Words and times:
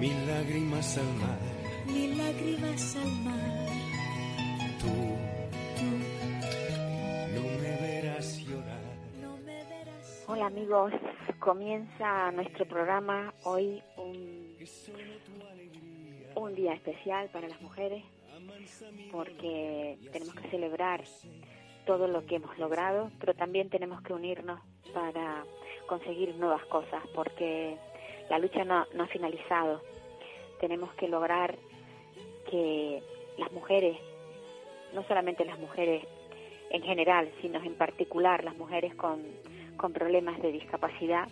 mil 0.00 0.26
lágrimas 0.26 0.98
al 0.98 1.14
mar. 1.16 1.38
mil 1.86 2.18
lágrimas 2.18 2.96
al 2.96 3.12
mar. 3.24 3.66
Tú 4.80 4.88
Tú 5.78 5.86
no 7.34 7.42
me 7.60 7.76
verás 7.80 8.38
llorar. 8.38 8.80
no 9.20 9.36
me 9.38 9.64
verás. 9.64 10.24
Hola 10.26 10.46
amigos, 10.46 10.92
comienza 11.38 12.30
nuestro 12.32 12.66
programa 12.66 13.34
hoy 13.44 13.82
un, 13.96 14.56
un 16.36 16.54
día 16.54 16.74
especial 16.74 17.28
para 17.30 17.48
las 17.48 17.60
mujeres 17.60 18.02
porque 19.12 19.98
tenemos 20.12 20.34
que 20.34 20.48
celebrar 20.50 21.04
todo 21.86 22.06
lo 22.08 22.24
que 22.26 22.36
hemos 22.36 22.56
logrado, 22.58 23.10
pero 23.18 23.34
también 23.34 23.68
tenemos 23.68 24.00
que 24.02 24.12
unirnos 24.12 24.60
para 24.94 25.44
conseguir 25.88 26.34
nuevas 26.36 26.64
cosas 26.66 27.02
porque 27.14 27.76
la 28.30 28.38
lucha 28.38 28.64
no, 28.64 28.78
ha 28.78 29.06
finalizado. 29.08 29.82
Tenemos 30.60 30.94
que 30.94 31.08
lograr 31.08 31.58
que 32.48 33.02
las 33.36 33.50
mujeres, 33.52 33.98
no 34.94 35.02
solamente 35.08 35.44
las 35.44 35.58
mujeres 35.58 36.06
en 36.70 36.82
general, 36.82 37.30
sino 37.42 37.60
en 37.62 37.74
particular 37.74 38.44
las 38.44 38.56
mujeres 38.56 38.94
con, 38.94 39.20
con 39.76 39.92
problemas 39.92 40.40
de 40.40 40.52
discapacidad, 40.52 41.28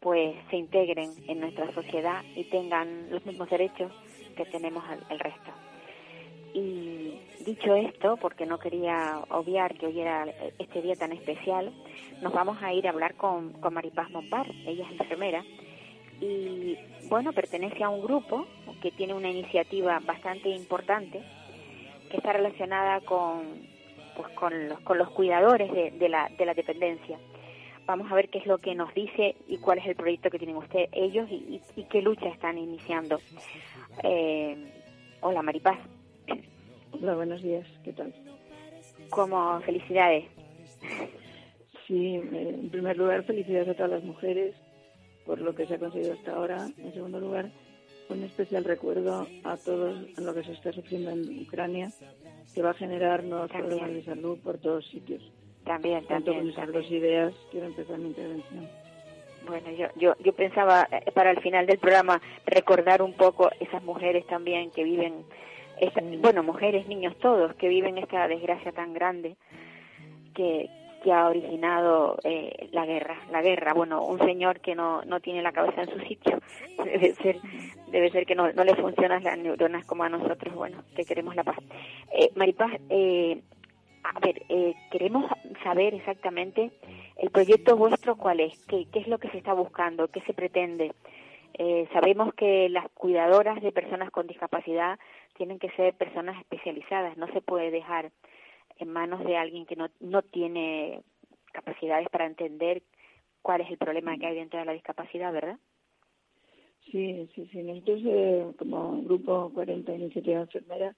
pues 0.00 0.34
se 0.50 0.56
integren 0.56 1.10
en 1.28 1.40
nuestra 1.40 1.70
sociedad 1.72 2.24
y 2.34 2.44
tengan 2.44 3.10
los 3.10 3.24
mismos 3.26 3.50
derechos 3.50 3.92
que 4.34 4.46
tenemos 4.46 4.82
el 5.10 5.18
resto. 5.18 5.50
Y 6.54 7.18
dicho 7.44 7.74
esto, 7.74 8.16
porque 8.16 8.46
no 8.46 8.58
quería 8.58 9.20
obviar 9.30 9.74
que 9.74 9.86
hoy 9.86 10.00
era 10.00 10.26
este 10.58 10.80
día 10.80 10.96
tan 10.96 11.12
especial, 11.12 11.72
nos 12.22 12.32
vamos 12.32 12.62
a 12.62 12.72
ir 12.72 12.86
a 12.86 12.90
hablar 12.90 13.14
con, 13.16 13.52
con 13.54 13.74
Maripaz 13.74 14.10
Mompar. 14.10 14.46
Ella 14.66 14.84
es 14.84 15.00
enfermera 15.00 15.44
y, 16.22 16.78
bueno, 17.08 17.32
pertenece 17.32 17.82
a 17.82 17.88
un 17.88 18.00
grupo 18.00 18.46
que 18.80 18.92
tiene 18.92 19.12
una 19.12 19.28
iniciativa 19.28 19.98
bastante 20.06 20.48
importante 20.50 21.20
que 22.08 22.16
está 22.16 22.32
relacionada 22.32 23.00
con, 23.00 23.42
pues, 24.16 24.28
con, 24.34 24.68
los, 24.68 24.78
con 24.80 24.98
los 24.98 25.10
cuidadores 25.10 25.72
de, 25.72 25.90
de, 25.90 26.08
la, 26.08 26.30
de 26.38 26.46
la 26.46 26.54
dependencia. 26.54 27.18
Vamos 27.86 28.10
a 28.12 28.14
ver 28.14 28.28
qué 28.28 28.38
es 28.38 28.46
lo 28.46 28.58
que 28.58 28.76
nos 28.76 28.94
dice 28.94 29.34
y 29.48 29.58
cuál 29.58 29.78
es 29.78 29.86
el 29.86 29.96
proyecto 29.96 30.30
que 30.30 30.38
tienen 30.38 30.56
usted, 30.56 30.88
ellos 30.92 31.28
y, 31.28 31.34
y, 31.34 31.80
y 31.80 31.84
qué 31.84 32.00
lucha 32.00 32.28
están 32.28 32.56
iniciando. 32.56 33.18
Eh, 34.04 34.56
hola, 35.22 35.42
Maripaz. 35.42 35.78
Hola, 36.92 37.16
buenos 37.16 37.42
días. 37.42 37.66
¿Qué 37.82 37.92
tal? 37.92 38.14
Como 39.10 39.60
felicidades. 39.62 40.26
Sí, 41.88 42.14
en 42.14 42.70
primer 42.70 42.96
lugar, 42.96 43.24
felicidades 43.24 43.70
a 43.70 43.74
todas 43.74 43.90
las 43.90 44.04
mujeres 44.04 44.54
por 45.26 45.40
lo 45.40 45.54
que 45.54 45.66
se 45.66 45.74
ha 45.74 45.78
conseguido 45.78 46.12
hasta 46.14 46.32
ahora. 46.34 46.66
En 46.78 46.92
segundo 46.92 47.20
lugar, 47.20 47.50
un 48.08 48.22
especial 48.24 48.64
recuerdo 48.64 49.26
a 49.44 49.56
todos 49.56 49.96
en 50.18 50.26
lo 50.26 50.34
que 50.34 50.44
se 50.44 50.52
está 50.52 50.72
sufriendo 50.72 51.10
en 51.10 51.40
Ucrania, 51.46 51.90
que 52.54 52.62
va 52.62 52.70
a 52.70 52.74
generar 52.74 53.24
nuevos 53.24 53.50
También. 53.50 53.68
problemas 53.78 53.94
de 53.94 54.04
salud 54.04 54.38
por 54.42 54.58
todos 54.58 54.86
sitios. 54.88 55.22
También, 55.64 56.04
Tanto 56.06 56.32
con 56.32 56.38
también, 56.38 56.48
esas 56.52 56.64
también. 56.64 56.82
dos 56.82 56.90
ideas, 56.92 57.34
quiero 57.50 57.66
empezar 57.66 57.98
mi 57.98 58.08
intervención. 58.08 58.68
Bueno, 59.46 59.70
yo, 59.72 59.86
yo, 59.96 60.14
yo 60.24 60.32
pensaba 60.34 60.88
eh, 60.90 61.10
para 61.12 61.30
el 61.30 61.40
final 61.40 61.66
del 61.66 61.78
programa 61.78 62.20
recordar 62.46 63.02
un 63.02 63.12
poco 63.14 63.50
esas 63.60 63.82
mujeres 63.82 64.26
también 64.26 64.70
que 64.70 64.84
viven, 64.84 65.24
Sí. 65.80 66.16
bueno, 66.20 66.42
mujeres, 66.44 66.86
niños, 66.86 67.16
todos, 67.18 67.54
que 67.56 67.66
viven 67.68 67.98
esta 67.98 68.28
desgracia 68.28 68.70
tan 68.72 68.92
grande 68.92 69.36
que, 70.34 70.68
que 71.02 71.12
ha 71.12 71.28
originado 71.28 72.18
eh, 72.24 72.68
la 72.72 72.86
guerra. 72.86 73.16
La 73.30 73.42
guerra, 73.42 73.72
bueno, 73.74 74.04
un 74.04 74.18
señor 74.18 74.60
que 74.60 74.74
no, 74.74 75.02
no 75.04 75.20
tiene 75.20 75.42
la 75.42 75.52
cabeza 75.52 75.82
en 75.82 75.90
su 75.90 75.98
sitio, 76.00 76.38
debe 76.84 77.14
ser, 77.14 77.40
debe 77.88 78.10
ser 78.10 78.26
que 78.26 78.34
no, 78.34 78.52
no 78.52 78.64
le 78.64 78.74
funcionan 78.76 79.22
las 79.24 79.38
neuronas 79.38 79.84
como 79.86 80.04
a 80.04 80.08
nosotros, 80.08 80.54
bueno, 80.54 80.82
que 80.94 81.04
queremos 81.04 81.36
la 81.36 81.44
paz. 81.44 81.58
Eh, 82.12 82.30
Maripaz, 82.34 82.72
eh, 82.90 83.40
a 84.04 84.18
ver, 84.20 84.42
eh, 84.48 84.74
queremos 84.90 85.30
saber 85.62 85.94
exactamente 85.94 86.70
el 87.16 87.30
proyecto 87.30 87.76
vuestro 87.76 88.16
cuál 88.16 88.40
es, 88.40 88.58
qué, 88.66 88.86
qué 88.92 89.00
es 89.00 89.08
lo 89.08 89.18
que 89.18 89.30
se 89.30 89.38
está 89.38 89.52
buscando, 89.52 90.08
qué 90.08 90.20
se 90.22 90.34
pretende. 90.34 90.92
Eh, 91.54 91.86
sabemos 91.92 92.34
que 92.34 92.68
las 92.68 92.88
cuidadoras 92.92 93.60
de 93.62 93.72
personas 93.72 94.10
con 94.10 94.26
discapacidad 94.26 94.98
tienen 95.36 95.58
que 95.58 95.70
ser 95.70 95.94
personas 95.94 96.38
especializadas, 96.40 97.16
no 97.16 97.26
se 97.28 97.40
puede 97.40 97.70
dejar 97.70 98.10
en 98.78 98.88
manos 98.88 99.24
de 99.24 99.36
alguien 99.36 99.66
que 99.66 99.76
no, 99.76 99.88
no 100.00 100.22
tiene 100.22 101.02
capacidades 101.52 102.08
para 102.08 102.26
entender 102.26 102.82
cuál 103.42 103.60
es 103.60 103.70
el 103.70 103.78
problema 103.78 104.16
que 104.16 104.26
hay 104.26 104.36
dentro 104.36 104.58
de 104.58 104.66
la 104.66 104.72
discapacidad, 104.72 105.32
¿verdad? 105.32 105.58
Sí, 106.90 107.28
sí, 107.34 107.48
sí. 107.52 107.62
Nosotros, 107.62 108.00
eh, 108.04 108.46
como 108.58 109.02
Grupo 109.02 109.50
40 109.54 109.94
Iniciativa 109.94 110.40
Enfermera, 110.40 110.94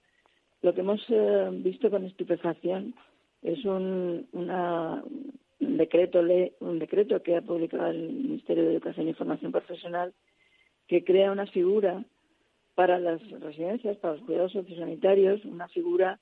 lo 0.61 0.73
que 0.73 0.81
hemos 0.81 1.03
eh, 1.09 1.49
visto 1.51 1.89
con 1.89 2.05
estupefacción 2.05 2.95
es 3.41 3.63
un, 3.65 4.27
una, 4.31 5.03
un 5.59 5.77
decreto 5.77 6.21
ley, 6.21 6.53
un 6.59 6.79
decreto 6.79 7.21
que 7.21 7.35
ha 7.35 7.41
publicado 7.41 7.87
el 7.87 8.13
Ministerio 8.13 8.63
de 8.63 8.73
Educación 8.73 9.07
y 9.07 9.13
Formación 9.13 9.51
Profesional 9.51 10.13
que 10.87 11.03
crea 11.03 11.31
una 11.31 11.45
figura 11.47 12.03
para 12.75 12.99
las 12.99 13.21
residencias, 13.39 13.97
para 13.97 14.15
los 14.15 14.23
cuidados 14.25 14.51
sociosanitarios, 14.51 15.45
una 15.45 15.67
figura 15.69 16.19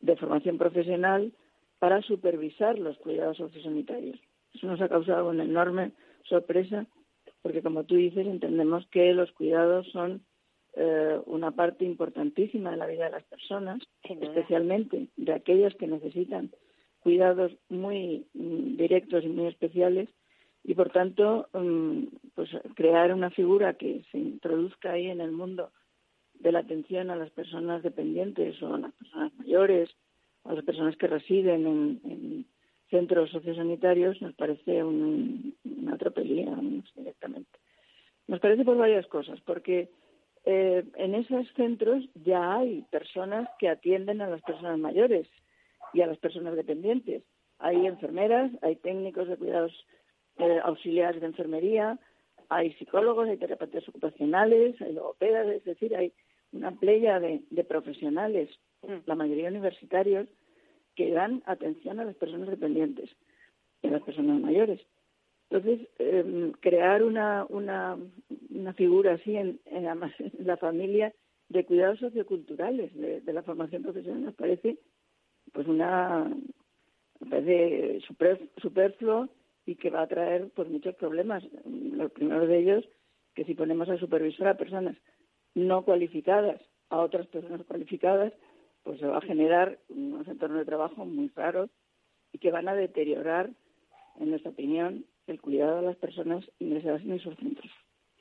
de 0.00 0.16
formación 0.16 0.58
profesional 0.58 1.32
para 1.78 2.02
supervisar 2.02 2.78
los 2.78 2.96
cuidados 2.98 3.36
sociosanitarios. 3.36 4.18
Eso 4.54 4.66
nos 4.66 4.80
ha 4.80 4.88
causado 4.88 5.28
una 5.28 5.44
enorme 5.44 5.92
sorpresa 6.24 6.86
porque, 7.42 7.62
como 7.62 7.84
tú 7.84 7.96
dices, 7.96 8.26
entendemos 8.26 8.86
que 8.88 9.12
los 9.12 9.30
cuidados 9.32 9.86
son 9.92 10.22
eh, 10.74 11.18
una 11.26 11.52
parte 11.52 11.84
importantísima 11.84 12.70
de 12.70 12.76
la 12.76 12.86
vida 12.86 13.04
de 13.04 13.10
las 13.10 13.24
personas, 13.24 13.80
especialmente 14.02 15.08
de 15.16 15.32
aquellas 15.32 15.74
que 15.74 15.86
necesitan 15.86 16.50
cuidados 17.00 17.52
muy 17.68 18.26
mm, 18.34 18.76
directos 18.76 19.24
y 19.24 19.28
muy 19.28 19.46
especiales 19.46 20.08
y 20.64 20.74
por 20.74 20.90
tanto 20.90 21.48
mm, 21.52 22.04
pues 22.34 22.50
crear 22.74 23.14
una 23.14 23.30
figura 23.30 23.74
que 23.74 24.02
se 24.12 24.18
introduzca 24.18 24.92
ahí 24.92 25.06
en 25.06 25.20
el 25.20 25.32
mundo 25.32 25.70
de 26.40 26.52
la 26.52 26.60
atención 26.60 27.10
a 27.10 27.16
las 27.16 27.30
personas 27.30 27.82
dependientes 27.82 28.60
o 28.62 28.74
a 28.74 28.78
las 28.78 28.92
personas 28.94 29.32
mayores 29.38 29.90
a 30.44 30.54
las 30.54 30.64
personas 30.64 30.96
que 30.96 31.06
residen 31.08 31.66
en, 31.66 32.00
en 32.04 32.46
centros 32.90 33.30
sociosanitarios 33.30 34.20
nos 34.22 34.34
parece 34.34 34.82
un- 34.82 35.54
una 35.64 35.98
tropelía 35.98 36.56
directamente. 36.96 37.58
Nos 38.28 38.40
parece 38.40 38.64
por 38.64 38.76
varias 38.78 39.06
cosas, 39.08 39.40
porque 39.42 39.90
eh, 40.44 40.84
en 40.96 41.14
esos 41.14 41.46
centros 41.54 42.08
ya 42.14 42.54
hay 42.56 42.82
personas 42.90 43.48
que 43.58 43.68
atienden 43.68 44.22
a 44.22 44.28
las 44.30 44.40
personas 44.42 44.78
mayores 44.78 45.28
y 45.92 46.00
a 46.00 46.06
las 46.06 46.18
personas 46.18 46.54
dependientes. 46.56 47.22
Hay 47.58 47.84
enfermeras, 47.86 48.50
hay 48.62 48.76
técnicos 48.76 49.28
de 49.28 49.36
cuidados 49.36 49.86
eh, 50.38 50.60
auxiliares 50.62 51.20
de 51.20 51.26
enfermería, 51.26 51.98
hay 52.48 52.72
psicólogos, 52.74 53.28
hay 53.28 53.36
terapeutas 53.36 53.86
ocupacionales, 53.88 54.80
hay 54.80 54.92
logopedas, 54.94 55.46
es 55.48 55.64
decir, 55.64 55.94
hay 55.94 56.12
una 56.52 56.72
playa 56.72 57.20
de, 57.20 57.42
de 57.50 57.64
profesionales, 57.64 58.48
Mm. 58.82 58.98
la 59.06 59.14
mayoría 59.16 59.48
universitarios, 59.48 60.28
que 60.94 61.10
dan 61.10 61.42
atención 61.46 61.98
a 61.98 62.04
las 62.04 62.14
personas 62.14 62.48
dependientes 62.48 63.10
y 63.82 63.88
a 63.88 63.90
las 63.90 64.02
personas 64.02 64.40
mayores. 64.40 64.80
Entonces, 65.50 65.88
eh, 65.98 66.52
crear 66.60 67.02
una, 67.02 67.44
una, 67.48 67.96
una 68.50 68.72
figura 68.74 69.14
así 69.14 69.36
en, 69.36 69.60
en, 69.66 69.84
la 70.46 70.56
familia 70.58 71.12
de 71.48 71.64
cuidados 71.64 71.98
socioculturales 71.98 72.94
de, 72.94 73.20
de 73.20 73.32
la 73.32 73.42
formación 73.42 73.82
profesional 73.82 74.22
nos 74.22 74.34
parece 74.34 74.78
pues 75.52 75.66
una 75.66 76.30
parece 77.28 78.00
super- 78.06 78.48
superfluo 78.58 79.28
y 79.66 79.76
que 79.76 79.90
va 79.90 80.02
a 80.02 80.06
traer 80.06 80.50
pues 80.54 80.68
muchos 80.68 80.94
problemas. 80.94 81.42
Los 81.64 82.12
primeros 82.12 82.48
de 82.48 82.58
ellos 82.58 82.84
que 83.34 83.44
si 83.44 83.54
ponemos 83.54 83.88
a 83.88 83.98
supervisar 83.98 84.48
a 84.48 84.56
personas 84.56 84.96
no 85.54 85.82
cualificadas 85.82 86.60
a 86.90 86.98
otras 86.98 87.26
personas 87.26 87.64
cualificadas, 87.66 88.32
pues 88.82 89.00
se 89.00 89.06
va 89.06 89.18
a 89.18 89.22
generar 89.22 89.78
unos 89.88 90.26
entornos 90.28 90.60
de 90.60 90.64
trabajo 90.64 91.04
muy 91.04 91.30
raros 91.34 91.70
y 92.32 92.38
que 92.38 92.50
van 92.50 92.68
a 92.68 92.74
deteriorar, 92.74 93.50
en 94.18 94.30
nuestra 94.30 94.50
opinión, 94.50 95.04
el 95.26 95.40
cuidado 95.40 95.76
de 95.76 95.82
las 95.82 95.96
personas 95.96 96.44
ingresadas 96.58 97.02
en 97.02 97.12
esos 97.12 97.36
centros. 97.36 97.70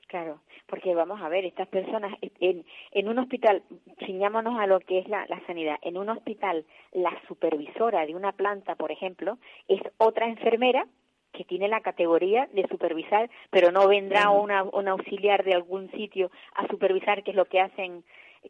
Claro, 0.07 0.41
porque 0.67 0.95
vamos 0.95 1.21
a 1.21 1.27
ver, 1.27 1.45
estas 1.45 1.67
personas 1.67 2.17
en, 2.21 2.65
en 2.91 3.07
un 3.09 3.19
hospital, 3.19 3.63
ciñámonos 4.05 4.57
a 4.57 4.65
lo 4.65 4.79
que 4.79 4.99
es 4.99 5.07
la, 5.09 5.25
la 5.27 5.45
sanidad, 5.45 5.77
en 5.81 5.97
un 5.97 6.09
hospital 6.09 6.65
la 6.93 7.11
supervisora 7.27 8.05
de 8.05 8.15
una 8.15 8.31
planta, 8.31 8.75
por 8.75 8.91
ejemplo, 8.91 9.37
es 9.67 9.81
otra 9.97 10.27
enfermera 10.27 10.87
que 11.33 11.43
tiene 11.43 11.67
la 11.67 11.81
categoría 11.81 12.47
de 12.53 12.67
supervisar, 12.67 13.29
pero 13.51 13.71
no 13.71 13.87
vendrá 13.87 14.29
una, 14.43 14.63
un 14.63 14.87
auxiliar 14.87 15.43
de 15.43 15.53
algún 15.53 15.89
sitio 15.91 16.31
a 16.55 16.67
supervisar 16.67 17.23
qué 17.23 17.31
es 17.31 17.37
lo 17.37 17.45
que 17.45 17.59
hacen 17.59 18.03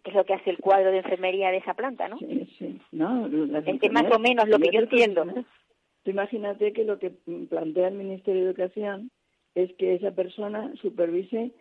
qué 0.03 0.11
es 0.11 0.15
lo 0.15 0.25
que 0.25 0.33
hace 0.33 0.49
el 0.51 0.57
cuadro 0.59 0.91
de 0.91 0.97
enfermería 0.99 1.49
de 1.49 1.57
esa 1.57 1.73
planta, 1.73 2.07
¿no? 2.07 2.17
Sí, 2.19 2.45
sí. 2.59 2.79
No, 2.91 3.25
Es 3.25 3.91
más 3.91 4.03
o 4.15 4.19
menos 4.19 4.47
lo 4.47 4.59
que 4.59 4.69
yo 4.71 4.79
entiendo. 4.81 5.25
Tú 6.03 6.11
imagínate 6.11 6.71
que 6.73 6.83
lo 6.83 6.99
que 6.99 7.11
plantea 7.49 7.87
el 7.87 7.95
Ministerio 7.95 8.43
de 8.43 8.49
Educación 8.49 9.09
es 9.55 9.73
que 9.73 9.95
esa 9.95 10.11
persona 10.11 10.71
supervise 10.81 11.51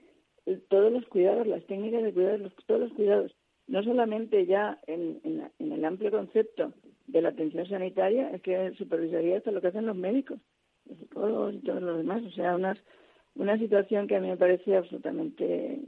eh, 0.44 0.58
todos 0.68 0.92
los 0.92 1.06
cuidados, 1.06 1.46
las 1.46 1.64
técnicas 1.66 2.02
de 2.02 2.12
cuidados, 2.12 2.40
los- 2.40 2.54
todos 2.66 2.80
los 2.80 2.92
cuidados, 2.92 3.34
no 3.68 3.82
solamente 3.82 4.44
ya 4.46 4.78
en, 4.86 5.20
en 5.24 5.38
la- 5.38 5.50
en 5.58 5.72
el 5.72 5.84
amplio 5.84 6.10
concepto 6.10 6.72
de 7.06 7.22
la 7.22 7.30
atención 7.30 7.66
sanitaria, 7.68 8.30
es 8.32 8.42
que 8.42 8.72
supervisaría 8.76 9.38
hasta 9.38 9.50
lo 9.50 9.60
que 9.60 9.68
hacen 9.68 9.86
los 9.86 9.96
médicos, 9.96 10.38
los 10.88 10.98
psicólogos 10.98 11.54
y 11.54 11.58
todos 11.60 11.82
los 11.82 11.98
demás. 11.98 12.22
O 12.24 12.30
sea, 12.30 12.54
unas, 12.54 12.78
una 13.34 13.58
situación 13.58 14.06
que 14.06 14.16
a 14.16 14.20
mí 14.20 14.28
me 14.28 14.36
parece 14.36 14.76
absolutamente 14.76 15.80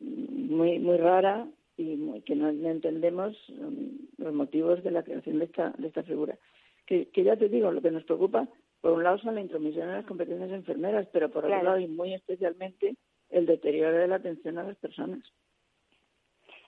muy 0.00 0.78
muy 0.78 0.96
rara 0.98 1.46
y 1.76 1.96
muy- 1.96 2.22
que 2.22 2.34
no, 2.34 2.48
entendemos 2.50 3.36
mm, 3.48 4.22
los 4.22 4.34
motivos 4.34 4.82
de 4.84 4.90
la 4.90 5.02
creación 5.02 5.38
de 5.38 5.46
esta 5.46 5.70
de 5.78 5.88
esta 5.88 6.02
figura. 6.02 6.38
Que, 6.86 7.08
que 7.08 7.22
ya 7.24 7.36
te 7.36 7.48
digo, 7.48 7.70
lo 7.70 7.80
que 7.80 7.90
nos 7.90 8.04
preocupa, 8.04 8.48
por 8.80 8.92
un 8.92 9.04
lado, 9.04 9.18
son 9.18 9.36
la 9.36 9.40
intromisión 9.40 9.88
en 9.88 9.94
las 9.94 10.06
competencias 10.06 10.50
enfermeras, 10.50 11.06
pero 11.12 11.30
por 11.30 11.44
Claro. 11.44 11.56
otro 11.60 11.64
lado, 11.70 11.80
y 11.80 11.86
muy 11.88 12.14
especialmente, 12.14 12.96
el 13.30 13.46
deterioro 13.46 13.96
de 13.96 14.08
la 14.08 14.16
atención 14.16 14.58
a 14.58 14.64
las 14.64 14.76
personas. 14.76 15.20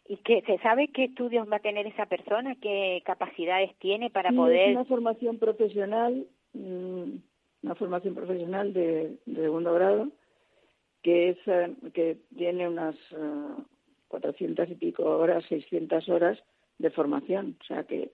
¿Y 0.07 0.17
que 0.19 0.43
se 0.43 0.59
sabe 0.59 0.89
qué 0.89 1.05
estudios 1.05 1.51
va 1.51 1.57
a 1.57 1.61
tener 1.61 1.87
esa 1.87 2.07
persona, 2.07 2.57
qué 2.61 3.03
capacidades 3.05 3.75
tiene 3.79 4.11
para 4.11 4.31
Sí, 4.31 4.37
poder 4.37 4.69
Es 4.71 4.77
una 4.77 4.85
formación 4.85 5.39
profesional, 5.39 6.15
mm, 6.15 6.42
una 6.55 7.75
formación 7.77 8.15
profesional 8.15 8.73
de, 8.73 9.19
segundo 9.27 9.73
grado, 9.75 10.09
que 11.03 11.31
es 11.31 11.39
eh, 11.47 11.75
que 11.95 12.19
tiene 12.37 12.69
unas 12.69 12.95
eh, 13.13 13.63
400 14.09 14.71
y 14.71 14.75
pico 14.75 15.05
horas, 15.05 15.45
600 15.49 16.09
horas 16.09 16.39
de 16.79 16.91
formación. 16.91 17.57
O 17.61 17.65
sea 17.65 17.85
que 17.85 18.13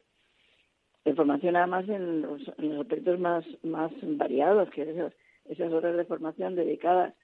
de 1.05 1.15
formación 1.15 1.57
además 1.57 1.89
en 1.89 2.23
los, 2.23 2.43
en 2.59 2.71
los 2.71 2.81
aspectos 2.83 3.19
más, 3.19 3.45
más 3.63 3.91
variados, 4.03 4.71
que 4.71 4.83
esas, 4.83 5.13
esas 5.47 5.73
horas 5.73 5.97
de 5.97 6.05
formación 6.05 6.55
dedicadas 6.55 7.15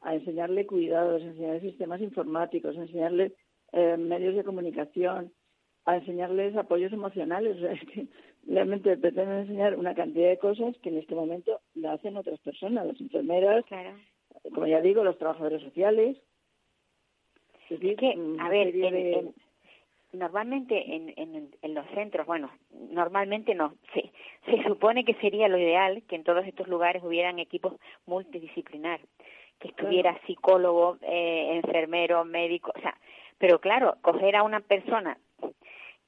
a 0.00 0.14
enseñarle 0.14 0.66
cuidados, 0.66 1.22
a 1.22 1.26
enseñarle 1.26 1.60
sistemas 1.60 2.00
informáticos, 2.00 2.76
a 2.76 2.82
enseñarle 2.82 3.34
eh, 3.72 3.96
medios 3.96 4.34
de 4.34 4.44
comunicación, 4.44 5.32
a 5.84 5.96
enseñarles 5.96 6.56
apoyos 6.56 6.92
emocionales. 6.92 7.56
O 7.56 7.60
sea, 7.60 7.74
que 7.74 8.08
realmente 8.46 8.96
pretenden 8.96 9.38
enseñar 9.40 9.76
una 9.76 9.94
cantidad 9.94 10.28
de 10.28 10.38
cosas 10.38 10.76
que 10.78 10.88
en 10.90 10.98
este 10.98 11.14
momento 11.14 11.60
la 11.74 11.92
hacen 11.94 12.16
otras 12.16 12.38
personas, 12.40 12.86
las 12.86 13.00
enfermeras, 13.00 13.64
Claro. 13.66 13.90
como 14.52 14.66
ya 14.66 14.80
digo, 14.80 15.02
los 15.04 15.18
trabajadores 15.18 15.62
sociales. 15.62 16.16
Es 17.70 17.80
decir, 17.80 17.96
que, 17.96 18.14
a 18.40 18.48
ver, 18.48 18.66
serie 18.72 18.86
en- 18.88 18.94
de- 18.94 19.12
en- 19.18 19.34
normalmente 20.12 20.94
en, 20.94 21.12
en, 21.16 21.50
en 21.60 21.74
los 21.74 21.86
centros, 21.94 22.26
bueno, 22.26 22.50
normalmente 22.90 23.54
no, 23.54 23.74
se, 23.94 24.10
se 24.44 24.62
supone 24.64 25.04
que 25.04 25.14
sería 25.14 25.48
lo 25.48 25.58
ideal 25.58 26.02
que 26.08 26.16
en 26.16 26.24
todos 26.24 26.46
estos 26.46 26.68
lugares 26.68 27.02
hubieran 27.02 27.38
equipos 27.38 27.74
multidisciplinar, 28.06 29.00
que 29.58 29.68
estuviera 29.68 30.20
psicólogo, 30.26 30.98
eh, 31.02 31.56
enfermero, 31.56 32.24
médico, 32.24 32.72
o 32.76 32.80
sea, 32.80 32.96
pero 33.38 33.60
claro, 33.60 33.96
coger 34.02 34.36
a 34.36 34.42
una 34.42 34.60
persona 34.60 35.18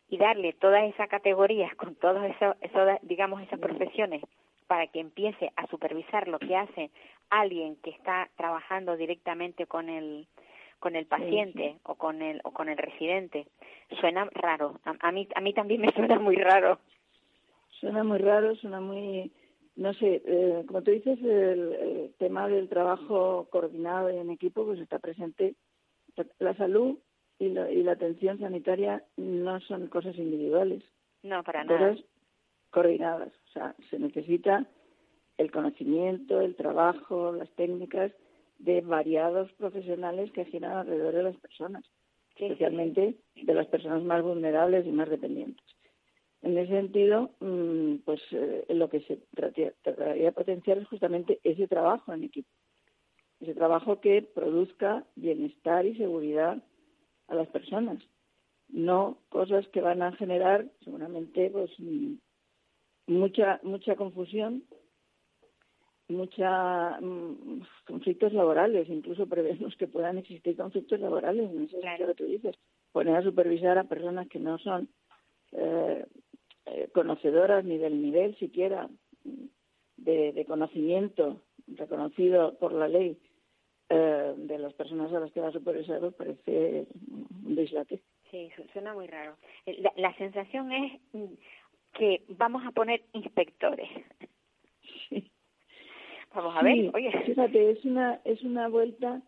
y 0.09 0.19
darle 0.19 0.53
todas 0.53 0.85
esas 0.85 1.09
categorías 1.09 1.75
con 1.77 1.95
todas 1.97 2.31
esas, 2.31 2.57
esas, 2.61 2.99
digamos, 3.03 3.43
esas 3.43 3.59
profesiones 3.59 4.23
para 4.67 4.87
que 4.89 5.01
empiece 5.01 5.53
a 5.57 5.67
supervisar 5.69 6.29
lo 6.29 6.39
que 6.39 6.57
hace 6.57 6.91
alguien 7.31 7.77
que 7.77 7.91
está 7.91 8.29
trabajando 8.37 8.97
directamente 8.97 9.67
con 9.67 9.89
el 9.89 10.27
con 10.79 10.95
el 10.95 11.07
paciente 11.07 11.79
o 11.85 11.95
con 11.95 12.21
el 12.21 12.41
o 12.45 12.51
con 12.53 12.69
el 12.69 12.77
residente 12.77 13.47
suena 14.01 14.29
raro. 14.33 14.79
A, 14.85 14.95
a 15.09 15.13
mí 15.13 15.27
a 15.35 15.41
mí 15.41 15.53
también 15.55 15.81
me 15.81 15.89
suena 15.95 16.19
muy 16.19 16.37
raro. 16.37 16.79
Suena 17.81 18.05
muy 18.05 18.19
raro, 18.19 18.55
suena 18.57 18.81
muy, 18.81 19.31
no 19.77 19.93
sé, 19.95 20.23
eh, 20.25 20.65
como 20.67 20.83
tú 20.83 20.91
dices, 20.91 21.19
el, 21.21 21.73
el 21.75 22.15
tema 22.19 22.49
del 22.49 22.69
trabajo 22.69 23.47
coordinado 23.51 24.11
y 24.11 24.17
en 24.17 24.31
equipo 24.31 24.65
pues 24.65 24.81
está 24.81 24.99
presente. 24.99 25.55
La 26.39 26.55
salud 26.55 26.97
y 27.39 27.49
la, 27.51 27.71
y 27.71 27.83
la 27.83 27.93
atención 27.93 28.39
sanitaria 28.39 29.05
no 29.17 29.61
son 29.61 29.89
cosas 29.89 30.17
individuales, 30.17 30.83
no 31.23 31.43
para 31.43 31.65
nada 31.65 31.91
cosas 31.91 32.05
coordinadas. 32.71 33.33
O 33.49 33.53
sea, 33.53 33.75
se 33.91 33.99
necesita 33.99 34.67
el 35.39 35.51
conocimiento, 35.51 36.41
el 36.41 36.57
trabajo, 36.57 37.33
las 37.33 37.51
técnicas 37.51 38.13
de 38.59 38.81
variados 38.81 39.53
profesionales 39.55 40.31
que 40.33 40.47
giran 40.47 40.79
alrededor 40.79 41.15
de 41.15 41.23
las 41.23 41.37
personas, 41.37 41.85
Sí, 41.85 42.39
sí, 42.39 42.45
especialmente 42.45 43.17
de 43.35 43.55
las 43.55 43.67
personas 43.67 44.03
más 44.03 44.23
vulnerables 44.23 44.87
y 44.87 44.93
más 44.93 45.09
dependientes. 45.09 45.65
En 46.43 46.57
ese 46.59 46.73
sentido, 46.73 47.31
mm, 47.41 47.97
pues 48.05 48.21
eh, 48.31 48.65
lo 48.69 48.89
que 48.89 49.01
se 49.01 49.19
trataría 49.35 49.73
de 50.27 50.33
potenciar 50.33 50.79
es 50.79 50.87
justamente 50.87 51.41
ese 51.45 51.67
trabajo 51.67 52.13
en 52.13 52.25
equipo, 52.25 52.49
ese 53.41 53.55
trabajo 53.55 54.01
que 54.01 54.23
produzca 54.23 55.05
bienestar 55.17 55.87
y 55.87 55.97
seguridad 55.97 56.63
a 57.29 57.35
las 57.35 57.49
personas, 57.49 57.99
no 58.69 59.19
cosas 59.29 59.67
que 59.69 59.81
van 59.81 60.03
a 60.03 60.13
generar 60.13 60.67
seguramente 60.85 61.51
pues 61.51 61.71
mm, 61.79 62.15
mucha 63.07 63.61
mucha 63.63 63.97
confusión, 63.97 64.65
mucha 66.09 66.99
mm, 67.01 67.63
conflictos 67.87 68.33
laborales, 68.33 68.89
incluso 68.89 69.27
prevemos 69.27 69.77
que 69.77 69.87
puedan 69.87 70.19
existir 70.19 70.57
conflictos 70.57 71.01
laborales 71.01 71.51
en 71.51 71.65
ese 71.65 71.81
Claro. 71.81 71.97
sentido 71.97 72.09
que 72.09 72.15
tú 72.15 72.25
dices, 72.25 72.57
poner 72.93 73.17
a 73.17 73.23
supervisar 73.23 73.79
a 73.79 73.85
personas 73.85 74.29
que 74.29 74.39
no 74.39 74.59
son 74.59 74.89
eh, 75.53 76.05
eh, 76.67 76.89
conocedoras 76.93 77.65
ni 77.65 77.79
del 77.79 78.01
nivel 78.03 78.37
siquiera 78.39 78.89
mm, 79.25 79.45
de, 79.97 80.33
de 80.33 80.45
conocimiento 80.45 81.43
reconocido 81.67 82.57
por 82.59 82.73
la 82.73 82.89
ley 82.89 83.19
eh, 83.89 84.35
de 84.37 84.59
las 84.59 84.73
personas 84.75 85.13
a 85.13 85.21
las 85.21 85.31
que 85.33 85.41
va 85.41 85.49
a 85.49 85.53
supervisar, 85.53 86.01
parece 86.13 86.87
un 87.45 87.55
dislate. 87.57 88.01
sí 88.31 88.51
su- 88.57 88.65
suena 88.73 88.93
muy 88.95 89.07
raro 89.07 89.37
la, 89.67 89.93
la 89.97 90.15
sensación 90.17 90.73
es 90.73 91.01
mm, 91.13 91.25
que 91.93 92.23
vamos 92.29 92.63
a 92.67 92.73
poner 92.73 93.03
inspectores 93.13 93.89
Sí. 95.09 95.31
vamos 96.35 96.57
a 96.57 96.63
ver 96.63 96.75
Sí, 96.75 96.91
oye 96.95 97.11
fíjate, 97.25 97.71
es 97.71 97.85
una, 97.85 98.21
es 98.25 98.43
una 98.43 98.69
vuelta, 98.69 99.23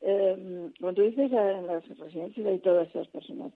eh, 0.00 0.70
como 0.80 0.94
tú 0.94 1.02
dices, 1.02 1.32
a 1.32 1.60
las 1.62 1.86
residencias 1.98 2.46
hay 2.46 2.58
todas 2.60 2.88
esas 2.88 3.08
personas. 3.08 3.52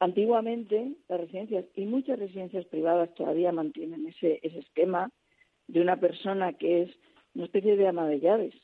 Antiguamente, 0.00 0.94
las 1.08 1.20
residencias 1.20 1.64
y 1.76 1.86
muchas 1.86 2.18
residencias 2.18 2.66
privadas 2.66 3.14
todavía 3.14 3.52
mantienen 3.52 4.06
ese, 4.08 4.40
ese 4.42 4.58
esquema 4.58 5.10
de 5.68 5.80
una 5.80 5.96
persona 6.00 6.52
que 6.54 6.82
es 6.82 6.90
una 7.34 7.44
especie 7.44 7.76
de 7.76 7.86
ama 7.86 8.08
de 8.08 8.18
llaves, 8.20 8.54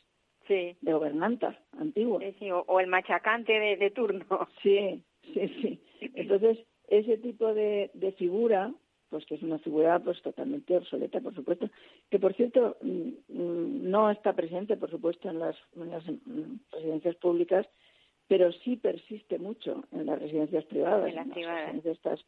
sí 0.49 0.76
de 0.81 0.93
gobernanta 0.93 1.59
antigua. 1.78 2.21
Sí, 2.21 2.35
sí, 2.38 2.50
o, 2.50 2.64
o 2.67 2.81
el 2.81 2.88
machacante 2.88 3.52
de, 3.52 3.76
de 3.76 3.90
turno 3.90 4.26
Sí, 4.62 5.02
sí, 5.35 5.49
sí. 5.61 5.81
Entonces, 6.14 6.59
ese 6.88 7.19
tipo 7.19 7.55
de, 7.55 7.90
de 7.95 8.12
figura, 8.12 8.73
pues 9.11 9.25
que 9.26 9.37
es 9.37 9.43
una 9.43 9.59
figura 9.59 9.99
pues 10.00 10.21
totalmente 10.23 10.76
obsoleta, 10.76 11.21
por 11.21 11.35
supuesto, 11.35 11.69
que 12.11 12.19
por 12.19 12.35
cierto 12.35 12.76
mm, 12.83 13.09
mm, 13.28 13.90
no 13.90 14.11
está 14.11 14.33
presente, 14.33 14.76
por 14.76 14.90
supuesto, 14.90 15.28
en 15.28 15.38
las, 15.38 15.57
en 15.76 15.90
las 15.90 16.05
mm, 16.07 16.57
residencias 16.73 17.17
públicas, 17.17 17.67
pero 18.26 18.52
sí 18.52 18.76
persiste 18.76 19.38
mucho 19.38 19.85
en 19.93 20.07
las 20.07 20.19
residencias 20.19 20.64
privadas. 20.67 21.09
En 21.09 21.17
las 21.17 21.28
privadas. 21.28 21.73
residencias 21.73 21.97
estas 21.97 22.25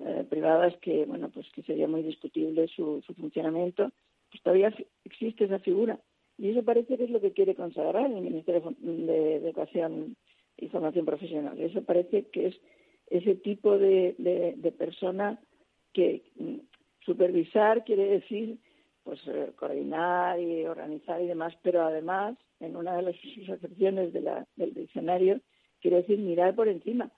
eh, 0.00 0.24
privadas 0.28 0.76
que, 0.78 1.04
bueno, 1.04 1.30
pues 1.30 1.48
que 1.50 1.62
sería 1.62 1.86
muy 1.86 2.02
discutible 2.02 2.66
su, 2.68 3.02
su 3.06 3.14
funcionamiento, 3.14 3.90
pues 4.30 4.42
todavía 4.42 4.74
existe 5.04 5.44
esa 5.44 5.58
figura. 5.58 5.98
Y 6.40 6.50
eso 6.50 6.62
parece 6.62 6.96
que 6.96 7.04
es 7.04 7.10
lo 7.10 7.20
que 7.20 7.32
quiere 7.32 7.54
consagrar 7.54 8.06
el 8.06 8.22
Ministerio 8.22 8.74
de, 8.78 9.36
Educación 9.36 10.16
y 10.56 10.68
Formación 10.68 11.04
Profesional. 11.04 11.60
Eso 11.60 11.82
parece 11.82 12.24
que 12.32 12.46
es 12.48 12.60
ese 13.08 13.34
tipo 13.34 13.76
de, 13.78 14.14
de, 14.18 14.54
de 14.56 14.72
persona 14.72 15.38
que 15.92 16.22
mm, 16.36 16.56
supervisar 17.04 17.84
quiere 17.84 18.04
decir 18.06 18.58
pues 19.02 19.20
eh, 19.28 19.52
coordinar 19.56 20.38
y 20.40 20.64
organizar 20.64 21.20
y 21.20 21.26
demás, 21.26 21.54
pero 21.62 21.82
además, 21.82 22.36
en 22.60 22.76
una 22.76 22.96
de 22.96 23.02
las 23.02 23.16
sus 23.34 23.48
acepciones 23.50 24.12
de 24.12 24.20
la, 24.22 24.46
del 24.56 24.72
diccionario, 24.72 25.40
quiere 25.80 25.98
decir 25.98 26.18
mirar 26.18 26.54
por 26.54 26.68
encima. 26.68 27.10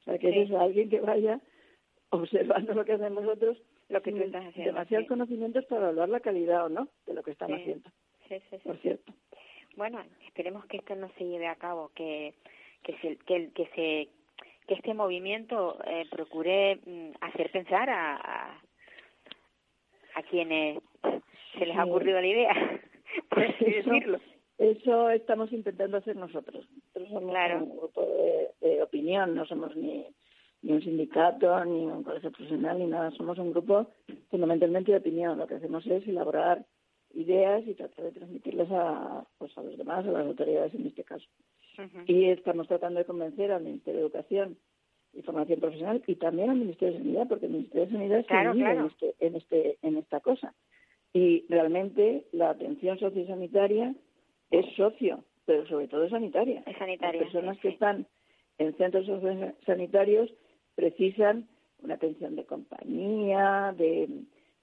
O 0.00 0.04
sea, 0.04 0.18
que 0.18 0.32
Sí. 0.32 0.38
es 0.40 0.50
alguien 0.52 0.88
que 0.88 1.00
vaya 1.00 1.40
observando 2.10 2.74
lo 2.74 2.84
que 2.84 2.92
hacemos 2.92 3.24
nosotros, 3.24 3.58
Lo 3.88 4.00
que 4.02 4.12
tú 4.12 4.18
estás 4.18 4.46
haciendo, 4.46 4.72
demasiados 4.72 5.04
sí. 5.04 5.08
conocimientos 5.08 5.64
para 5.66 5.82
evaluar 5.82 6.08
la 6.08 6.20
calidad 6.20 6.66
o 6.66 6.68
no 6.68 6.88
de 7.06 7.14
lo 7.14 7.22
que 7.22 7.32
Sí. 7.32 7.38
haciendo, 7.40 7.90
sí, 8.30 8.40
sí, 8.50 8.56
sí. 8.56 8.62
por 8.64 8.76
cierto. 8.78 9.12
Bueno, 9.76 10.02
esperemos 10.26 10.64
que 10.66 10.78
esto 10.78 10.94
no 10.94 11.10
se 11.18 11.24
lleve 11.24 11.46
a 11.48 11.56
cabo, 11.56 11.90
que 11.94 12.34
que 12.82 12.96
se 12.98 13.16
que, 13.26 13.50
que 13.52 13.66
se 13.74 14.08
que 14.66 14.74
este 14.74 14.94
movimiento 14.94 15.76
eh, 15.84 16.06
procure 16.10 16.76
mm, 16.86 17.10
hacer 17.20 17.50
pensar 17.50 17.90
a, 17.90 18.16
a, 18.16 18.60
a 20.14 20.22
quienes 20.30 20.78
se 21.58 21.66
les 21.66 21.76
ha 21.76 21.84
ocurrido 21.84 22.20
la 22.20 22.26
idea, 22.26 22.52
por 23.30 23.42
así 23.44 23.64
Eso- 23.66 23.90
decirlo. 23.90 24.18
Eso 24.58 25.08
estamos 25.10 25.50
intentando 25.54 25.96
hacer 25.96 26.16
nosotros. 26.16 26.68
Nosotros 26.70 27.08
somos 27.08 27.30
Claro. 27.30 27.64
un 27.64 27.78
grupo 27.78 28.02
de, 28.60 28.68
de 28.68 28.82
opinión, 28.82 29.34
no 29.34 29.46
somos 29.46 29.74
ni, 29.74 30.06
ni 30.60 30.72
un 30.72 30.82
sindicato, 30.82 31.64
ni 31.64 31.86
un 31.86 32.02
colegio 32.04 32.30
profesional, 32.30 32.78
ni 32.78 32.84
nada. 32.84 33.10
Somos 33.12 33.38
un 33.38 33.52
grupo 33.52 33.86
fundamentalmente 34.30 34.92
de 34.92 34.98
opinión. 34.98 35.38
Lo 35.38 35.46
que 35.46 35.54
hacemos 35.54 35.86
es 35.86 36.06
elaborar 36.06 36.62
ideas 37.14 37.66
y 37.66 37.74
tratar 37.74 38.04
de 38.06 38.12
transmitirlas 38.12 38.68
a, 38.70 39.24
pues, 39.38 39.56
a 39.56 39.62
los 39.62 39.76
demás, 39.76 40.06
a 40.06 40.10
las 40.10 40.26
autoridades 40.26 40.74
en 40.74 40.86
este 40.86 41.04
caso. 41.04 41.26
Y 42.06 42.26
estamos 42.26 42.68
tratando 42.68 42.98
de 42.98 43.06
convencer 43.06 43.50
al 43.52 43.62
Ministerio 43.62 44.00
de 44.00 44.06
Educación 44.06 44.58
y 45.14 45.22
Formación 45.22 45.60
Profesional 45.60 46.02
y 46.06 46.14
también 46.16 46.50
al 46.50 46.58
Ministerio 46.58 46.92
de 46.94 47.00
Sanidad, 47.00 47.28
porque 47.28 47.46
el 47.46 47.52
Ministerio 47.52 47.86
de 47.86 47.92
Sanidad 47.92 48.26
Claro, 48.26 48.52
se 48.52 48.58
claro. 48.58 48.80
en, 48.80 48.86
este, 48.86 49.14
en, 49.26 49.36
este, 49.36 49.78
en 49.82 49.96
esta 49.96 50.20
cosa. 50.20 50.54
Y 51.12 51.46
realmente 51.48 52.26
la 52.32 52.50
atención 52.50 52.98
sociosanitaria 52.98 53.94
es 54.50 54.66
socio, 54.76 55.24
pero 55.46 55.66
sobre 55.68 55.88
todo 55.88 56.04
es 56.04 56.10
sanitaria. 56.10 56.62
Es 56.66 56.76
sanitaria, 56.76 57.20
Las 57.22 57.30
personas 57.32 57.56
sí, 57.56 57.62
que 57.62 57.68
sí. 57.68 57.74
están 57.74 58.06
en 58.58 58.76
centros 58.76 59.06
sociosanitarios 59.06 60.30
precisan 60.74 61.48
una 61.82 61.94
atención 61.94 62.36
de 62.36 62.44
compañía, 62.44 63.74
de, 63.76 64.06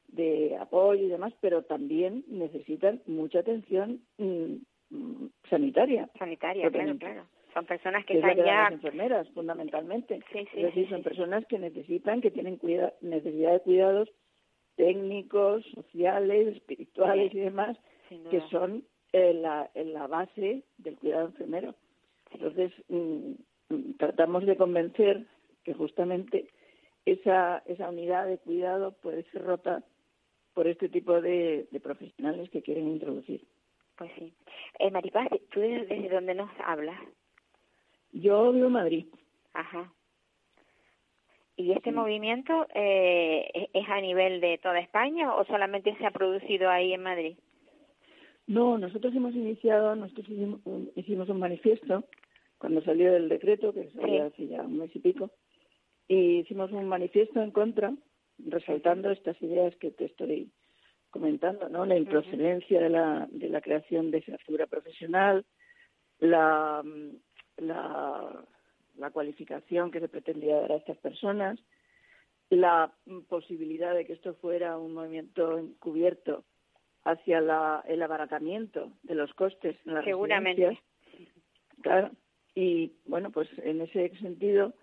de 0.07 0.57
apoyo 0.57 1.03
y 1.03 1.09
demás, 1.09 1.33
pero 1.41 1.63
también 1.63 2.23
necesitan 2.27 3.01
mucha 3.05 3.39
atención 3.39 4.01
mm, 4.17 4.55
mm, 4.89 5.29
sanitaria. 5.49 6.09
Sanitaria, 6.17 6.61
claro, 6.61 6.71
propiamente. 6.71 7.05
claro. 7.05 7.27
Son 7.53 7.65
personas 7.65 8.05
que 8.05 8.13
que 8.13 8.19
están 8.19 8.37
ya... 8.37 8.63
las 8.63 8.73
enfermeras, 8.73 9.27
fundamentalmente. 9.29 10.19
Sí, 10.31 10.45
sí, 10.51 10.59
es 10.59 10.63
decir, 10.63 10.89
son 10.89 11.01
personas 11.01 11.45
que 11.47 11.57
necesitan, 11.57 12.21
que 12.21 12.31
tienen 12.31 12.57
cuida- 12.57 12.93
necesidad 13.01 13.53
de 13.53 13.59
cuidados 13.61 14.09
técnicos, 14.75 15.65
sociales, 15.73 16.55
espirituales 16.55 17.33
y 17.33 17.39
demás, 17.39 17.77
que 18.29 18.41
son 18.51 18.83
eh, 19.11 19.33
la, 19.33 20.07
base 20.07 20.63
del 20.77 20.95
cuidado 20.97 21.27
enfermero. 21.27 21.73
Entonces, 22.31 22.71
mm, 22.87 23.31
mm, 23.69 23.93
tratamos 23.97 24.45
de 24.45 24.55
convencer 24.55 25.25
que 25.63 25.73
justamente 25.73 26.47
esa, 27.05 27.63
esa 27.65 27.89
unidad 27.89 28.27
de 28.27 28.37
cuidado 28.37 28.91
puede 29.01 29.23
ser 29.31 29.43
rota 29.43 29.83
por 30.57 30.67
este 30.67 30.89
tipo 30.89 31.21
de, 31.21 31.67
de 31.69 31.79
profesionales 31.79 32.49
que 32.49 32.63
quieren 32.63 32.87
introducir. 32.87 33.45
Pues 33.95 34.09
sí. 34.17 34.33
Eh, 34.79 34.89
Maripaz, 34.89 35.27
¿tú 35.51 35.59
desde, 35.59 36.09
dónde 36.09 36.33
nos 36.33 36.49
hablas? 36.65 36.99
Yo 38.11 38.51
vivo 38.51 38.65
en 38.65 38.73
Madrid. 38.73 39.05
Ajá. 39.53 39.93
¿Y 41.57 41.73
este 41.73 41.91
Sí. 41.91 41.95
movimiento 41.95 42.65
eh, 42.73 43.67
es- 43.71 43.87
a 43.87 44.01
nivel 44.01 44.41
de 44.41 44.57
toda 44.57 44.79
España 44.79 45.35
o 45.35 45.45
solamente 45.45 45.95
se 45.97 46.07
ha 46.07 46.11
producido 46.11 46.71
ahí 46.71 46.91
en 46.91 47.03
Madrid? 47.03 47.37
No, 48.47 48.79
nosotros 48.79 49.13
hemos 49.15 49.35
iniciado, 49.35 49.95
nosotros 49.95 50.27
hicimos 50.27 50.59
un, 50.65 50.91
hicimos 50.95 51.29
un 51.29 51.37
manifiesto 51.39 52.03
cuando 52.57 52.81
salió 52.81 53.15
el 53.15 53.29
decreto, 53.29 53.73
que 53.75 53.91
salió 53.91 54.07
Sí. 54.07 54.33
hace 54.33 54.47
ya 54.47 54.63
un 54.63 54.79
mes 54.79 54.95
y 54.95 54.99
pico, 54.99 55.29
y 56.07 56.39
hicimos 56.39 56.71
un 56.71 56.87
manifiesto 56.87 57.43
en 57.43 57.51
contra, 57.51 57.93
resaltando 58.39 59.11
estas 59.11 59.41
ideas 59.41 59.75
que 59.77 59.91
te 59.91 60.05
estoy 60.05 60.51
comentando, 61.09 61.69
¿no? 61.69 61.85
La 61.85 61.97
improcedencia 61.97 62.79
de 62.79 62.89
la, 62.89 63.27
de 63.31 63.49
la 63.49 63.61
creación 63.61 64.11
de 64.11 64.19
esa 64.19 64.37
figura 64.39 64.67
profesional, 64.67 65.45
la, 66.19 66.83
la, 67.57 68.45
la 68.97 69.11
cualificación 69.11 69.91
que 69.91 69.99
se 69.99 70.09
pretendía 70.09 70.61
dar 70.61 70.71
a 70.73 70.77
estas 70.77 70.97
personas, 70.97 71.59
la 72.49 72.93
posibilidad 73.27 73.93
de 73.93 74.05
que 74.05 74.13
esto 74.13 74.35
fuera 74.35 74.77
un 74.77 74.93
movimiento 74.93 75.57
encubierto 75.57 76.45
hacia 77.03 77.41
la, 77.41 77.83
el 77.87 78.01
abaratamiento 78.01 78.91
de 79.03 79.15
los 79.15 79.33
costes 79.33 79.77
en 79.85 79.95
las 79.95 80.05
Seguramente. 80.05 80.79
Claro. 81.81 82.11
Y 82.53 82.93
bueno, 83.05 83.31
pues 83.31 83.49
en 83.59 83.81
ese 83.81 84.09
sentido 84.17 84.73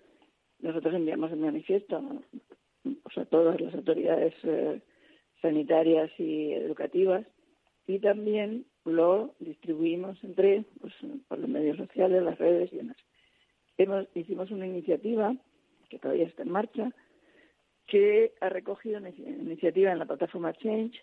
nosotros 0.61 0.95
enviamos 0.95 1.33
el 1.33 1.39
manifiesto 1.39 2.23
pues, 3.03 3.19
a 3.19 3.25
todas 3.27 3.61
las 3.61 3.75
autoridades 3.75 4.35
eh, 4.45 4.81
sanitarias 5.43 6.11
y 6.19 6.53
educativas 6.53 7.27
y 7.87 7.99
también 7.99 8.67
lo 8.85 9.35
distribuimos 9.41 10.23
entre 10.25 10.65
pues, 10.81 10.93
por 11.29 11.39
los 11.39 11.49
medios 11.49 11.77
sociales, 11.77 12.23
las 12.23 12.39
redes 12.39 12.73
y 12.73 12.77
demás. 12.77 12.97
Hemos, 13.77 14.07
hicimos 14.15 14.51
una 14.51 14.67
iniciativa 14.67 15.35
que 15.91 15.99
todavía 15.99 16.27
está 16.27 16.43
en 16.43 16.51
marcha 16.51 16.93
que 17.87 18.33
ha 18.41 18.49
recogido 18.49 18.99
una 18.99 19.11
inici- 19.11 19.27
iniciativa 19.41 19.93
en 19.93 19.99
la 19.99 20.07
plataforma 20.07 20.53
Change 20.55 20.99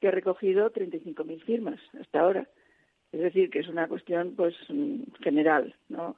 que 0.00 0.08
ha 0.08 0.10
recogido 0.10 0.70
35.000 0.70 1.42
firmas 1.44 1.80
hasta 1.98 2.20
ahora. 2.20 2.48
Es 3.12 3.20
decir, 3.20 3.48
que 3.48 3.60
es 3.60 3.68
una 3.68 3.88
cuestión 3.88 4.34
pues 4.36 4.54
general, 5.22 5.74
¿no? 5.88 6.16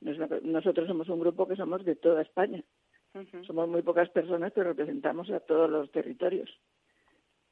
Nosotros 0.00 0.86
somos 0.86 1.08
un 1.08 1.20
grupo 1.20 1.46
que 1.46 1.56
somos 1.56 1.84
de 1.84 1.96
toda 1.96 2.22
España. 2.22 2.62
Somos 3.46 3.68
muy 3.68 3.82
pocas 3.82 4.08
personas, 4.10 4.52
pero 4.54 4.70
representamos 4.70 5.30
a 5.30 5.40
todos 5.40 5.70
los 5.70 5.90
territorios. 5.90 6.50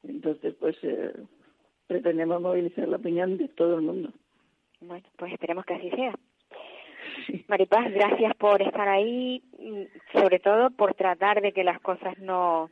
Entonces, 0.03 0.55
pues 0.59 0.77
eh, 0.83 1.13
pretendemos 1.87 2.41
movilizar 2.41 2.87
la 2.87 2.97
opinión 2.97 3.37
de 3.37 3.47
todo 3.49 3.75
el 3.75 3.81
mundo. 3.81 4.13
Bueno, 4.79 5.05
pues 5.17 5.33
esperemos 5.33 5.65
que 5.65 5.73
así 5.73 5.89
sea. 5.91 6.13
Sí. 7.25 7.45
Maripaz, 7.47 7.91
gracias 7.91 8.35
por 8.35 8.61
estar 8.61 8.87
ahí, 8.87 9.41
sobre 10.13 10.39
todo 10.39 10.69
por 10.71 10.93
tratar 10.93 11.41
de 11.41 11.51
que 11.51 11.63
las 11.63 11.79
cosas 11.81 12.17
no 12.19 12.69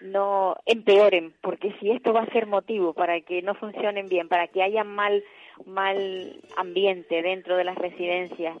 no 0.00 0.56
empeoren, 0.64 1.34
porque 1.42 1.74
si 1.80 1.90
esto 1.90 2.12
va 2.12 2.20
a 2.20 2.32
ser 2.32 2.46
motivo 2.46 2.94
para 2.94 3.20
que 3.20 3.42
no 3.42 3.56
funcionen 3.56 4.08
bien, 4.08 4.28
para 4.28 4.46
que 4.46 4.62
haya 4.62 4.84
mal 4.84 5.24
mal 5.66 6.40
ambiente 6.56 7.20
dentro 7.20 7.56
de 7.56 7.64
las 7.64 7.76
residencias 7.76 8.56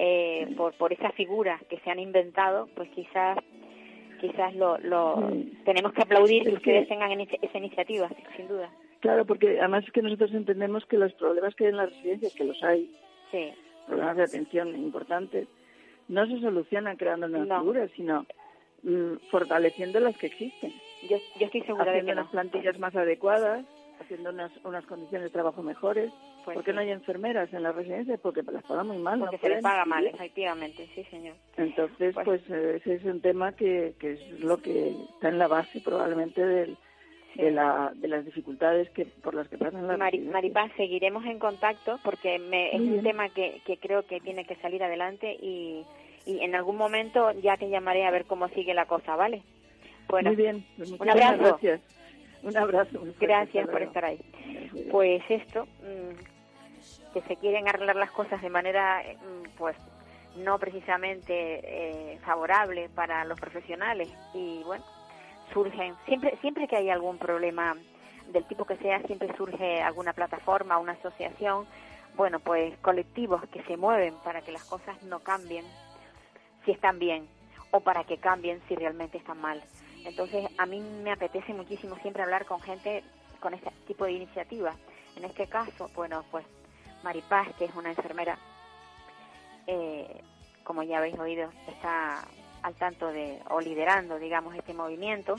eh, 0.00 0.54
por 0.56 0.74
por 0.74 0.92
esas 0.92 1.12
figuras 1.14 1.60
que 1.68 1.78
se 1.80 1.90
han 1.90 1.98
inventado, 1.98 2.68
pues 2.76 2.88
quizás 2.90 3.36
quizás 4.20 4.54
lo, 4.54 4.78
lo 4.78 5.28
Sí. 5.30 5.52
tenemos 5.64 5.92
que 5.92 6.02
aplaudir 6.02 6.42
que 6.44 6.48
Es 6.50 6.54
que- 6.54 6.70
ustedes 6.70 6.88
tengan 6.88 7.20
esa 7.20 7.58
iniciativa, 7.58 8.08
sin 8.36 8.46
duda. 8.48 8.70
Claro, 9.00 9.24
porque 9.24 9.58
además 9.60 9.84
es 9.84 9.92
que 9.92 10.02
nosotros 10.02 10.32
entendemos 10.34 10.84
que 10.86 10.98
los 10.98 11.12
problemas 11.14 11.54
que 11.54 11.64
hay 11.64 11.70
en 11.70 11.76
las 11.76 11.90
residencias, 11.90 12.34
que 12.34 12.44
los 12.44 12.62
hay, 12.64 12.90
Sí, 13.30 13.52
problemas 13.86 14.16
de 14.16 14.22
atención 14.24 14.68
importantes, 14.76 15.46
no 16.08 16.26
se 16.26 16.40
solucionan 16.40 16.96
creando 16.96 17.28
nuevas 17.28 17.48
No. 17.48 17.60
figuras, 17.60 17.90
sino 17.96 18.26
mm, 18.82 19.14
fortaleciendo 19.30 19.98
las 20.00 20.16
que 20.18 20.26
existen, 20.28 20.72
yo 21.08 21.16
yo 21.38 21.46
estoy 21.46 21.62
segura 21.62 21.84
de 21.86 21.90
haciendo 21.98 22.10
que 22.10 22.14
no. 22.16 22.20
unas 22.22 22.30
plantillas 22.32 22.78
más 22.78 22.94
adecuadas, 22.96 23.64
haciendo 24.00 24.30
unas, 24.30 24.50
unas 24.64 24.84
condiciones 24.86 25.24
de 25.26 25.30
trabajo 25.30 25.62
mejores. 25.62 26.12
Pues 26.44 26.54
¿Por 26.56 26.64
qué 26.64 26.70
sí. 26.70 26.74
no 26.74 26.80
hay 26.80 26.90
enfermeras 26.90 27.52
en 27.52 27.62
las 27.62 27.74
residencias? 27.74 28.18
Porque 28.20 28.42
las 28.42 28.64
pagan 28.64 28.86
muy 28.88 28.98
mal. 28.98 29.18
no 29.18 29.26
porque 29.26 29.38
se 29.38 29.48
les 29.50 29.62
paga 29.62 29.84
mal, 29.84 30.06
efectivamente, 30.06 30.88
sí, 30.94 31.04
señor. 31.04 31.34
Entonces, 31.56 32.14
Pues- 32.14 32.24
pues, 32.24 32.50
eh, 32.50 32.76
ese 32.76 32.94
es 32.94 33.04
un 33.04 33.20
tema 33.20 33.52
que, 33.52 33.94
que 33.98 34.12
es 34.12 34.40
lo 34.40 34.58
que 34.58 34.90
está 35.14 35.28
en 35.28 35.38
la 35.38 35.48
base 35.48 35.80
probablemente 35.80 36.44
del, 36.44 36.76
Sí. 37.34 37.42
de, 37.42 37.50
la, 37.50 37.92
de 37.94 38.08
las 38.08 38.24
dificultades 38.24 38.88
que 38.90 39.04
por 39.04 39.34
las 39.34 39.46
que 39.48 39.58
pasan 39.58 39.86
las 39.86 39.98
Mari- 39.98 40.12
residencias. 40.18 40.32
Maripaz, 40.32 40.72
seguiremos 40.78 41.26
en 41.26 41.38
contacto 41.38 42.00
porque 42.02 42.38
me, 42.38 42.74
es 42.74 42.80
un 42.80 43.02
tema 43.02 43.28
que, 43.28 43.60
que 43.66 43.76
creo 43.76 44.06
que 44.06 44.18
tiene 44.20 44.46
que 44.46 44.56
salir 44.56 44.82
adelante 44.82 45.36
y, 45.38 45.84
y 46.24 46.40
en 46.40 46.54
algún 46.54 46.76
momento 46.78 47.32
ya 47.42 47.58
te 47.58 47.68
llamaré 47.68 48.06
a 48.06 48.10
ver 48.10 48.24
cómo 48.24 48.48
sigue 48.48 48.72
la 48.72 48.86
cosa, 48.86 49.14
¿vale? 49.14 49.42
Bueno, 50.08 50.30
Muy 50.30 50.36
bien, 50.36 50.64
pues 50.78 50.90
muchísimas 50.90 51.16
abrazo. 51.34 51.42
gracias. 51.50 51.97
Un 52.42 52.56
abrazo. 52.56 53.00
gracias 53.20 53.68
por 53.68 53.82
estar 53.82 54.04
ahí. 54.04 54.20
Pues 54.90 55.22
esto, 55.28 55.64
mm, 55.82 57.12
que 57.12 57.20
se 57.22 57.36
quieren 57.36 57.68
arreglar 57.68 57.96
las 57.96 58.10
cosas 58.10 58.40
de 58.40 58.50
manera, 58.50 59.02
mm, 59.02 59.56
pues, 59.56 59.76
no 60.36 60.58
precisamente 60.58 61.32
eh, 61.32 62.18
favorable 62.24 62.88
para 62.94 63.24
los 63.24 63.40
profesionales 63.40 64.08
y 64.34 64.62
bueno, 64.64 64.84
surgen, 65.52 65.94
siempre, 66.06 66.36
siempre 66.40 66.68
que 66.68 66.76
hay 66.76 66.90
algún 66.90 67.18
problema 67.18 67.74
del 68.28 68.44
tipo 68.44 68.64
que 68.64 68.76
sea, 68.76 69.00
siempre 69.02 69.34
surge 69.36 69.82
alguna 69.82 70.12
plataforma, 70.12 70.78
una 70.78 70.92
asociación, 70.92 71.66
bueno, 72.16 72.40
pues 72.40 72.76
colectivos 72.78 73.42
que 73.48 73.62
se 73.64 73.76
mueven 73.76 74.14
para 74.22 74.42
que 74.42 74.52
las 74.52 74.64
cosas 74.64 75.02
no 75.02 75.20
cambien 75.20 75.64
si 76.64 76.72
están 76.72 76.98
bien 76.98 77.26
o 77.70 77.80
para 77.80 78.04
que 78.04 78.18
cambien 78.18 78.60
si 78.68 78.74
realmente 78.74 79.18
están 79.18 79.40
mal. 79.40 79.62
Entonces, 80.04 80.46
a 80.58 80.66
mí 80.66 80.80
me 80.80 81.12
apetece 81.12 81.52
muchísimo 81.52 81.96
siempre 81.96 82.22
hablar 82.22 82.46
con 82.46 82.60
gente 82.60 83.02
con 83.40 83.54
este 83.54 83.70
tipo 83.86 84.04
de 84.04 84.12
iniciativas. 84.12 84.76
En 85.16 85.24
este 85.24 85.46
caso, 85.46 85.90
bueno, 85.94 86.24
pues 86.30 86.44
Maripaz, 87.02 87.48
que 87.56 87.66
es 87.66 87.74
una 87.74 87.90
enfermera, 87.90 88.38
eh, 89.66 90.22
como 90.64 90.82
ya 90.82 90.98
habéis 90.98 91.18
oído, 91.18 91.50
está 91.68 92.26
al 92.62 92.74
tanto 92.74 93.08
de, 93.08 93.40
o 93.50 93.60
liderando, 93.60 94.18
digamos, 94.18 94.54
este 94.54 94.74
movimiento, 94.74 95.36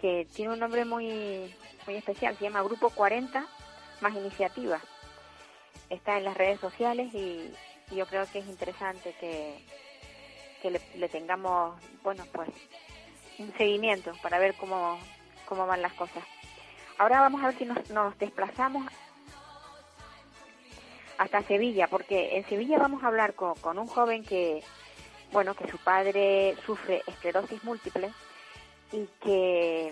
que 0.00 0.26
tiene 0.34 0.52
un 0.52 0.60
nombre 0.60 0.84
muy, 0.84 1.54
muy 1.86 1.96
especial, 1.96 2.36
se 2.36 2.44
llama 2.44 2.62
Grupo 2.62 2.90
40 2.90 3.46
más 4.00 4.14
Iniciativas. 4.14 4.82
está 5.90 6.18
en 6.18 6.24
las 6.24 6.36
redes 6.36 6.60
sociales 6.60 7.12
y, 7.14 7.52
yo 7.90 8.04
creo 8.04 8.26
que 8.30 8.40
es 8.40 8.46
interesante 8.46 9.14
que, 9.18 9.64
que 10.60 10.78
le 10.98 11.08
tengamos, 11.08 11.80
bueno, 12.02 12.22
pues 12.34 12.50
un 13.38 13.52
seguimiento 13.56 14.12
para 14.22 14.38
ver 14.38 14.54
cómo, 14.54 14.98
cómo 15.46 15.66
van 15.66 15.82
las 15.82 15.92
cosas. 15.94 16.22
Ahora 16.98 17.20
vamos 17.20 17.42
a 17.42 17.48
ver 17.48 17.58
si 17.58 17.64
nos, 17.64 17.88
nos 17.90 18.18
desplazamos 18.18 18.84
hasta 21.18 21.42
Sevilla, 21.42 21.88
porque 21.88 22.36
en 22.36 22.44
Sevilla 22.48 22.78
vamos 22.78 23.02
a 23.02 23.08
hablar 23.08 23.34
con, 23.34 23.54
con 23.56 23.78
un 23.78 23.86
joven 23.88 24.24
que, 24.24 24.62
bueno, 25.32 25.54
que 25.54 25.68
su 25.68 25.78
padre 25.78 26.56
sufre 26.64 27.02
esclerosis 27.06 27.62
múltiple 27.64 28.12
y 28.92 29.06
que 29.22 29.88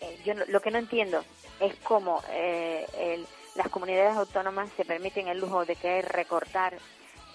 eh, 0.00 0.20
yo 0.24 0.34
lo 0.34 0.60
que 0.60 0.70
no 0.70 0.78
entiendo 0.78 1.24
es 1.60 1.74
cómo 1.82 2.22
eh, 2.30 2.86
el- 2.98 3.26
las 3.56 3.68
comunidades 3.68 4.16
autónomas 4.16 4.68
se 4.76 4.84
permiten 4.84 5.26
el 5.28 5.38
lujo 5.40 5.64
de 5.64 5.74
querer 5.76 6.06
recortar 6.06 6.78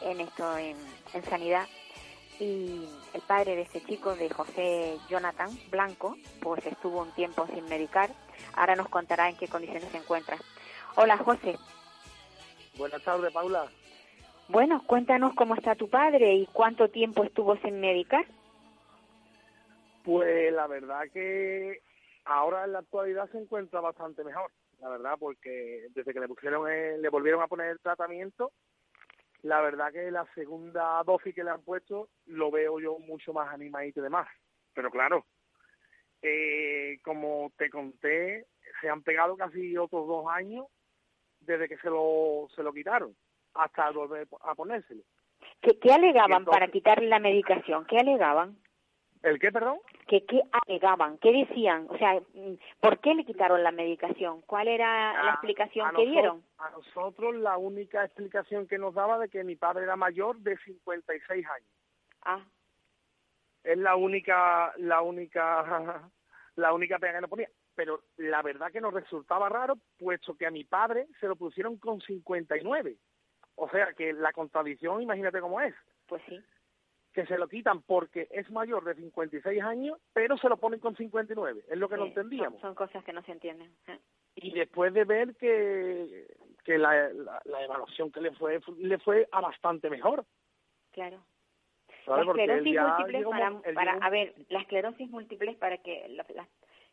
en 0.01 0.22
esto 0.22 0.58
en, 0.58 0.77
en 1.13 1.24
sanidad 1.25 1.68
y 2.39 2.88
el 3.13 3.22
padre 3.22 3.56
de 3.56 3.62
este 3.63 3.82
chico, 3.82 4.15
de 4.15 4.30
José 4.30 4.98
Jonathan 5.10 5.50
Blanco, 5.70 6.18
pues 6.42 6.65
estuvo 6.65 7.01
un 7.01 7.12
tiempo 7.12 7.48
sin 7.48 7.65
medicar. 7.70 8.10
Ahora 8.56 8.75
nos 8.75 8.89
contará 8.89 9.30
en 9.30 9.38
qué 9.38 9.48
condiciones 9.48 9.89
se 9.89 9.98
encuentra. 9.98 10.38
Hola 10.96 11.18
José. 11.18 11.58
Buenas 12.77 13.01
tardes, 13.04 13.32
Paula. 13.32 13.70
Bueno, 14.48 14.84
cuéntanos 14.86 15.34
cómo 15.34 15.56
está 15.56 15.75
tu 15.75 15.89
padre 15.89 16.36
y 16.36 16.46
cuánto 16.48 16.89
tiempo 16.89 17.24
estuvo 17.24 17.56
sin 17.58 17.80
medicar. 17.80 18.25
Pues 20.04 20.54
la 20.54 20.68
verdad 20.68 21.01
que 21.12 21.82
ahora 22.25 22.65
en 22.65 22.74
la 22.74 22.80
actualidad 22.80 23.30
se 23.32 23.39
encuentra 23.39 23.80
bastante 23.82 24.24
mejor, 24.24 24.51
la 24.82 24.89
verdad, 24.89 25.15
porque 25.20 25.88
desde 25.96 26.13
que 26.13 26.20
le 26.20 26.27
pusieron, 26.27 26.70
el- 26.70 27.01
le 27.01 27.10
volvieron 27.10 27.42
a 27.42 27.48
poner 27.48 27.70
el 27.72 27.80
tratamiento, 27.80 28.51
la 29.46 29.62
verdad 29.62 29.92
que 29.94 30.10
la 30.10 30.25
segunda 30.34 31.04
dosis 31.04 31.36
que 31.36 31.44
le 31.44 31.52
han 31.52 31.62
puesto 31.62 32.10
lo 32.25 32.50
veo 32.50 32.80
yo 32.80 32.98
mucho 32.98 33.32
más 33.32 33.54
animadito 33.54 34.00
y 34.00 34.04
demás. 34.04 34.28
Pero 34.74 34.90
claro, 34.90 35.24
eh, 36.24 36.98
como 37.04 37.52
te 37.56 37.70
conté, 37.70 38.48
se 38.82 38.90
han 38.90 39.04
pegado 39.04 39.38
casi 39.38 39.78
otros 39.78 40.08
dos 40.08 40.25
años 40.30 40.66
desde 41.42 41.68
que 41.68 41.78
se 41.78 41.90
lo, 41.92 42.48
se 42.56 42.64
lo 42.64 42.74
quitaron 42.74 43.16
hasta 43.54 43.92
volver 43.92 44.28
a 44.42 44.56
ponérselo. 44.56 45.04
¿Qué, 45.62 45.78
qué 45.80 45.94
alegaban 45.94 46.40
Entonces- 46.40 46.52
para 46.52 46.72
quitarle 46.72 47.08
la 47.08 47.20
medicación? 47.20 47.86
¿Qué 47.86 48.00
alegaban? 48.00 48.58
¿El 49.25 49.39
qué, 49.39 49.51
perdón? 49.51 49.79
¿Qué, 50.08 50.24
¿Qué 50.25 50.41
alegaban? 50.67 51.17
¿Qué 51.17 51.32
decían? 51.32 51.88
O 51.89 51.98
sea, 51.98 52.13
mm, 52.36 52.53
¿por 52.79 53.00
qué 53.00 53.15
le 53.15 53.25
quitaron 53.25 53.63
la 53.63 53.72
medicación? 53.72 54.41
¿Cuál 54.44 54.67
era 54.67 55.13
la 55.13 55.29
A- 55.32 55.34
explicación 55.34 55.89
que 55.96 56.05
dieron? 56.05 56.44
A 56.60 56.70
nosotros 56.70 57.34
la 57.36 57.58
única 57.58 58.05
explicación 58.05 58.67
que 58.67 58.77
nos 58.77 58.94
daba 58.94 59.17
de 59.17 59.27
que 59.29 59.44
mi 59.44 59.55
padre 59.55 59.84
era 59.84 59.96
mayor 59.96 60.38
de 60.41 60.55
56 60.58 61.44
años. 61.50 61.70
Ah, 62.22 62.46
Es 63.63 63.77
la 63.79 63.96
única, 63.96 64.74
la 64.77 65.01
única, 65.01 65.63
la 66.55 66.74
única 66.74 67.00
pega 67.00 67.13
que 67.15 67.22
nos 67.22 67.29
ponía. 67.32 67.50
Pero 67.74 68.01
la 68.17 68.44
verdad 68.44 68.72
que 68.72 68.79
nos 68.79 68.94
resultaba 68.94 69.50
raro, 69.50 69.75
puesto 69.98 70.38
que 70.38 70.46
a 70.46 70.51
mi 70.51 70.63
padre 70.65 71.08
se 71.20 71.27
lo 71.27 71.36
pusieron 71.36 71.77
con 71.77 72.00
59. 72.00 72.96
O 73.55 73.70
sea 73.70 73.91
que 73.94 74.13
la 74.13 74.32
contradicción, 74.34 75.01
imagínate 75.01 75.41
cómo 75.41 75.60
es, 75.62 75.74
pues 76.08 76.22
sí. 76.29 76.39
Que 77.15 77.25
se 77.25 77.38
lo 77.38 77.48
quitan 77.48 77.81
porque 77.81 78.27
es 78.29 78.51
mayor 78.51 78.84
de 78.84 78.93
56 78.95 79.62
años, 79.63 79.98
pero 80.13 80.38
se 80.38 80.50
lo 80.50 80.57
ponen 80.57 80.79
con 80.79 80.95
59. 80.95 81.63
Es 81.69 81.77
lo 81.77 81.89
que 81.89 81.95
no 81.98 82.05
entendíamos. 82.05 82.60
Son, 82.62 82.69
son 82.69 82.75
cosas 82.75 83.03
que 83.03 83.13
no 83.13 83.24
se 83.24 83.31
entienden. 83.31 83.72
¿eh? 83.88 83.98
y 84.36 84.51
después 84.51 84.93
de 84.93 85.05
ver 85.05 85.34
que, 85.38 86.27
que 86.65 86.77
la, 86.77 87.07
la, 87.13 87.41
la 87.45 87.63
evaluación 87.63 88.12
que 88.12 88.19
le 88.19 88.32
fue 88.32 88.60
le 88.78 88.97
fue 88.99 89.28
a 89.32 89.39
bastante 89.41 89.89
mejor 89.89 90.25
Claro. 90.91 91.23
La 92.06 92.21
esclerosis 92.21 92.75
múltiple, 92.80 93.23
para, 93.23 93.47
él 93.65 93.73
para- 93.73 93.93
llegó- 93.93 94.04
a 94.06 94.10
ver, 94.10 94.34
la 94.49 94.60
esclerosis 94.60 95.10
múltiple 95.10 95.54
para 95.56 95.78
que 95.78 96.06
la- 96.10 96.47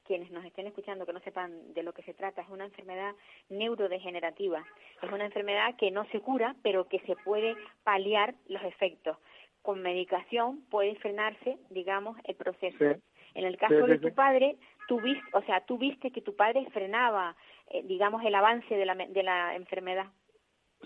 quienes 0.04 0.30
nos 0.30 0.44
estén 0.44 0.66
escuchando 0.68 1.04
que 1.06 1.12
no 1.12 1.20
sepan 1.20 1.74
de 1.74 1.82
lo 1.82 1.92
que 1.92 2.02
se 2.04 2.14
trata, 2.14 2.42
es 2.42 2.48
una 2.48 2.64
enfermedad 2.64 3.12
neurodegenerativa. 3.48 4.64
Es 5.02 5.10
una 5.12 5.24
enfermedad 5.24 5.76
que 5.76 5.90
no 5.90 6.04
se 6.06 6.20
cura, 6.20 6.54
pero 6.62 6.88
que 6.88 6.98
se 7.00 7.16
puede 7.16 7.56
paliar 7.84 8.34
los 8.48 8.62
efectos. 8.64 9.16
Con 9.62 9.80
medicación 9.82 10.62
puede 10.70 10.96
frenarse, 10.96 11.58
digamos, 11.70 12.18
el 12.24 12.34
proceso. 12.36 12.76
Sí. 12.78 13.00
En 13.34 13.44
el 13.44 13.56
caso 13.56 13.74
Sí, 13.76 13.82
sí, 13.84 13.88
de 13.92 13.98
tu 13.98 14.14
padre, 14.14 14.56
tú 14.88 15.00
viste, 15.00 15.24
o 15.32 15.42
sea, 15.42 15.64
tú 15.64 15.78
viste 15.78 16.10
que 16.10 16.20
tu 16.20 16.34
padre 16.36 16.66
frenaba, 16.72 17.34
eh, 17.70 17.82
digamos, 17.84 18.22
el 18.24 18.34
avance 18.34 18.74
de 18.74 18.84
la, 18.84 18.94
de 18.94 19.22
la 19.22 19.54
enfermedad. 19.56 20.06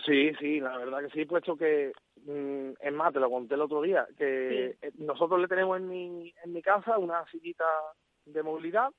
sí 0.05 0.31
sí 0.39 0.59
la 0.59 0.77
verdad 0.77 0.99
que 1.01 1.09
sí 1.09 1.25
puesto 1.25 1.57
que 1.57 1.91
mm, 2.23 2.73
es 2.79 2.93
más 2.93 3.11
te 3.13 3.19
lo 3.19 3.29
conté 3.31 3.55
el 3.55 3.61
otro 3.61 3.81
día 3.81 4.05
que 4.15 4.77
eh, 4.81 4.91
nosotros 4.99 5.39
le 5.41 5.47
tenemos 5.47 5.77
en 5.77 5.89
mi 5.89 6.33
en 6.43 6.53
mi 6.53 6.61
casa 6.61 6.99
una 6.99 7.25
sillita 7.31 7.65
de 8.25 8.43
movilidad 8.43 8.91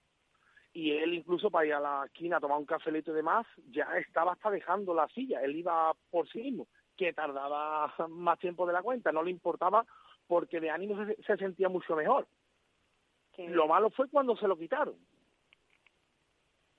y 0.72 0.90
él 0.92 1.14
incluso 1.14 1.50
para 1.50 1.66
ir 1.66 1.74
a 1.74 1.80
la 1.80 2.02
esquina 2.06 2.38
a 2.38 2.40
tomar 2.40 2.58
un 2.58 2.66
cafelito 2.66 3.12
y 3.12 3.14
demás 3.14 3.46
ya 3.70 3.84
estaba 3.98 4.32
hasta 4.32 4.50
dejando 4.50 4.92
la 4.92 5.06
silla 5.08 5.40
él 5.42 5.54
iba 5.56 5.92
por 6.10 6.28
sí 6.28 6.42
mismo 6.42 6.66
que 6.98 7.12
tardaba 7.12 7.94
más 8.08 8.38
tiempo 8.40 8.66
de 8.66 8.72
la 8.74 8.82
cuenta 8.82 9.12
no 9.12 9.22
le 9.22 9.30
importaba 9.30 9.86
porque 10.26 10.60
de 10.60 10.68
ánimo 10.68 11.06
se, 11.06 11.14
se 11.22 11.36
sentía 11.38 11.70
mucho 11.70 11.96
mejor 11.96 12.26
Lo 13.38 13.66
malo 13.68 13.88
fue 13.90 14.10
cuando 14.10 14.36
se 14.36 14.48
lo 14.48 14.58
quitaron. 14.58 14.96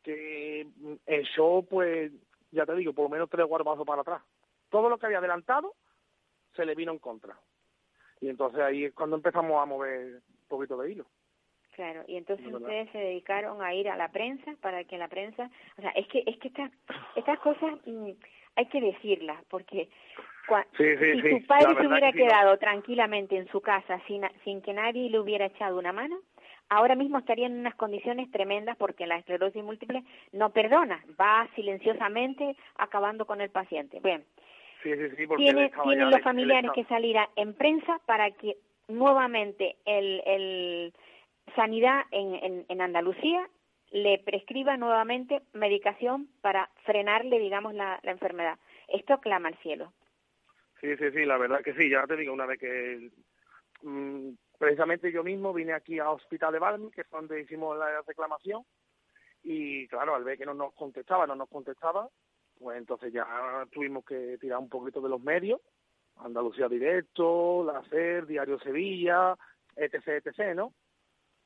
Que 0.03 0.67
mm, 0.75 0.93
eso, 1.05 1.65
pues, 1.67 2.11
ya 2.51 2.65
te 2.65 2.75
digo, 2.75 2.93
por 2.93 3.05
lo 3.05 3.09
menos 3.09 3.29
tres 3.29 3.47
pasos 3.47 3.87
para 3.87 4.01
atrás. 4.01 4.21
Todo 4.69 4.89
lo 4.89 4.97
que 4.97 5.07
había 5.07 5.19
adelantado 5.19 5.73
se 6.55 6.65
le 6.65 6.75
vino 6.75 6.91
en 6.91 6.99
contra. 6.99 7.39
Y 8.21 8.29
entonces 8.29 8.59
ahí 8.59 8.85
es 8.85 8.93
cuando 8.93 9.15
empezamos 9.15 9.61
a 9.61 9.65
mover 9.65 10.15
un 10.15 10.47
poquito 10.47 10.77
de 10.77 10.91
hilo. 10.91 11.05
Claro, 11.73 12.03
y 12.07 12.17
entonces 12.17 12.45
verdad. 12.45 12.61
ustedes 12.61 12.91
se 12.91 12.97
dedicaron 12.97 13.61
a 13.61 13.73
ir 13.73 13.87
a 13.87 13.95
la 13.95 14.11
prensa 14.11 14.53
para 14.59 14.83
que 14.83 14.97
la 14.97 15.07
prensa, 15.07 15.49
o 15.77 15.81
sea, 15.81 15.91
es 15.91 16.05
que 16.07 16.23
es 16.25 16.37
que 16.39 16.49
estas 16.49 16.71
estas 17.15 17.39
cosas 17.39 17.79
mm, 17.85 18.11
hay 18.55 18.65
que 18.67 18.81
decirlas 18.81 19.43
porque 19.49 19.89
cua- 20.47 20.65
Sí, 20.77 20.85
sí, 20.97 21.11
si 21.13 21.21
sí, 21.21 21.29
tu 21.41 21.47
padre 21.47 21.75
se 21.79 21.87
hubiera 21.87 22.11
que 22.11 22.17
sí, 22.19 22.23
¿no? 22.23 22.29
quedado 22.29 22.57
tranquilamente 22.57 23.37
en 23.37 23.47
su 23.49 23.61
casa 23.61 24.01
sin 24.07 24.23
sin 24.43 24.61
que 24.61 24.73
nadie 24.73 25.09
le 25.09 25.19
hubiera 25.19 25.45
echado 25.45 25.77
una 25.77 25.93
mano, 25.93 26.17
ahora 26.69 26.95
mismo 26.95 27.19
estaría 27.19 27.47
en 27.47 27.59
unas 27.59 27.75
condiciones 27.75 28.29
tremendas 28.31 28.75
porque 28.77 29.07
la 29.07 29.17
esclerosis 29.17 29.63
múltiple 29.63 30.03
no 30.33 30.51
perdona, 30.51 31.03
va 31.19 31.47
silenciosamente 31.55 32.55
acabando 32.75 33.25
con 33.25 33.41
el 33.41 33.49
paciente. 33.49 33.99
Bien, 34.01 34.23
Sí, 34.83 34.93
sí, 34.95 35.09
sí, 35.17 35.27
tiene, 35.35 35.71
tienen 35.83 36.09
ya- 36.09 36.09
los 36.11 36.21
familiares 36.21 36.71
que 36.73 36.85
salir 36.85 37.17
a- 37.17 37.29
en 37.35 37.53
prensa 37.53 37.99
para 38.05 38.31
que 38.31 38.55
nuevamente 38.87 39.75
el, 39.85 40.21
el 40.25 40.93
Sanidad 41.55 42.03
en, 42.11 42.35
en, 42.35 42.65
en 42.69 42.81
Andalucía 42.81 43.47
le 43.91 44.19
prescriba 44.19 44.77
nuevamente 44.77 45.41
medicación 45.53 46.27
para 46.41 46.69
frenarle, 46.85 47.39
digamos, 47.39 47.73
la, 47.73 47.99
la 48.03 48.11
enfermedad. 48.11 48.59
Esto 48.87 49.19
clama 49.19 49.49
al 49.49 49.57
cielo. 49.57 49.93
Sí, 50.81 50.95
sí, 50.97 51.11
sí, 51.11 51.25
la 51.25 51.37
verdad 51.37 51.61
que 51.61 51.73
sí, 51.73 51.89
ya 51.89 52.05
te 52.07 52.15
digo, 52.15 52.33
una 52.33 52.45
vez 52.45 52.59
que 52.59 53.11
mm, 53.81 54.29
precisamente 54.57 55.11
yo 55.11 55.23
mismo 55.23 55.53
vine 55.53 55.73
aquí 55.73 55.99
a 55.99 56.09
Hospital 56.09 56.53
de 56.53 56.59
Valmy, 56.59 56.91
que 56.91 57.01
es 57.01 57.09
donde 57.09 57.41
hicimos 57.41 57.77
la 57.77 58.01
reclamación, 58.07 58.63
y 59.43 59.87
claro, 59.87 60.15
al 60.15 60.23
ver 60.23 60.37
que 60.37 60.45
no 60.45 60.53
nos 60.53 60.73
contestaba, 60.73 61.27
no 61.27 61.35
nos 61.35 61.49
contestaba, 61.49 62.09
pues 62.59 62.77
entonces 62.77 63.11
ya 63.11 63.25
tuvimos 63.71 64.05
que 64.05 64.37
tirar 64.39 64.59
un 64.59 64.69
poquito 64.69 65.01
de 65.01 65.09
los 65.09 65.21
medios, 65.21 65.61
Andalucía 66.17 66.67
Directo, 66.67 67.63
La 67.63 67.81
SER, 67.89 68.25
Diario 68.27 68.59
Sevilla, 68.59 69.35
etc., 69.75 70.25
etc., 70.25 70.55
¿no? 70.55 70.73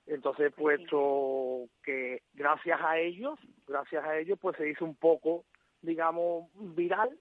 Entonces, 0.06 0.54
puesto 0.54 1.68
que 1.84 2.22
gracias 2.34 2.80
a 2.82 2.98
ellos, 3.00 3.40
gracias 3.68 4.04
a 4.04 4.18
ellos, 4.18 4.38
pues 4.42 4.58
se 4.58 4.68
hizo 4.70 4.84
un 4.84 4.96
poco, 4.96 5.46
digamos, 5.82 6.50
viral 6.56 7.18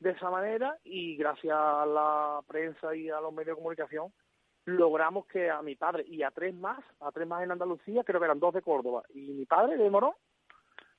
de 0.00 0.10
esa 0.10 0.30
manera 0.30 0.76
y 0.84 1.16
gracias 1.16 1.56
a 1.56 1.86
la 1.86 2.40
prensa 2.46 2.94
y 2.96 3.08
a 3.10 3.20
los 3.20 3.32
medios 3.32 3.56
de 3.56 3.62
comunicación 3.62 4.12
logramos 4.66 5.26
que 5.26 5.50
a 5.50 5.60
mi 5.62 5.76
padre 5.76 6.04
y 6.08 6.22
a 6.22 6.30
tres 6.30 6.54
más, 6.54 6.82
a 7.00 7.12
tres 7.12 7.26
más 7.28 7.42
en 7.44 7.52
Andalucía, 7.52 8.02
creo 8.02 8.18
que 8.18 8.24
eran 8.24 8.40
dos 8.40 8.54
de 8.54 8.62
Córdoba 8.62 9.02
y 9.14 9.20
mi 9.32 9.44
padre 9.44 9.76
de 9.76 9.90
Morón, 9.90 10.14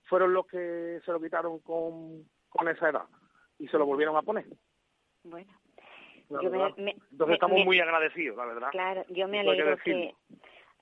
fueron 0.04 0.34
los 0.34 0.46
que 0.48 1.02
se 1.04 1.12
lo 1.12 1.20
quitaron 1.20 1.60
con, 1.60 2.24
con 2.50 2.68
esa 2.70 2.90
edad 2.90 3.06
y 3.58 3.68
se 3.68 3.78
lo 3.78 3.86
volvieron 3.88 4.16
a 4.16 4.22
poner. 4.22 4.46
Bueno, 5.24 5.52
yo 6.30 6.50
me- 6.52 6.68
Entonces 6.68 7.28
me- 7.28 7.34
estamos 7.34 7.66
muy 7.66 7.80
agradecidos, 7.80 8.38
la 8.38 8.46
verdad. 8.46 8.70
claro, 8.72 9.04
yo 9.10 9.28
me 9.28 9.42
que 9.44 9.50
alegro 9.50 9.78
que, 9.78 9.92
decirlo. 9.94 10.18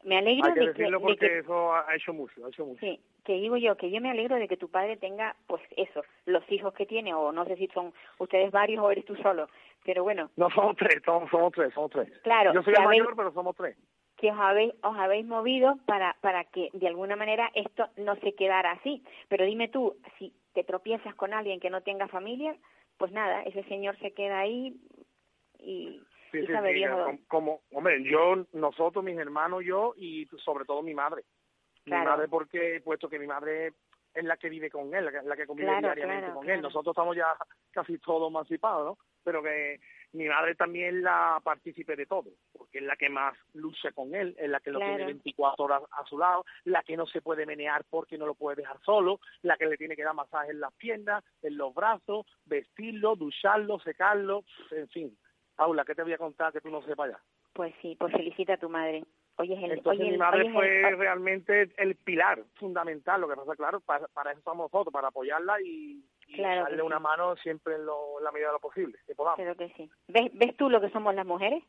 Me 0.06 0.18
alegro 0.18 0.48
Hay 0.48 0.54
que 0.54 0.60
de 0.60 0.66
que, 0.68 0.72
decirlo 0.74 1.00
de 1.00 1.04
porque 1.06 1.28
que 1.28 1.38
eso 1.40 1.74
ha 1.74 1.96
hecho 1.96 2.14
mucho, 2.14 2.46
ha 2.46 2.50
hecho 2.50 2.66
mucho. 2.66 2.80
Sí, 2.80 3.00
que 3.24 3.34
digo 3.34 3.58
yo, 3.58 3.76
que 3.78 3.90
yo 3.92 4.02
me 4.02 4.10
alegro 4.12 4.36
de 4.36 4.48
que 4.48 4.58
tu 4.58 4.70
padre 4.70 4.98
tenga, 4.98 5.36
pues 5.48 5.62
eso, 5.78 6.04
los 6.26 6.44
hijos 6.52 6.74
que 6.74 6.86
tiene, 6.86 7.14
o 7.14 7.32
no 7.32 7.46
sé 7.46 7.56
si 7.58 7.68
son 7.68 7.94
ustedes 8.20 8.52
varios 8.52 8.84
o 8.84 8.92
eres 8.92 9.06
tú 9.06 9.16
solo, 9.18 9.48
pero 9.86 10.04
bueno, 10.04 10.30
No, 10.36 10.50
somos 10.50 10.76
tres, 10.76 11.02
somos, 11.06 11.30
somos 11.30 11.52
tres, 11.54 11.74
somos 11.74 11.92
tres. 11.92 12.10
Claro, 12.24 12.54
Yo 12.54 12.62
soy 12.64 12.74
el 12.74 12.82
habéis- 12.82 13.02
mayor, 13.02 13.16
pero 13.16 13.32
somos 13.32 13.56
tres. 13.56 13.78
que 14.18 14.32
os 14.32 14.40
habéis, 14.40 14.74
os 14.84 14.98
habéis 14.98 15.26
movido 15.26 15.76
para, 15.86 16.16
para 16.22 16.44
que 16.46 16.70
de 16.74 16.88
alguna 16.88 17.16
manera 17.16 17.52
esto 17.56 17.88
no 17.98 18.16
se 18.18 18.34
quedara 18.36 18.72
así. 18.72 19.04
Pero 19.28 19.44
dime 19.46 19.68
tú, 19.68 19.98
si 20.18 20.34
te 20.54 20.64
tropiezas 20.64 21.14
con 21.16 21.34
alguien 21.34 21.60
que 21.60 21.70
no 21.70 21.82
tenga 21.82 22.08
familia, 22.08 22.56
pues 22.98 23.12
nada, 23.12 23.42
ese 23.44 23.64
señor 23.64 23.98
se 24.00 24.12
queda 24.14 24.40
ahí 24.40 24.76
y, 25.60 26.02
Sí, 26.34 26.48
sí, 26.48 26.48
sí, 26.48 26.84
como, 26.88 27.20
como- 27.28 27.62
hombre, 27.72 28.04
yo, 28.04 28.48
nosotros, 28.54 29.04
mis 29.04 29.18
hermanos, 29.18 29.64
yo 29.64 29.94
y 29.96 30.28
sobre 30.44 30.66
todo 30.66 30.82
mi 30.82 30.96
madre. 30.96 31.24
Claro. 31.84 32.02
Mi 32.04 32.10
madre 32.10 32.28
porque, 32.28 32.82
puesto 32.84 33.08
que 33.08 33.20
mi 33.20 33.28
madre 33.28 33.74
es 34.14 34.24
la 34.24 34.38
que 34.38 34.50
vive 34.50 34.70
con 34.70 34.94
él, 34.94 35.06
la 35.06 35.36
que, 35.36 35.46
convive 35.46 35.68
Claro, 35.68 35.88
diariamente 35.94 36.26
claro, 36.26 36.40
con 36.40 36.50
él. 36.50 36.62
Nosotros 36.62 36.94
estamos 36.94 37.16
ya 37.16 37.28
casi 37.72 37.98
todos 38.00 38.30
emancipados, 38.30 38.86
¿no? 38.86 38.98
Pero 39.24 39.42
que 39.42 39.80
mi 40.14 40.28
madre 40.28 40.56
también 40.56 41.02
la 41.02 41.40
partícipe 41.44 41.96
de 41.96 42.06
todo, 42.06 42.30
porque 42.52 42.78
es 42.80 42.84
la 42.84 42.96
que 42.96 43.10
más 43.10 43.36
lucha 43.54 43.92
con 43.92 44.14
él, 44.14 44.36
es 44.38 44.50
la 44.50 44.60
que 44.60 44.72
lo 44.72 44.80
tiene 44.80 45.06
24 45.06 45.66
horas 45.66 45.84
a 45.92 46.06
su 46.06 46.18
lado, 46.18 46.46
la 46.66 46.84
que 46.84 46.96
no 46.96 47.08
se 47.08 47.22
puede 47.22 47.46
menear 47.46 47.84
porque 47.90 48.18
no 48.18 48.26
lo 48.28 48.36
puede 48.36 48.58
dejar 48.58 48.80
solo, 48.84 49.20
la 49.42 49.58
que 49.58 49.66
le 49.66 49.78
tiene 49.78 49.96
que 49.96 50.04
dar 50.04 50.14
masaje 50.14 50.52
en 50.52 50.60
las 50.60 50.74
piernas, 50.74 51.24
en 51.42 51.58
los 51.58 51.74
brazos, 51.74 52.28
vestirlo, 52.46 53.16
ducharlo, 53.16 53.80
secarlo, 53.80 54.44
en 54.72 54.88
fin. 54.90 55.18
Paula, 55.56 55.86
¿qué 55.86 55.96
te 55.96 56.04
voy 56.04 56.14
a 56.14 56.18
contar 56.18 56.52
que 56.52 56.62
tú 56.62 56.70
no 56.70 56.82
sepas 56.84 57.12
ya? 57.12 57.20
Pues 57.54 57.74
sí, 57.82 57.96
pues 58.00 58.12
felicita 58.12 58.54
a 58.54 58.58
tu 58.58 58.70
madre. 58.70 59.04
Hoy 59.38 59.54
es 59.54 59.64
el, 59.64 59.72
Entonces 59.72 60.06
mi 60.06 60.18
madre 60.18 60.42
es 60.42 60.48
el- 60.48 60.54
fue 60.54 60.96
realmente 60.96 61.70
el 61.78 61.96
pilar 61.96 62.44
fundamental, 62.56 63.22
lo 63.22 63.28
que 63.28 63.36
pasa, 63.36 63.56
claro, 63.56 63.80
para, 63.82 64.08
para 64.10 64.32
eso 64.32 64.40
estamos 64.40 64.72
nosotros, 64.72 64.94
para 64.94 65.08
apoyarla 65.08 65.60
y, 65.62 66.04
y 66.28 66.34
Claro 66.36 66.66
que 66.66 66.72
darle 66.72 66.84
una 66.84 66.98
sí. 66.98 67.04
mano 67.04 67.36
siempre 67.38 67.76
en, 67.76 67.86
lo- 67.86 68.20
en 68.20 68.26
la 68.26 68.32
medida 68.32 68.48
de 68.48 68.54
lo 68.54 68.60
posible, 68.60 68.98
que 69.08 69.16
podamos. 69.16 69.38
Creo 69.38 69.56
que 69.56 69.70
sí. 69.76 69.90
¿Ves, 70.08 70.30
¿Ves 70.34 70.56
tú 70.58 70.70
lo 70.70 70.80
que 70.82 70.90
somos 70.90 71.16
las 71.16 71.26
mujeres? 71.26 71.64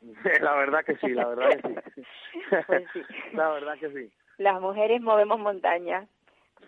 la 0.40 0.54
verdad 0.54 0.84
que 0.84 0.96
sí, 0.96 1.08
la 1.08 1.26
verdad 1.26 1.48
que 1.60 1.82
sí. 1.94 2.02
Pues 2.66 2.84
sí. 2.92 3.02
la 3.32 3.48
verdad 3.50 3.78
que 3.78 3.90
sí. 3.90 4.12
Las 4.38 4.60
mujeres 4.60 5.00
movemos 5.00 5.38
montañas, 5.40 6.08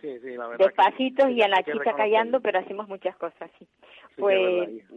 Sí, 0.01 0.19
sí, 0.21 0.37
la 0.37 0.47
verdad. 0.47 0.59
que 0.59 0.65
despacitos 0.65 1.31
y 1.31 1.43
a 1.43 1.49
la 1.49 1.63
que 1.63 1.73
chica 1.73 1.93
callando, 1.95 2.41
pero 2.41 2.61
hacemos 2.61 2.89
muchas 2.89 3.15
cosas, 3.17 3.51
sí. 3.59 3.67
Sí, 3.67 4.15
que 4.17 4.21
Pues, 4.21 4.91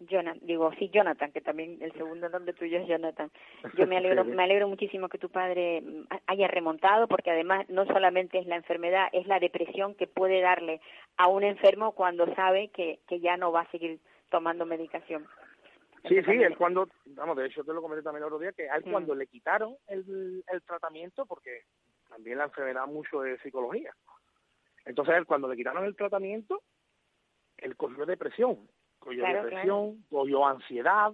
Jonathan, 0.00 0.40
digo, 0.42 0.72
sí, 0.78 0.88
Jonathan, 0.88 1.30
que 1.32 1.40
también 1.40 1.78
el 1.80 1.92
segundo 1.92 2.28
nombre 2.28 2.54
tuyo 2.54 2.78
es 2.78 2.88
Jonathan. 2.88 3.30
Yo 3.76 3.86
me 3.86 3.96
alegro, 3.98 4.24
me 4.24 4.42
alegro 4.42 4.68
muchísimo 4.68 5.08
que 5.08 5.18
tu 5.18 5.28
padre 5.28 5.82
mm, 5.82 6.04
haya 6.26 6.48
remontado, 6.48 7.06
porque 7.06 7.30
además 7.30 7.68
no 7.68 7.86
solamente 7.86 8.38
es 8.38 8.46
la 8.46 8.56
enfermedad, 8.56 9.08
es 9.12 9.26
la 9.26 9.38
depresión 9.38 9.94
que 9.94 10.06
puede 10.06 10.40
darle 10.40 10.80
a 11.16 11.28
un 11.28 11.44
enfermo 11.44 11.92
cuando 11.92 12.32
sabe 12.34 12.68
que, 12.68 13.00
que 13.06 13.20
ya 13.20 13.36
no 13.36 13.52
va 13.52 13.62
a 13.62 13.70
seguir 13.70 14.00
tomando 14.30 14.64
medicación. 14.64 15.26
Sí, 16.08 16.16
sí, 16.16 16.22
también 16.22 16.52
él 16.52 16.56
cuando, 16.56 16.88
vamos, 17.04 17.36
de 17.36 17.46
hecho 17.46 17.62
te 17.62 17.74
lo 17.74 17.82
comenté 17.82 18.02
también 18.02 18.22
el 18.22 18.28
otro 18.28 18.38
día, 18.38 18.52
que 18.52 18.70
a 18.70 18.76
él 18.76 18.84
Mm. 18.86 18.90
cuando 18.90 19.14
le 19.14 19.26
quitaron 19.26 19.76
el, 19.86 20.42
el 20.50 20.62
tratamiento, 20.62 21.26
porque 21.26 21.64
también 22.08 22.38
la 22.38 22.44
enfermedad 22.44 22.86
mucho 22.86 23.20
de 23.20 23.38
psicología, 23.40 23.94
entonces 24.86 25.14
él 25.16 25.26
cuando 25.26 25.46
le 25.46 25.56
quitaron 25.56 25.84
el 25.84 25.94
tratamiento, 25.94 26.62
él 27.58 27.76
cogió 27.76 28.06
depresión, 28.06 28.66
cogió 29.00 29.24
Claro, 29.24 29.42
depresión, 29.44 30.04
cogió 30.08 30.46
ansiedad, 30.46 31.12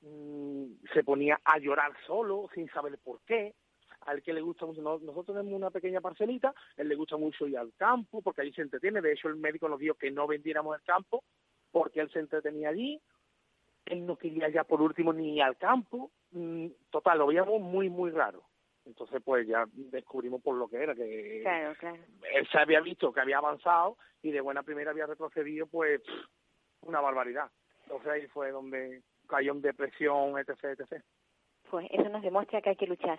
mm, 0.00 0.64
se 0.92 1.04
ponía 1.04 1.38
a 1.44 1.58
llorar 1.58 1.92
solo, 2.06 2.48
sin 2.54 2.68
saber 2.70 2.98
por 2.98 3.20
qué, 3.22 3.54
al 4.02 4.22
que 4.22 4.32
le 4.32 4.40
gusta 4.40 4.66
mucho, 4.66 4.80
no- 4.82 4.98
nosotros 4.98 5.36
tenemos 5.36 5.52
una 5.52 5.70
pequeña 5.70 6.00
parcelita, 6.00 6.54
él 6.76 6.88
le 6.88 6.94
gusta 6.96 7.16
mucho 7.16 7.46
ir 7.46 7.58
al 7.58 7.72
campo, 7.74 8.22
porque 8.22 8.42
allí 8.42 8.52
se 8.52 8.62
entretiene, 8.62 9.00
de 9.00 9.12
hecho 9.12 9.28
el 9.28 9.36
médico 9.36 9.68
nos 9.68 9.78
dijo 9.78 9.94
que 9.94 10.10
no 10.10 10.26
vendiéramos 10.26 10.76
el 10.76 10.82
campo, 10.84 11.22
porque 11.70 12.00
él 12.00 12.10
se 12.10 12.18
entretenía 12.20 12.70
allí, 12.70 13.00
él 13.86 14.06
no 14.06 14.16
quería 14.16 14.48
ya 14.48 14.64
por 14.64 14.80
último 14.82 15.12
ni 15.12 15.40
al 15.40 15.56
campo, 15.56 16.10
mm, 16.30 16.66
total, 16.90 17.18
lo 17.18 17.26
veíamos 17.26 17.60
muy, 17.60 17.88
muy 17.88 18.10
raro. 18.10 18.42
Entonces, 18.84 19.20
pues 19.22 19.46
ya 19.46 19.66
descubrimos 19.72 20.40
por 20.42 20.56
lo 20.56 20.66
que 20.68 20.76
era, 20.82 20.94
que 20.94 21.40
Claro, 21.42 21.74
claro. 21.78 21.98
él 22.34 22.48
se 22.50 22.58
había 22.58 22.80
visto 22.80 23.12
que 23.12 23.20
había 23.20 23.36
avanzado 23.38 23.98
y 24.22 24.30
de 24.30 24.40
buena 24.40 24.62
primera 24.62 24.92
había 24.92 25.06
retrocedido, 25.06 25.66
pues 25.66 26.00
una 26.88 27.00
barbaridad. 27.00 27.50
Entonces 27.84 28.08
ahí 28.10 28.26
fue 28.28 28.50
donde 28.50 29.02
cayó 29.28 29.52
en 29.52 29.62
depresión, 29.62 30.38
etc, 30.38 30.78
etc. 30.78 31.02
Pues 31.70 31.86
eso 31.90 32.08
nos 32.08 32.22
demuestra 32.22 32.60
que 32.60 32.70
hay 32.70 32.76
que 32.76 32.86
luchar. 32.86 33.18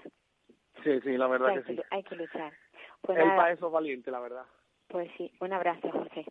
Sí, 0.84 1.00
sí, 1.02 1.18
la 1.18 1.28
verdad 1.28 1.50
hay, 1.50 1.56
que 1.58 1.64
sí. 1.64 1.76
que, 1.76 1.84
hay 1.92 2.04
que 2.04 2.16
luchar. 2.16 2.54
Pues 3.02 3.18
Él 3.18 3.26
nada, 3.26 3.38
para 3.38 3.52
eso 3.52 3.68
es 3.68 3.72
valiente, 3.72 4.12
la 4.12 4.20
verdad. 4.20 4.46
Pues 4.88 5.10
sí, 5.18 5.32
un 5.40 5.54
abrazo, 5.54 5.92
José. 5.92 6.26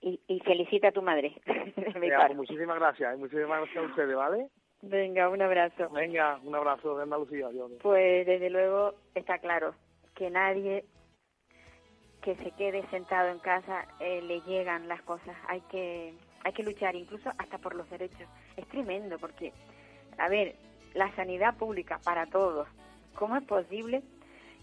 Y, 0.00 0.20
y 0.26 0.40
felicita 0.40 0.88
a 0.88 0.92
tu 0.92 1.02
madre. 1.02 1.40
pues, 1.74 2.36
muchísimas 2.36 2.78
gracias, 2.78 3.18
muchísimas 3.18 3.60
gracias 3.60 3.76
a 3.76 3.88
ustedes, 3.88 4.16
¿vale? 4.16 4.48
Venga, 4.82 5.28
un 5.28 5.40
abrazo. 5.40 5.88
Venga, 5.90 6.38
un 6.42 6.54
abrazo 6.54 6.96
de 6.96 7.04
Andalucía, 7.04 7.48
Dios. 7.48 7.72
Pues 7.82 8.26
desde 8.26 8.50
luego 8.50 8.94
está 9.14 9.38
claro 9.38 9.74
que 10.14 10.30
nadie 10.30 10.84
que 12.26 12.34
se 12.42 12.50
quede 12.50 12.84
sentado 12.88 13.28
en 13.28 13.38
casa 13.38 13.86
eh, 14.00 14.20
le 14.20 14.40
llegan 14.40 14.88
las 14.88 15.00
cosas. 15.02 15.36
Hay 15.46 15.60
que 15.70 16.12
hay 16.42 16.52
que 16.52 16.64
luchar 16.64 16.96
incluso 16.96 17.30
hasta 17.38 17.58
por 17.58 17.76
los 17.76 17.88
derechos. 17.88 18.28
Es 18.56 18.66
tremendo 18.66 19.16
porque, 19.20 19.52
a 20.18 20.28
ver, 20.28 20.56
la 20.94 21.14
sanidad 21.14 21.56
pública 21.56 22.00
para 22.02 22.26
todos. 22.26 22.66
¿Cómo 23.14 23.36
es 23.36 23.44
posible? 23.44 24.02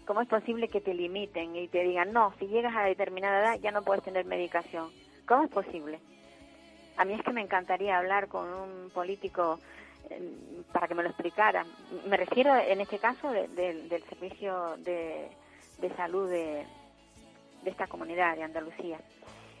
¿Cómo 0.06 0.20
es 0.20 0.28
posible 0.28 0.68
que 0.68 0.82
te 0.82 0.92
limiten 0.92 1.56
y 1.56 1.68
te 1.68 1.82
digan, 1.84 2.12
no, 2.12 2.34
si 2.38 2.48
llegas 2.48 2.76
a 2.76 2.82
determinada 2.84 3.40
edad 3.40 3.60
ya 3.62 3.70
no 3.70 3.82
puedes 3.82 4.04
tener 4.04 4.26
medicación? 4.26 4.90
¿Cómo 5.26 5.44
es 5.44 5.50
posible? 5.50 6.00
A 6.98 7.06
mí 7.06 7.14
es 7.14 7.22
que 7.22 7.32
me 7.32 7.40
encantaría 7.40 7.96
hablar 7.98 8.28
con 8.28 8.46
un 8.46 8.90
político 8.90 9.58
eh, 10.10 10.62
para 10.70 10.86
que 10.86 10.94
me 10.94 11.02
lo 11.02 11.08
explicara. 11.08 11.64
Me 12.04 12.18
refiero 12.18 12.54
en 12.56 12.82
este 12.82 12.98
caso 12.98 13.30
de- 13.30 13.48
del 13.48 14.04
servicio 14.10 14.76
de, 14.78 15.30
de 15.78 15.96
salud 15.96 16.28
de, 16.28 16.66
de 17.64 17.70
esta 17.70 17.86
comunidad 17.86 18.36
de 18.36 18.44
Andalucía, 18.44 19.00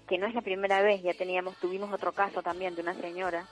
que 0.06 0.18
no 0.18 0.26
es 0.26 0.34
la 0.34 0.42
primera 0.42 0.82
vez, 0.82 1.02
ya 1.02 1.14
teníamos, 1.14 1.56
tuvimos 1.56 1.92
otro 1.92 2.12
caso 2.12 2.42
también 2.42 2.74
de 2.74 2.82
una 2.82 2.94
señora 2.94 3.46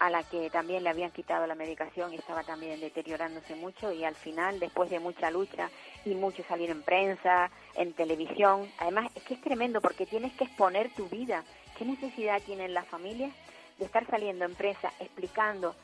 a 0.00 0.08
la 0.08 0.22
que 0.22 0.48
también 0.48 0.82
le 0.82 0.88
habían 0.88 1.10
quitado 1.10 1.46
la 1.46 1.54
medicación 1.54 2.12
y 2.12 2.16
estaba 2.16 2.42
también 2.42 2.80
deteriorándose 2.80 3.54
mucho 3.54 3.92
y 3.92 4.02
al 4.02 4.14
final, 4.14 4.58
después 4.58 4.88
de 4.88 4.98
mucha 4.98 5.30
lucha 5.30 5.68
y 6.06 6.14
mucho 6.14 6.42
salir 6.44 6.70
en 6.70 6.82
prensa, 6.82 7.50
en 7.74 7.92
televisión, 7.92 8.66
además 8.78 9.10
es 9.14 9.22
que 9.24 9.34
es 9.34 9.42
tremendo 9.42 9.82
porque 9.82 10.06
tienes 10.06 10.32
que 10.32 10.44
exponer 10.44 10.90
tu 10.94 11.06
vida. 11.10 11.44
¿Qué 11.76 11.84
necesidad 11.84 12.40
tienen 12.42 12.72
las 12.72 12.86
familias 12.88 13.30
de 13.78 13.84
estar 13.84 14.06
saliendo 14.06 14.46
en 14.46 14.54
prensa 14.54 14.90
explicando 15.00 15.74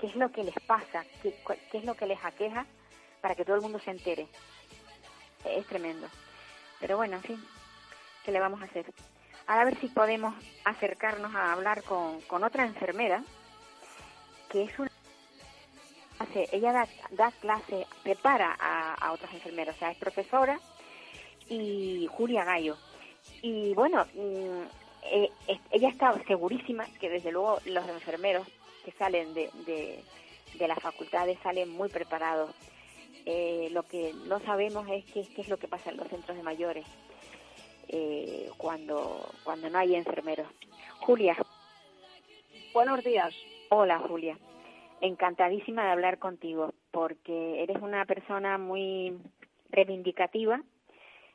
qué 0.00 0.06
es 0.06 0.16
lo 0.16 0.32
que 0.32 0.42
les 0.42 0.58
pasa, 0.66 1.04
qué, 1.22 1.34
qué 1.70 1.78
es 1.78 1.84
lo 1.84 1.94
que 1.94 2.06
les 2.06 2.24
aqueja 2.24 2.64
para 3.20 3.34
que 3.34 3.44
todo 3.44 3.56
el 3.56 3.62
mundo 3.62 3.78
se 3.78 3.90
entere? 3.90 4.26
Es 5.44 5.66
tremendo. 5.66 6.08
Pero 6.78 6.96
bueno, 6.96 7.16
en 7.16 7.22
fin, 7.22 7.48
¿qué 8.22 8.32
le 8.32 8.40
vamos 8.40 8.60
a 8.62 8.66
hacer? 8.66 8.92
Ahora 9.46 9.62
a 9.62 9.66
ver 9.66 9.80
si 9.80 9.88
podemos 9.88 10.34
acercarnos 10.64 11.34
a 11.34 11.52
hablar 11.52 11.84
con, 11.84 12.22
con 12.22 12.44
otra 12.44 12.66
enfermera, 12.66 13.24
que 14.50 14.64
es 14.64 14.78
una... 14.78 14.90
hace- 16.20 16.48
Ella 16.52 16.72
da, 16.72 16.88
da 17.10 17.32
clase, 17.32 17.88
prepara 18.02 18.56
a, 18.58 18.94
a 18.94 19.12
otras 19.12 19.32
enfermeras, 19.34 19.76
o 19.76 19.78
sea, 19.80 19.92
es 19.92 19.98
profesora 19.98 20.60
y 21.48 22.08
Julia 22.10 22.44
Gallo. 22.44 22.78
Y 23.42 23.74
bueno, 23.74 24.06
mm, 24.14 24.62
eh, 25.02 25.32
ella 25.70 25.88
está 25.90 26.22
segurísima 26.26 26.88
que 27.00 27.10
desde 27.10 27.32
luego 27.32 27.60
los 27.64 27.88
enfermeros 27.88 28.48
que 28.84 28.92
salen 28.92 29.34
de, 29.34 29.50
de, 29.54 30.06
de 30.54 30.68
las 30.68 30.80
facultades 30.80 31.38
salen 31.42 31.68
muy 31.70 31.88
preparados. 31.90 32.56
Eh, 33.26 33.68
lo 33.72 33.82
que 33.82 34.12
no 34.28 34.38
sabemos 34.40 34.88
es 34.88 35.04
qué, 35.06 35.26
qué 35.34 35.42
es 35.42 35.48
lo 35.48 35.58
que 35.58 35.66
pasa 35.68 35.90
en 35.90 35.96
los 35.96 36.08
centros 36.08 36.36
de 36.36 36.44
mayores 36.44 36.86
eh, 37.88 38.48
cuando, 38.56 39.20
cuando 39.44 39.68
no 39.68 39.78
hay 39.78 39.96
enfermeros. 39.96 40.46
Julia. 41.00 41.36
Buenos 42.72 43.02
días. 43.02 43.34
Hola, 43.68 43.98
Julia. 43.98 44.38
Encantadísima 45.00 45.84
de 45.84 45.90
hablar 45.90 46.18
contigo 46.18 46.72
porque 46.90 47.62
eres 47.62 47.82
una 47.82 48.04
persona 48.06 48.58
muy 48.58 49.18
reivindicativa 49.70 50.62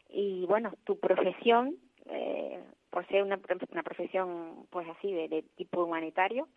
y 0.09 0.45
bueno, 0.45 0.73
tu 0.83 0.99
profesión, 0.99 1.75
eh, 2.07 2.59
por 2.89 3.07
ser 3.07 3.23
una, 3.23 3.39
una 3.71 3.83
profesión 3.83 4.65
pues 4.69 4.87
así 4.89 5.11
de, 5.11 5.27
de 5.27 5.43
tipo 5.55 5.83
humanitario, 5.83 6.47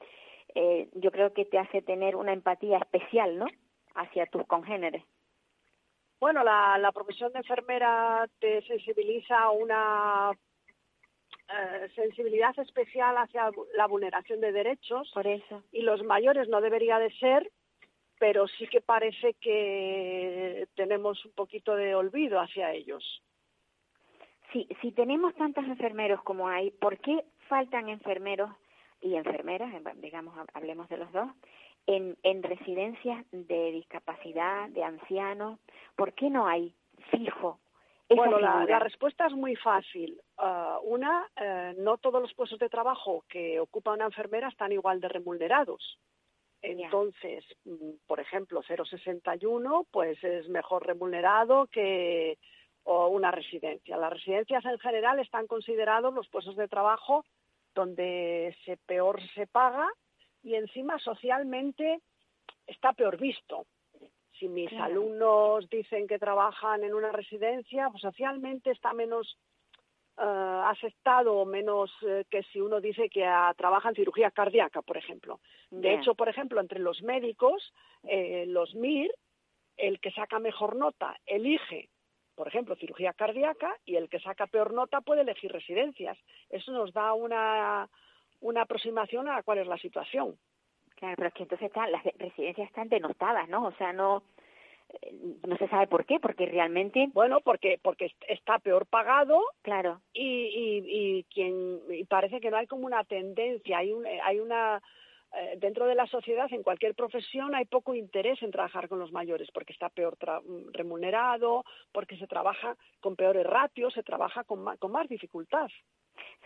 eh, 0.54 0.88
yo 0.94 1.10
creo 1.10 1.32
que 1.32 1.44
te 1.44 1.58
hace 1.58 1.82
tener 1.82 2.16
una 2.16 2.32
empatía 2.32 2.78
especial, 2.78 3.36
¿no? 3.38 3.46
Hacia 3.94 4.26
tus 4.26 4.46
congéneres. 4.46 5.04
Bueno, 6.24 6.42
la, 6.42 6.78
la 6.78 6.90
profesión 6.90 7.30
de 7.34 7.40
enfermera 7.40 8.26
te 8.38 8.62
sensibiliza 8.62 9.38
a 9.38 9.50
una 9.50 10.30
eh, 11.50 11.88
sensibilidad 11.94 12.58
especial 12.60 13.14
hacia 13.18 13.50
la 13.74 13.86
vulneración 13.86 14.40
de 14.40 14.50
derechos 14.50 15.10
Por 15.12 15.26
eso. 15.26 15.62
y 15.70 15.82
los 15.82 16.02
mayores 16.02 16.48
no 16.48 16.62
debería 16.62 16.98
de 16.98 17.10
ser, 17.18 17.52
pero 18.18 18.48
sí 18.48 18.66
que 18.68 18.80
parece 18.80 19.34
que 19.34 20.66
tenemos 20.74 21.22
un 21.26 21.32
poquito 21.32 21.76
de 21.76 21.94
olvido 21.94 22.40
hacia 22.40 22.72
ellos. 22.72 23.04
Sí, 24.50 24.66
si 24.80 24.92
tenemos 24.92 25.34
tantos 25.34 25.64
enfermeros 25.66 26.22
como 26.22 26.48
hay, 26.48 26.70
¿por 26.70 26.96
qué 27.00 27.22
faltan 27.50 27.90
enfermeros 27.90 28.48
y 29.02 29.16
enfermeras, 29.16 29.74
en- 29.74 30.00
digamos, 30.00 30.34
hab- 30.38 30.48
hablemos 30.54 30.88
de 30.88 30.96
los 30.96 31.12
dos, 31.12 31.28
en, 31.86 32.16
en 32.22 32.42
residencias 32.42 33.24
de 33.32 33.72
discapacidad, 33.72 34.68
de 34.70 34.84
ancianos? 34.84 35.58
¿Por 35.96 36.12
qué 36.14 36.30
no 36.30 36.46
hay 36.46 36.74
fijo 37.10 37.60
esa 38.08 38.20
Bueno, 38.20 38.38
la 38.38 38.78
respuesta 38.78 39.26
es 39.26 39.32
muy 39.32 39.56
fácil. 39.56 40.20
Ah, 40.36 40.78
una, 40.82 41.26
eh, 41.36 41.74
no 41.78 41.96
todos 41.96 42.20
los 42.20 42.34
puestos 42.34 42.58
de 42.58 42.68
trabajo 42.68 43.24
que 43.28 43.58
ocupa 43.60 43.94
una 43.94 44.04
enfermera 44.04 44.48
están 44.48 44.72
igual 44.72 45.00
de 45.00 45.08
remunerados. 45.08 45.98
Entonces, 46.60 47.44
mm, 47.64 48.06
por 48.06 48.20
ejemplo, 48.20 48.62
061 48.62 49.86
pues 49.90 50.22
es 50.22 50.48
mejor 50.48 50.86
remunerado 50.86 51.66
que 51.66 52.38
o 52.84 53.08
una 53.08 53.30
residencia. 53.30 53.96
Las 53.96 54.12
residencias 54.12 54.64
en 54.66 54.78
general 54.78 55.18
están 55.18 55.46
considerados 55.46 56.12
los 56.12 56.28
puestos 56.28 56.56
de 56.56 56.68
trabajo 56.68 57.24
donde 57.74 58.54
se 58.64 58.76
peor 58.76 59.20
se 59.34 59.46
paga 59.46 59.88
y 60.44 60.54
encima 60.54 60.98
socialmente 60.98 62.00
está 62.66 62.92
peor 62.92 63.16
visto. 63.16 63.66
Si 64.38 64.48
mis 64.48 64.68
Claro. 64.68 64.84
alumnos 64.84 65.68
dicen 65.70 66.06
que 66.06 66.18
trabajan 66.18 66.84
en 66.84 66.94
una 66.94 67.10
residencia, 67.12 67.88
pues 67.90 68.02
socialmente 68.02 68.70
está 68.70 68.92
menos 68.92 69.38
eh, 70.16 70.62
aceptado 70.66 71.34
o 71.34 71.44
menos 71.44 71.90
eh, 72.06 72.24
que 72.30 72.42
si 72.44 72.60
uno 72.60 72.80
dice 72.80 73.08
que 73.08 73.24
ah, 73.24 73.52
trabaja 73.56 73.88
en 73.88 73.96
cirugía 73.96 74.30
cardíaca, 74.30 74.82
por 74.82 74.96
ejemplo. 74.96 75.40
De 75.70 75.94
hecho, 75.94 76.14
por 76.14 76.28
ejemplo, 76.28 76.60
entre 76.60 76.78
los 76.78 77.02
médicos, 77.02 77.72
eh, 78.04 78.44
los 78.46 78.74
MIR, 78.74 79.12
el 79.76 79.98
que 79.98 80.12
saca 80.12 80.38
mejor 80.38 80.76
nota 80.76 81.16
elige, 81.26 81.88
por 82.36 82.46
ejemplo, 82.46 82.76
cirugía 82.76 83.12
cardíaca 83.12 83.76
y 83.84 83.96
el 83.96 84.08
que 84.08 84.20
saca 84.20 84.46
peor 84.46 84.72
nota 84.72 85.00
puede 85.00 85.22
elegir 85.22 85.50
residencias. 85.52 86.18
Eso 86.48 86.70
nos 86.72 86.92
da 86.92 87.12
una, 87.14 87.88
una 88.44 88.62
aproximación 88.62 89.28
a 89.28 89.42
cuál 89.42 89.58
es 89.58 89.66
la 89.66 89.78
situación. 89.78 90.36
Claro, 90.96 91.14
pero 91.16 91.28
es 91.28 91.34
que 91.34 91.42
entonces 91.44 91.66
están, 91.66 91.90
las 91.90 92.04
de- 92.04 92.14
residencias 92.18 92.68
están 92.68 92.88
denostadas, 92.88 93.48
¿no? 93.48 93.66
O 93.66 93.72
sea, 93.72 93.92
no 93.92 94.22
eh, 95.02 95.12
no 95.46 95.56
se 95.56 95.66
sabe 95.68 95.86
por 95.86 96.04
qué, 96.04 96.20
porque 96.20 96.46
realmente, 96.46 97.08
Bueno, 97.14 97.40
porque, 97.40 97.78
porque 97.82 98.04
est- 98.06 98.24
está 98.28 98.58
peor 98.58 98.86
pagado 98.86 99.40
claro, 99.62 100.00
y, 100.12 100.22
y, 100.22 101.18
y 101.18 101.24
quien 101.24 101.80
y 101.90 102.04
parece 102.04 102.40
que 102.40 102.50
no 102.50 102.58
hay 102.58 102.66
como 102.66 102.86
una 102.86 103.02
tendencia, 103.04 103.78
hay 103.78 103.92
un, 103.92 104.06
hay 104.06 104.38
una 104.40 104.80
eh, 105.36 105.54
dentro 105.58 105.86
de 105.86 105.94
la 105.96 106.06
sociedad 106.06 106.52
en 106.52 106.62
cualquier 106.62 106.94
profesión 106.94 107.54
hay 107.54 107.64
poco 107.64 107.94
interés 107.94 108.40
en 108.42 108.52
trabajar 108.52 108.88
con 108.88 108.98
los 109.00 109.10
mayores 109.10 109.50
porque 109.52 109.72
está 109.72 109.88
peor 109.88 110.16
tra- 110.16 110.42
remunerado, 110.72 111.64
porque 111.90 112.16
se 112.18 112.26
trabaja 112.28 112.76
con 113.00 113.16
peores 113.16 113.44
ratios, 113.46 113.94
se 113.94 114.02
trabaja 114.04 114.44
con 114.44 114.62
más, 114.62 114.78
con 114.78 114.92
más 114.92 115.08
dificultad. 115.08 115.68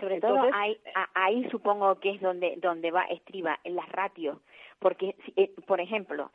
Sobre 0.00 0.20
todo 0.20 0.34
Entonces, 0.36 0.54
ahí, 0.54 0.78
ahí 1.14 1.48
supongo 1.50 1.94
que 2.00 2.10
es 2.10 2.20
donde 2.20 2.56
donde 2.58 2.90
va 2.90 3.04
estriba 3.04 3.58
en 3.64 3.76
las 3.76 3.88
ratios, 3.90 4.38
porque 4.78 5.14
eh, 5.36 5.52
por 5.66 5.80
ejemplo, 5.80 6.30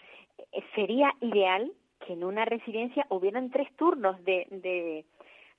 eh, 0.52 0.63
sería 0.76 1.13
ideal 1.22 1.72
que 2.06 2.13
en 2.13 2.24
una 2.24 2.46
residencia 2.46 3.06
hubieran 3.10 3.50
tres 3.50 3.74
turnos 3.78 4.24
de, 4.26 4.48
de 4.50 5.06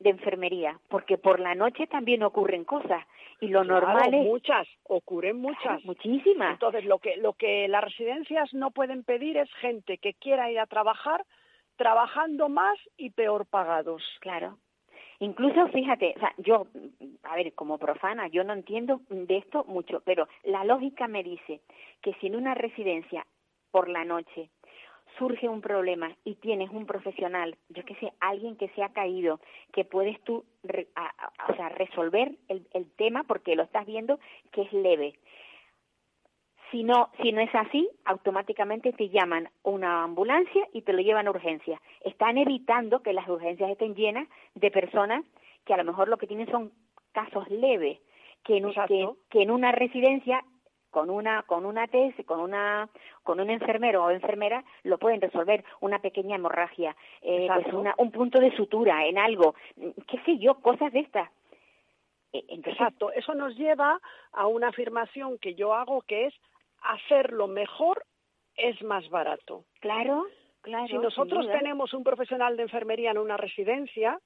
de 0.01 0.11
enfermería, 0.11 0.79
porque 0.89 1.19
por 1.19 1.41
la 1.41 1.55
noche 1.55 1.87
también 1.87 2.23
ocurren 2.25 2.65
cosas 2.65 3.07
y 3.41 3.49
lo 3.49 3.63
Claro, 3.63 3.87
normal 3.87 4.13
es 4.15 4.25
muchas, 4.25 4.69
ocurren 4.85 5.41
Claro, 5.41 5.55
muchas. 5.57 5.85
muchísimas. 5.85 6.53
Entonces, 6.53 6.85
lo 6.85 6.99
que, 6.99 7.17
lo 7.17 7.33
que 7.35 7.69
las 7.69 7.85
residencias 7.85 8.53
no 8.55 8.71
pueden 8.71 9.05
pedir 9.05 9.37
es 9.37 9.51
gente 9.55 9.99
que 9.99 10.15
quiera 10.15 10.51
ir 10.51 10.59
a 10.59 10.67
trabajar 10.67 11.25
trabajando 11.77 12.49
más 12.49 12.77
y 12.97 13.11
peor 13.11 13.47
pagados. 13.47 14.03
Claro. 14.21 14.59
Incluso, 15.21 15.69
fíjate, 15.69 16.15
o 16.17 16.21
sea, 16.21 16.33
yo, 16.39 16.67
a 17.25 17.37
ver, 17.37 17.53
como 17.55 17.79
profana, 17.79 18.29
yo 18.29 18.45
no 18.45 18.53
entiendo 18.53 19.01
de 19.09 19.39
esto 19.39 19.65
mucho, 19.69 20.03
pero 20.05 20.29
la 20.45 20.65
lógica 20.65 21.09
me 21.09 21.23
dice 21.23 21.61
que 22.03 22.15
si 22.15 22.27
en 22.27 22.37
una 22.37 22.55
residencia 22.55 23.27
por 23.71 23.89
la 23.89 24.05
noche 24.05 24.51
surge 25.19 25.49
un 25.49 25.61
problema 25.61 26.17
y 26.25 26.35
tienes 26.37 26.71
un 26.71 26.87
profesional, 26.87 27.57
yo 27.69 27.85
que 27.85 27.95
sé, 27.97 28.13
alguien 28.19 28.57
que 28.57 28.69
se 28.71 28.83
ha 28.83 28.89
caído, 28.93 29.39
que 29.73 29.85
puedes 29.85 30.21
tú, 30.25 30.45
re- 30.65 30.89
a- 30.97 31.07
a- 31.17 31.53
o 31.53 31.57
sea, 31.57 31.69
resolver 31.69 32.33
el, 32.49 32.67
el 32.73 32.91
tema 32.97 33.23
porque 33.23 33.55
lo 33.55 33.63
estás 33.63 33.87
viendo 33.87 34.19
que 34.51 34.63
es 34.63 34.73
leve. 34.73 35.15
Si 36.75 36.83
no, 36.83 37.11
si 37.23 37.31
no 37.31 37.41
es 37.41 37.55
así, 37.55 37.89
automáticamente 38.05 38.93
te 38.93 39.09
llaman 39.09 39.49
una 39.63 40.03
ambulancia 40.03 40.67
y 40.73 40.83
te 40.83 40.93
lo 40.93 41.03
llevan 41.03 41.29
a 41.29 41.31
urgencias. 41.31 41.81
Están 42.01 42.37
evitando 42.37 42.99
que 43.01 43.13
las 43.13 43.29
urgencias 43.29 43.71
estén 43.71 43.95
llenas 43.95 44.27
de 44.57 44.73
personas 44.73 45.25
que 45.65 45.73
a 45.73 45.77
lo 45.77 45.85
mejor 45.85 46.09
lo 46.09 46.17
que 46.19 46.27
tienen 46.27 46.51
son 46.51 46.73
casos 47.13 47.49
leves, 47.49 48.01
que 48.43 48.57
en, 48.57 48.67
un- 48.67 48.73
que, 48.75 48.81
Exacto. 48.81 49.17
que 49.31 49.43
en 49.43 49.53
una 49.53 49.71
residencia 49.71 50.43
con 50.91 51.11
una 51.11 51.45
con 51.45 51.65
una 51.65 51.87
TS, 51.87 52.25
con 52.27 52.41
una 52.41 52.89
con 53.23 53.39
un 53.39 53.51
enfermero 53.51 54.03
o 54.03 54.11
enfermera 54.11 54.65
lo 54.83 54.99
pueden 54.99 55.21
resolver 55.21 55.65
una 55.81 56.01
pequeña 56.01 56.35
hemorragia, 56.35 56.97
eh, 57.23 57.47
pues 57.55 57.73
una, 57.73 57.95
un 57.99 58.11
punto 58.11 58.41
de 58.41 58.51
sutura 58.57 59.07
en 59.07 59.17
algo, 59.17 59.55
qué 60.09 60.19
sé 60.27 60.39
yo, 60.39 60.57
cosas 60.57 60.93
de 60.93 60.99
estas. 61.01 61.31
Entonces, 62.33 62.73
Exacto. 62.73 63.13
Eso 63.13 63.33
nos 63.35 63.57
lleva 63.57 64.01
a 64.33 64.49
una 64.49 64.71
afirmación 64.71 65.39
que 65.39 65.55
yo 65.55 65.73
hago 65.73 66.03
que 66.03 66.27
es 66.27 66.35
hacerlo 66.85 67.47
mejor 67.47 68.05
es 68.57 68.81
más 68.83 69.09
barato. 69.11 69.65
claro, 69.81 70.27
claro. 70.63 70.87
si 70.87 70.99
nosotros 70.99 71.47
tenemos 71.51 71.93
un 71.93 72.05
profesional 72.05 72.57
de 72.57 72.63
enfermería 72.63 73.11
en 73.11 73.19
una 73.19 73.37
residencia 73.37 74.21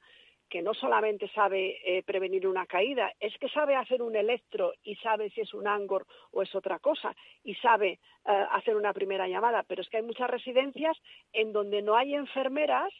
que 0.48 0.62
no 0.62 0.74
solamente 0.74 1.28
sabe 1.28 1.78
eh, 1.84 2.02
prevenir 2.02 2.46
una 2.46 2.66
caída, 2.66 3.12
es 3.20 3.36
que 3.38 3.48
sabe 3.48 3.76
hacer 3.76 4.02
un 4.02 4.16
electro 4.16 4.72
y 4.82 4.96
sabe 4.96 5.30
si 5.30 5.42
es 5.42 5.52
un 5.52 5.66
angor 5.66 6.06
o 6.32 6.42
es 6.42 6.54
otra 6.54 6.78
cosa 6.78 7.14
y 7.44 7.54
sabe 7.56 7.90
eh, 8.24 8.46
hacer 8.52 8.76
una 8.76 8.92
primera 8.92 9.28
llamada, 9.28 9.62
pero 9.62 9.82
es 9.82 9.88
que 9.88 9.98
hay 9.98 10.02
muchas 10.02 10.30
residencias 10.30 10.96
en 11.32 11.52
donde 11.52 11.82
no 11.82 11.96
hay 11.96 12.14
enfermeras 12.14 12.92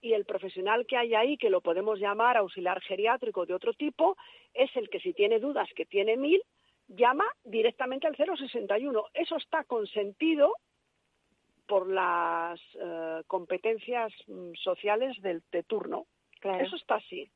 y 0.00 0.12
el 0.12 0.24
profesional 0.24 0.86
que 0.86 0.96
hay 0.96 1.14
ahí, 1.14 1.36
que 1.38 1.50
lo 1.50 1.62
podemos 1.62 1.98
llamar 1.98 2.36
auxiliar 2.36 2.80
geriátrico 2.82 3.46
de 3.46 3.54
otro 3.54 3.72
tipo, 3.72 4.16
es 4.52 4.74
el 4.76 4.90
que 4.90 5.00
si 5.00 5.14
tiene 5.14 5.40
dudas, 5.40 5.68
que 5.74 5.86
tiene 5.86 6.16
mil, 6.16 6.42
llama 6.88 7.24
directamente 7.44 8.06
al 8.06 8.16
061. 8.16 9.04
Eso 9.14 9.36
está 9.36 9.64
consentido 9.64 10.54
por 11.66 11.88
las 11.88 12.60
eh, 12.74 13.22
competencias 13.26 14.12
mm, 14.26 14.52
sociales 14.54 15.20
del 15.22 15.42
de 15.50 15.62
turno. 15.62 16.06
Claro. 16.40 16.64
Eso 16.64 16.76
está 16.76 16.96
así. 16.96 17.30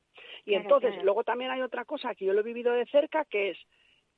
Y 0.45 0.51
Claro, 0.51 0.63
entonces, 0.63 0.91
claro. 0.91 1.05
luego 1.05 1.25
también 1.25 1.51
hay 1.51 1.63
otra 1.63 1.85
cosa 1.85 2.15
que 2.15 2.27
yo 2.27 2.33
lo 2.33 2.41
he 2.41 2.45
vivido 2.45 2.73
de 2.73 2.87
cerca, 2.87 3.25
que 3.25 3.51
es 3.51 3.59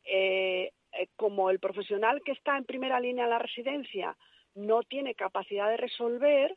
eh, 0.05 0.73
eh, 0.93 1.09
como 1.17 1.51
el 1.51 1.61
profesional 1.61 2.23
que 2.25 2.33
está 2.33 2.57
en 2.57 2.65
primera 2.65 2.99
línea 2.99 3.25
en 3.25 3.31
la 3.31 3.39
residencia 3.39 4.17
no 4.55 4.83
tiene 4.83 5.15
capacidad 5.15 5.69
de 5.69 5.77
resolver, 5.77 6.57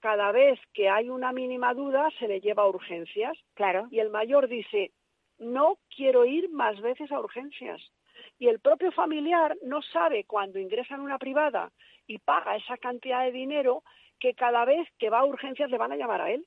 cada 0.00 0.32
vez 0.32 0.58
que 0.74 0.88
hay 0.88 1.08
una 1.08 1.32
mínima 1.32 1.72
duda 1.74 2.08
se 2.18 2.28
le 2.28 2.40
lleva 2.40 2.64
a 2.64 2.68
urgencias 2.68 3.36
Claro. 3.54 3.88
y 3.90 3.98
el 4.00 4.10
mayor 4.10 4.48
dice, 4.48 4.92
no 5.38 5.78
quiero 5.94 6.24
ir 6.24 6.50
más 6.50 6.80
veces 6.80 7.10
a 7.12 7.20
urgencias. 7.20 7.80
Y 8.40 8.48
el 8.48 8.58
propio 8.58 8.90
familiar 8.90 9.56
no 9.62 9.82
sabe 9.82 10.24
cuando 10.24 10.58
ingresa 10.58 10.94
en 10.94 11.02
una 11.02 11.18
privada 11.18 11.70
y 12.06 12.18
paga 12.18 12.56
esa 12.56 12.78
cantidad 12.78 13.22
de 13.22 13.32
dinero 13.32 13.84
que 14.18 14.32
cada 14.34 14.64
vez 14.64 14.88
que 14.98 15.10
va 15.10 15.18
a 15.20 15.24
urgencias 15.26 15.70
le 15.70 15.76
van 15.76 15.92
a 15.92 15.96
llamar 15.96 16.22
a 16.22 16.30
él 16.32 16.46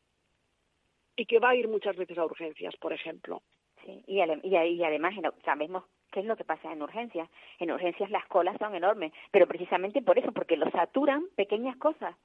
y 1.15 1.27
que 1.27 1.37
va 1.37 1.49
a 1.49 1.55
ir 1.55 1.67
muchas 1.67 1.95
veces 1.95 2.17
a 2.17 2.25
urgencias, 2.25 2.75
por 2.77 2.93
ejemplo. 2.93 3.43
Sí, 3.85 4.03
y, 4.07 4.21
ale- 4.21 4.39
y, 4.41 4.55
y 4.55 4.83
además 4.83 5.13
sabemos 5.45 5.83
qué 6.11 6.21
es 6.21 6.25
lo 6.25 6.35
que 6.35 6.43
pasa 6.43 6.71
en 6.73 6.81
urgencias. 6.81 7.29
En 7.59 7.71
urgencias 7.71 8.09
las 8.09 8.25
colas 8.25 8.57
son 8.57 8.73
enormes, 8.73 9.13
pero 9.29 9.45
precisamente 9.45 10.01
por 10.01 10.17
eso, 10.17 10.31
porque 10.31 10.57
lo 10.57 10.71
saturan 10.71 11.27
pequeñas 11.35 11.77
cosas. 11.77 12.15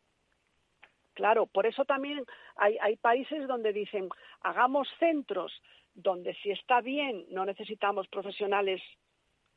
Claro, 1.13 1.45
por 1.47 1.67
eso 1.67 1.85
también 1.85 2.25
hay, 2.57 2.79
hay 2.81 2.97
países 2.97 3.47
donde 3.47 3.75
dicen, 3.75 4.09
hagamos 4.41 4.89
centros 4.99 5.53
donde 5.93 6.33
si 6.37 6.53
está 6.53 6.81
bien 6.81 7.27
no 7.31 7.45
necesitamos 7.45 8.09
profesionales 8.09 8.81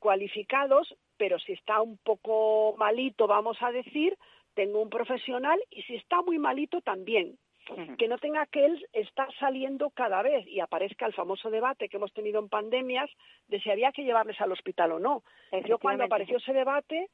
cualificados, 0.02 0.94
pero 1.16 1.40
si 1.40 1.54
está 1.54 1.80
un 1.82 1.98
poco 2.00 2.76
malito, 2.78 3.28
vamos 3.28 3.58
a 3.62 3.72
decir, 3.72 4.18
tengo 4.56 4.82
un 4.82 4.90
profesional 4.90 5.60
y 5.70 5.84
si 5.84 5.96
está 5.96 6.22
muy 6.24 6.40
malito 6.40 6.82
también. 6.82 7.38
Que 7.98 8.10
no 8.10 8.18
tenga 8.18 8.48
que 8.48 8.66
él 8.66 8.86
estar 8.92 9.34
saliendo 9.40 9.92
cada 9.92 10.22
vez 10.24 10.46
y 10.48 10.60
aparezca 10.60 11.06
el 11.06 11.14
famoso 11.14 11.50
debate 11.50 11.88
que 11.88 11.98
hemos 11.98 12.12
tenido 12.12 12.40
en 12.40 12.50
pandemias 12.50 13.10
de 13.48 13.62
si 13.62 13.70
había 13.70 13.94
que 13.94 14.04
llevarles 14.04 14.42
al 14.42 14.52
hospital 14.52 14.92
o 14.94 15.00
no. 15.00 15.24
Yo 15.66 15.78
cuando 15.78 16.04
apareció 16.04 16.38
ese 16.38 16.52
debate, 16.52 17.08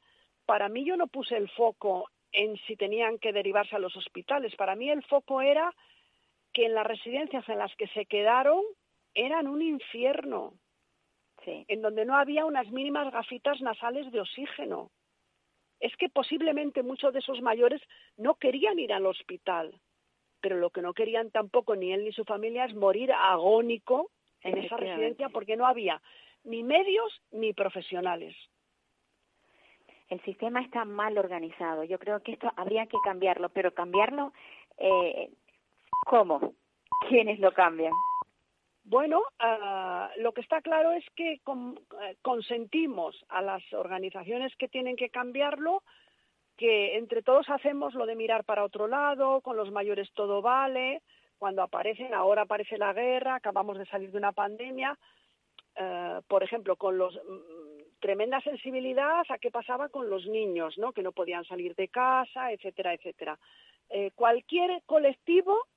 para 0.47 0.67
mí 0.69 0.83
yo 0.83 0.95
no 0.95 1.07
puse 1.07 1.35
el 1.35 1.49
foco 1.49 2.09
en 2.31 2.57
si 2.65 2.75
tenían 2.75 3.19
que 3.19 3.33
derivarse 3.33 3.75
a 3.75 3.79
los 3.79 3.95
hospitales. 3.97 4.55
Para 4.55 4.75
mí 4.75 4.89
el 4.89 5.03
foco 5.03 5.41
era 5.41 5.71
que 6.53 6.65
en 6.65 6.73
las 6.73 6.87
residencias 6.87 7.47
en 7.49 7.59
las 7.59 7.75
que 7.75 7.87
se 7.89 8.05
quedaron 8.05 8.63
eran 9.13 9.47
un 9.47 9.61
infierno, 9.61 10.53
Sí. 11.47 11.63
en 11.69 11.81
donde 11.81 12.03
no 12.03 12.17
había 12.17 12.43
unas 12.43 12.69
mínimas 12.71 13.09
gafitas 13.09 13.61
nasales 13.61 14.11
de 14.11 14.19
oxígeno. 14.19 14.91
Es 15.79 15.95
que 15.95 16.09
posiblemente 16.09 16.83
muchos 16.83 17.13
de 17.13 17.19
esos 17.19 17.41
mayores 17.41 17.81
no 18.17 18.35
querían 18.35 18.77
ir 18.79 18.91
al 18.91 19.05
hospital, 19.05 19.79
pero 20.41 20.57
lo 20.57 20.71
que 20.71 20.81
no 20.81 20.93
querían 20.93 21.31
tampoco 21.31 21.77
ni 21.77 21.93
él 21.93 22.03
ni 22.03 22.11
su 22.11 22.25
familia 22.25 22.65
es 22.65 22.75
morir 22.75 23.13
agónico 23.13 24.11
en 24.41 24.57
esa 24.57 24.75
residencia 24.75 25.29
porque 25.29 25.55
no 25.55 25.65
había 25.65 26.01
ni 26.43 26.63
medios 26.63 27.21
ni 27.31 27.53
profesionales. 27.53 28.35
El 30.09 30.21
sistema 30.23 30.61
está 30.61 30.83
mal 30.83 31.17
organizado. 31.17 31.85
Yo 31.85 31.97
creo 31.97 32.21
que 32.23 32.33
esto 32.33 32.51
habría 32.57 32.87
que 32.87 32.97
cambiarlo, 33.05 33.47
pero 33.49 33.73
cambiarlo, 33.73 34.33
eh, 34.77 35.29
¿cómo? 36.05 36.55
¿Quiénes 37.07 37.39
lo 37.39 37.53
cambian? 37.53 37.93
Bueno, 38.89 39.19
uh, 39.19 40.21
lo 40.21 40.31
que 40.31 40.39
está 40.39 40.61
claro 40.61 40.93
es 40.93 41.03
que 41.13 41.41
uh, 41.45 41.75
consentimos 42.21 43.21
a 43.27 43.41
las 43.41 43.61
organizaciones 43.73 44.55
que 44.55 44.69
tienen 44.69 44.95
que 44.95 45.09
cambiarlo, 45.09 45.83
que 46.55 46.95
entre 46.95 47.21
todos 47.21 47.49
hacemos 47.49 47.95
lo 47.95 48.05
de 48.05 48.15
mirar 48.15 48.45
para 48.45 48.63
otro 48.63 48.87
lado, 48.87 49.41
con 49.41 49.57
los 49.57 49.71
mayores 49.71 50.09
todo 50.13 50.41
vale, 50.41 51.01
cuando 51.37 51.63
aparecen, 51.63 52.13
ahora 52.13 52.43
aparece 52.43 52.77
la 52.77 52.93
guerra, 52.93 53.35
acabamos 53.35 53.77
de 53.77 53.85
salir 53.87 54.09
de 54.09 54.19
una 54.19 54.31
pandemia, 54.31 54.97
uh, 55.81 56.21
por 56.25 56.43
ejemplo, 56.43 56.77
con 56.77 56.97
los 56.97 57.13
mm, 57.13 57.99
tremenda 57.99 58.39
sensibilidad 58.39 59.25
a 59.27 59.37
qué 59.37 59.51
pasaba 59.51 59.89
con 59.89 60.09
los 60.09 60.25
niños, 60.27 60.77
¿no? 60.77 60.93
Que 60.93 61.03
no 61.03 61.11
podían 61.11 61.43
salir 61.43 61.75
de 61.75 61.89
casa, 61.89 62.53
etcétera, 62.53 62.93
etcétera. 62.93 63.37
Eh, 63.89 64.11
cualquier 64.15 64.81
colectivo 64.85 65.67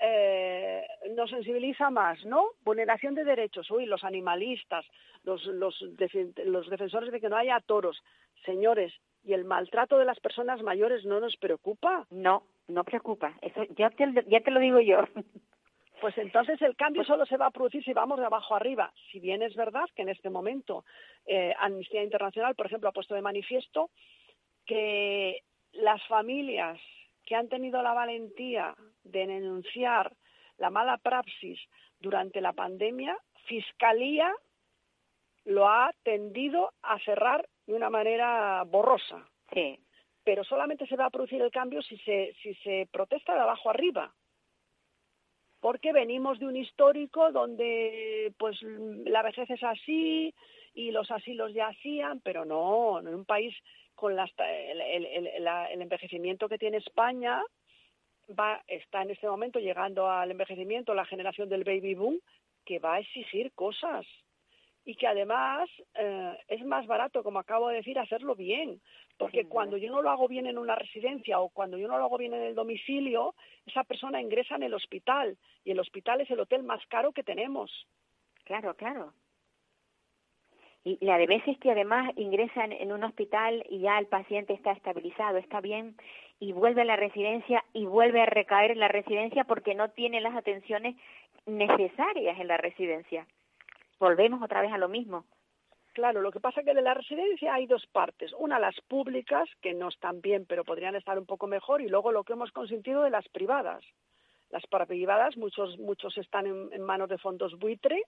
eh, 0.00 0.86
nos 1.16 1.30
sensibiliza 1.30 1.90
más, 1.90 2.24
¿no? 2.24 2.50
Vulneración 2.64 3.14
de 3.14 3.24
derechos, 3.24 3.70
uy, 3.70 3.86
los 3.86 4.04
animalistas, 4.04 4.84
los, 5.24 5.44
los, 5.46 5.80
los 6.44 6.70
defensores 6.70 7.10
de 7.10 7.20
que 7.20 7.28
no 7.28 7.36
haya 7.36 7.60
toros. 7.60 8.02
Señores, 8.44 8.92
¿y 9.24 9.32
el 9.32 9.44
maltrato 9.44 9.98
de 9.98 10.04
las 10.04 10.20
personas 10.20 10.62
mayores 10.62 11.04
no 11.04 11.20
nos 11.20 11.36
preocupa? 11.36 12.06
No, 12.10 12.44
no 12.68 12.84
preocupa. 12.84 13.34
Eso 13.42 13.64
ya 13.76 13.90
te, 13.90 14.06
ya 14.28 14.40
te 14.40 14.50
lo 14.50 14.60
digo 14.60 14.80
yo. 14.80 15.00
Pues 16.00 16.16
entonces 16.16 16.62
el 16.62 16.76
cambio 16.76 17.02
solo 17.02 17.26
se 17.26 17.36
va 17.36 17.46
a 17.46 17.50
producir 17.50 17.82
si 17.82 17.92
vamos 17.92 18.20
de 18.20 18.26
abajo 18.26 18.54
arriba. 18.54 18.92
Si 19.10 19.18
bien 19.18 19.42
es 19.42 19.56
verdad 19.56 19.88
que 19.96 20.02
en 20.02 20.08
este 20.10 20.30
momento 20.30 20.84
eh, 21.26 21.52
Amnistía 21.58 22.04
Internacional, 22.04 22.54
por 22.54 22.66
ejemplo, 22.66 22.88
ha 22.88 22.92
puesto 22.92 23.16
de 23.16 23.20
manifiesto 23.20 23.90
que 24.64 25.42
las 25.72 26.00
familias 26.06 26.78
que 27.26 27.34
han 27.34 27.48
tenido 27.48 27.82
la 27.82 27.94
valentía 27.94 28.76
de 29.10 29.26
denunciar 29.26 30.12
la 30.58 30.70
mala 30.70 30.98
praxis 30.98 31.58
durante 32.00 32.40
la 32.40 32.52
pandemia, 32.52 33.16
Fiscalía 33.46 34.32
lo 35.44 35.68
ha 35.68 35.92
tendido 36.02 36.72
a 36.82 36.98
cerrar 37.00 37.48
de 37.66 37.74
una 37.74 37.90
manera 37.90 38.62
borrosa. 38.64 39.26
Sí. 39.52 39.78
Pero 40.24 40.44
solamente 40.44 40.86
se 40.86 40.96
va 40.96 41.06
a 41.06 41.10
producir 41.10 41.40
el 41.40 41.50
cambio 41.50 41.80
si 41.80 41.96
se, 41.98 42.34
si 42.42 42.54
se 42.56 42.88
protesta 42.92 43.34
de 43.34 43.40
abajo 43.40 43.70
arriba. 43.70 44.12
Porque 45.60 45.92
venimos 45.92 46.38
de 46.38 46.46
un 46.46 46.56
histórico 46.56 47.32
donde 47.32 48.32
pues 48.38 48.60
la 48.62 49.22
vejez 49.22 49.48
es 49.50 49.62
así 49.62 50.34
y 50.74 50.90
los 50.90 51.10
asilos 51.10 51.52
ya 51.54 51.68
hacían, 51.68 52.20
pero 52.20 52.44
no, 52.44 53.00
en 53.00 53.08
un 53.08 53.24
país 53.24 53.54
con 53.94 54.14
las, 54.14 54.30
el, 54.38 54.80
el, 54.80 55.26
el, 55.26 55.82
envejecimiento 55.82 56.48
que 56.48 56.58
tiene 56.58 56.76
España, 56.76 57.42
va, 58.28 58.62
está 58.66 59.02
en 59.02 59.10
este 59.10 59.28
momento 59.28 59.58
llegando 59.58 60.10
al 60.10 60.30
envejecimiento 60.30 60.94
la 60.94 61.04
generación 61.04 61.48
del 61.48 61.64
baby 61.64 61.94
boom, 61.94 62.20
que 62.64 62.78
va 62.78 62.94
a 62.94 63.00
exigir 63.00 63.52
cosas 63.52 64.06
y 64.88 64.94
que 64.94 65.06
además 65.06 65.68
eh, 65.96 66.38
es 66.48 66.64
más 66.64 66.86
barato, 66.86 67.22
como 67.22 67.38
acabo 67.38 67.68
de 67.68 67.76
decir, 67.76 67.98
hacerlo 67.98 68.34
bien. 68.34 68.80
Porque 69.18 69.44
cuando 69.44 69.76
yo 69.76 69.90
no 69.90 70.00
lo 70.00 70.08
hago 70.08 70.28
bien 70.28 70.46
en 70.46 70.56
una 70.56 70.76
residencia 70.76 71.40
o 71.40 71.50
cuando 71.50 71.76
yo 71.76 71.88
no 71.88 71.98
lo 71.98 72.04
hago 72.04 72.16
bien 72.16 72.32
en 72.32 72.40
el 72.40 72.54
domicilio, 72.54 73.34
esa 73.66 73.84
persona 73.84 74.22
ingresa 74.22 74.54
en 74.54 74.62
el 74.62 74.72
hospital 74.72 75.36
y 75.62 75.72
el 75.72 75.80
hospital 75.80 76.22
es 76.22 76.30
el 76.30 76.40
hotel 76.40 76.62
más 76.62 76.80
caro 76.86 77.12
que 77.12 77.22
tenemos. 77.22 77.70
Claro, 78.44 78.74
claro. 78.76 79.12
Y 80.84 81.04
la 81.04 81.18
de 81.18 81.26
veces 81.26 81.58
que 81.58 81.70
además 81.70 82.10
ingresan 82.16 82.72
en 82.72 82.90
un 82.90 83.04
hospital 83.04 83.62
y 83.68 83.80
ya 83.80 83.98
el 83.98 84.06
paciente 84.06 84.54
está 84.54 84.72
estabilizado, 84.72 85.36
está 85.36 85.60
bien, 85.60 85.96
y 86.40 86.52
vuelve 86.52 86.82
a 86.82 86.84
la 86.84 86.96
residencia 86.96 87.64
y 87.72 87.86
vuelve 87.86 88.20
a 88.20 88.26
recaer 88.26 88.70
en 88.70 88.80
la 88.80 88.88
residencia 88.88 89.44
porque 89.44 89.74
no 89.74 89.90
tiene 89.90 90.20
las 90.20 90.36
atenciones 90.36 90.96
necesarias 91.46 92.38
en 92.38 92.48
la 92.48 92.56
residencia. 92.56 93.26
Volvemos 93.98 94.42
otra 94.42 94.62
vez 94.62 94.72
a 94.72 94.78
lo 94.78 94.88
mismo. 94.88 95.24
Claro, 95.92 96.20
lo 96.20 96.30
que 96.30 96.38
pasa 96.38 96.60
es 96.60 96.66
que 96.66 96.74
de 96.74 96.82
la 96.82 96.94
residencia 96.94 97.54
hay 97.54 97.66
dos 97.66 97.84
partes. 97.86 98.32
Una, 98.38 98.60
las 98.60 98.80
públicas, 98.82 99.48
que 99.60 99.74
no 99.74 99.88
están 99.88 100.20
bien, 100.20 100.46
pero 100.46 100.62
podrían 100.62 100.94
estar 100.94 101.18
un 101.18 101.26
poco 101.26 101.48
mejor, 101.48 101.80
y 101.80 101.88
luego 101.88 102.12
lo 102.12 102.22
que 102.22 102.34
hemos 102.34 102.52
consentido 102.52 103.02
de 103.02 103.10
las 103.10 103.28
privadas. 103.28 103.82
Las 104.50 104.62
privadas, 104.86 105.36
muchos, 105.36 105.76
muchos 105.78 106.16
están 106.16 106.46
en, 106.46 106.68
en 106.72 106.82
manos 106.82 107.08
de 107.08 107.18
fondos 107.18 107.58
buitre, 107.58 108.00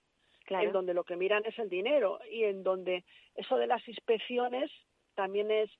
claro. 0.44 0.66
en 0.66 0.72
donde 0.72 0.94
lo 0.94 1.02
que 1.02 1.16
miran 1.16 1.42
es 1.44 1.58
el 1.58 1.68
dinero 1.68 2.20
y 2.30 2.44
en 2.44 2.62
donde 2.62 3.04
eso 3.34 3.56
de 3.56 3.66
las 3.66 3.86
inspecciones 3.88 4.70
también 5.16 5.50
es 5.50 5.70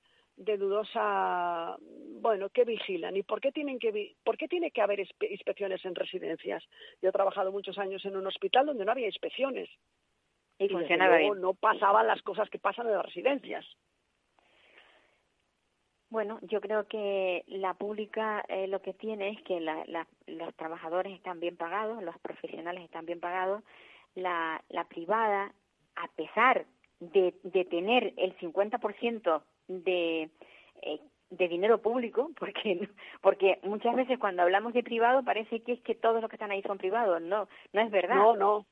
de 0.41 0.57
dudosa, 0.57 1.77
bueno, 2.19 2.49
que 2.49 2.65
vigilan 2.65 3.15
y 3.15 3.23
por 3.23 3.39
qué 3.39 3.51
tienen 3.51 3.77
que 3.79 4.15
por 4.23 4.37
qué 4.37 4.47
tiene 4.47 4.71
que 4.71 4.81
haber 4.81 4.99
inspecciones 4.99 5.83
en 5.85 5.95
residencias. 5.95 6.63
Yo 7.01 7.09
he 7.09 7.11
trabajado 7.11 7.51
muchos 7.51 7.77
años 7.77 8.03
en 8.05 8.17
un 8.17 8.25
hospital 8.27 8.65
donde 8.65 8.85
no 8.85 8.91
había 8.91 9.05
inspecciones 9.05 9.69
y, 10.57 10.65
y 10.65 10.69
funcionaba 10.69 11.17
bien. 11.17 11.39
No 11.39 11.53
pasaban 11.53 12.07
las 12.07 12.21
cosas 12.23 12.49
que 12.49 12.59
pasan 12.59 12.87
en 12.87 12.93
las 12.93 13.05
residencias. 13.05 13.65
Bueno, 16.09 16.39
yo 16.41 16.59
creo 16.59 16.87
que 16.87 17.43
la 17.47 17.73
pública 17.75 18.43
eh, 18.49 18.67
lo 18.67 18.81
que 18.81 18.93
tiene 18.93 19.29
es 19.29 19.41
que 19.43 19.61
la, 19.61 19.83
la, 19.85 20.07
los 20.27 20.53
trabajadores 20.55 21.13
están 21.13 21.39
bien 21.39 21.55
pagados, 21.55 22.03
los 22.03 22.17
profesionales 22.19 22.83
están 22.83 23.05
bien 23.05 23.21
pagados 23.21 23.63
la, 24.15 24.61
la 24.69 24.83
privada, 24.85 25.53
a 25.95 26.07
pesar 26.09 26.65
de, 26.99 27.33
de 27.43 27.65
tener 27.65 28.13
el 28.17 28.37
50% 28.39 29.41
de, 29.83 30.29
eh, 30.81 30.99
de 31.29 31.47
dinero 31.47 31.81
público, 31.81 32.31
porque, 32.39 32.89
porque 33.21 33.59
muchas 33.63 33.95
veces 33.95 34.19
cuando 34.19 34.43
hablamos 34.43 34.73
de 34.73 34.83
privado 34.83 35.23
parece 35.23 35.61
que 35.61 35.73
es 35.73 35.81
que 35.81 35.95
todos 35.95 36.21
los 36.21 36.29
que 36.29 36.35
están 36.35 36.51
ahí 36.51 36.61
son 36.63 36.77
privados. 36.77 37.21
No, 37.21 37.47
no 37.73 37.81
es 37.81 37.91
verdad. 37.91 38.15
No, 38.15 38.35
no. 38.35 38.65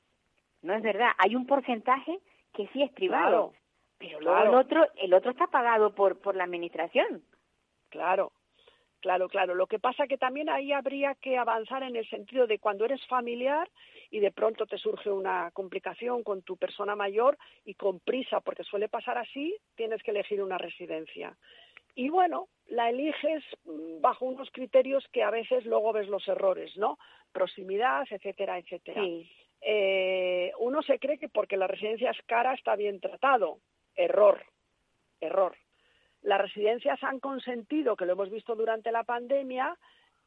No 0.61 0.73
es 0.73 0.83
verdad. 0.83 1.11
Hay 1.17 1.35
un 1.35 1.47
porcentaje 1.47 2.19
que 2.53 2.67
sí 2.73 2.83
es 2.83 2.91
privado. 2.91 3.51
Claro, 3.51 3.53
pero 3.97 4.19
luego 4.21 4.39
claro. 4.39 4.49
el 4.49 4.55
otro, 4.55 4.87
el 4.95 5.13
otro 5.13 5.31
está 5.31 5.47
pagado 5.47 5.95
por, 5.95 6.19
por 6.19 6.35
la 6.35 6.43
administración. 6.43 7.23
Claro, 7.89 8.31
Claro, 8.99 9.29
claro. 9.29 9.55
Lo 9.55 9.67
que 9.67 9.79
pasa 9.79 10.07
que 10.07 10.17
también 10.17 10.49
ahí 10.49 10.73
habría 10.73 11.15
que 11.15 11.37
avanzar 11.37 11.83
en 11.83 11.95
el 11.95 12.07
sentido 12.09 12.47
de 12.47 12.59
cuando 12.59 12.85
eres 12.85 13.05
familiar 13.07 13.69
y 14.11 14.19
de 14.19 14.31
pronto 14.31 14.65
te 14.65 14.77
surge 14.77 15.09
una 15.09 15.51
complicación 15.51 16.23
con 16.23 16.41
tu 16.41 16.57
persona 16.57 16.95
mayor 16.95 17.37
y 17.63 17.75
con 17.75 17.99
prisa, 17.99 18.41
porque 18.41 18.63
suele 18.63 18.89
pasar 18.89 19.17
así, 19.17 19.55
tienes 19.75 20.03
que 20.03 20.11
elegir 20.11 20.41
una 20.41 20.57
residencia. 20.57 21.35
Y 21.95 22.09
bueno, 22.09 22.49
la 22.67 22.89
eliges 22.89 23.43
bajo 24.01 24.25
unos 24.25 24.49
criterios 24.51 25.05
que 25.11 25.23
a 25.23 25.31
veces 25.31 25.65
luego 25.65 25.93
ves 25.93 26.07
los 26.07 26.27
errores, 26.27 26.75
¿no? 26.77 26.97
Proximidad, 27.31 28.05
etcétera, 28.09 28.57
etcétera. 28.57 29.01
Sí. 29.01 29.31
Eh, 29.61 30.51
uno 30.59 30.81
se 30.81 30.99
cree 30.99 31.17
que 31.17 31.29
porque 31.29 31.57
la 31.57 31.67
residencia 31.67 32.11
es 32.11 32.21
cara 32.25 32.53
está 32.53 32.75
bien 32.75 32.99
tratado. 32.99 33.59
Error, 33.95 34.41
error 35.19 35.55
las 36.21 36.41
residencias 36.41 37.01
han 37.03 37.19
consentido, 37.19 37.95
que 37.95 38.05
lo 38.05 38.13
hemos 38.13 38.29
visto 38.29 38.55
durante 38.55 38.91
la 38.91 39.03
pandemia, 39.03 39.77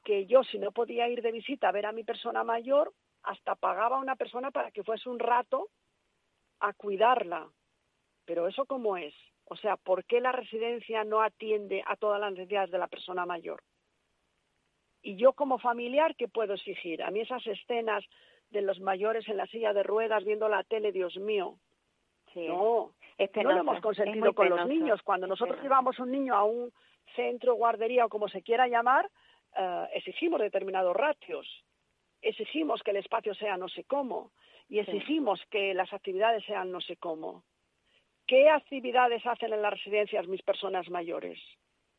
que 0.04 0.26
yo 0.26 0.42
si 0.42 0.58
no 0.58 0.72
podía 0.72 1.08
ir 1.08 1.22
de 1.22 1.32
visita 1.32 1.68
a 1.68 1.72
ver 1.72 1.86
a 1.86 1.92
mi 1.92 2.04
persona 2.04 2.44
mayor, 2.44 2.92
hasta 3.22 3.54
pagaba 3.54 3.96
a 3.96 4.00
una 4.00 4.16
persona 4.16 4.50
para 4.50 4.70
que 4.70 4.82
fuese 4.82 5.08
un 5.08 5.18
rato 5.18 5.68
a 6.60 6.72
cuidarla. 6.72 7.48
Pero 8.24 8.48
eso 8.48 8.66
cómo 8.66 8.96
es? 8.96 9.14
O 9.44 9.56
sea, 9.56 9.76
¿por 9.76 10.04
qué 10.04 10.20
la 10.20 10.32
residencia 10.32 11.04
no 11.04 11.20
atiende 11.20 11.82
a 11.86 11.96
todas 11.96 12.20
las 12.20 12.32
necesidades 12.32 12.70
de 12.70 12.78
la 12.78 12.88
persona 12.88 13.26
mayor? 13.26 13.62
Y 15.02 15.16
yo 15.16 15.32
como 15.32 15.58
familiar, 15.58 16.14
¿qué 16.16 16.28
puedo 16.28 16.54
exigir? 16.54 17.02
A 17.02 17.10
mí 17.10 17.20
esas 17.20 17.44
escenas 17.46 18.04
de 18.50 18.62
los 18.62 18.80
mayores 18.80 19.28
en 19.28 19.36
la 19.36 19.46
silla 19.46 19.72
de 19.72 19.82
ruedas 19.82 20.24
viendo 20.24 20.48
la 20.48 20.62
tele, 20.62 20.92
Dios 20.92 21.16
mío. 21.16 21.58
Sí. 22.32 22.46
No, 22.46 22.92
no 23.42 23.52
lo 23.52 23.60
hemos 23.60 23.80
consentido 23.80 24.32
con 24.32 24.48
los 24.48 24.66
niños. 24.66 25.00
Cuando 25.02 25.26
nosotros 25.26 25.60
llevamos 25.62 25.98
un 25.98 26.10
niño 26.10 26.34
a 26.34 26.44
un 26.44 26.72
centro, 27.14 27.54
guardería 27.54 28.06
o 28.06 28.08
como 28.08 28.28
se 28.28 28.42
quiera 28.42 28.68
llamar, 28.68 29.10
uh, 29.56 29.86
exigimos 29.92 30.40
determinados 30.40 30.94
ratios, 30.94 31.46
exigimos 32.20 32.82
que 32.82 32.92
el 32.92 32.98
espacio 32.98 33.34
sea 33.34 33.56
no 33.56 33.68
sé 33.68 33.84
cómo 33.84 34.30
y 34.68 34.78
exigimos 34.78 35.40
sí. 35.40 35.46
que 35.50 35.74
las 35.74 35.92
actividades 35.92 36.44
sean 36.44 36.70
no 36.70 36.80
sé 36.80 36.96
cómo. 36.96 37.42
¿Qué 38.26 38.48
actividades 38.48 39.26
hacen 39.26 39.52
en 39.52 39.62
las 39.62 39.72
residencias 39.72 40.26
mis 40.28 40.42
personas 40.42 40.88
mayores? 40.88 41.38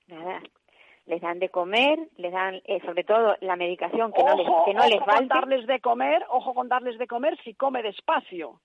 Nada. 0.07 0.41
Les 1.05 1.21
dan 1.21 1.37
de 1.39 1.49
comer, 1.49 1.99
les 2.15 2.31
dan 2.31 2.61
eh, 2.63 2.79
sobre 2.85 3.03
todo 3.03 3.35
la 3.41 3.57
medicación 3.57 4.13
que 4.13 4.21
ojo, 4.21 4.29
no 4.29 4.37
les, 4.37 4.47
que 4.65 4.73
no 4.73 4.79
ojo 4.79 4.89
les 4.89 5.17
con 5.17 5.27
darles 5.27 5.67
de 5.67 5.79
comer, 5.81 6.25
ojo 6.29 6.53
con 6.53 6.69
darles 6.69 6.97
de 6.97 7.07
comer 7.07 7.37
si 7.43 7.53
come 7.55 7.83
despacio. 7.83 8.61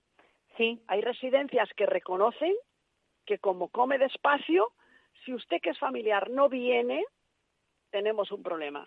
Sí. 0.59 0.77
Hay 0.87 0.99
residencias 0.99 1.69
que 1.77 1.85
reconocen 1.85 2.53
que 3.25 3.39
como 3.39 3.69
come 3.69 3.97
despacio, 3.97 4.73
si 5.23 5.33
usted 5.33 5.61
que 5.61 5.69
es 5.69 5.79
familiar 5.79 6.29
no 6.29 6.49
viene, 6.49 7.05
tenemos 7.91 8.29
un 8.33 8.43
problema. 8.43 8.85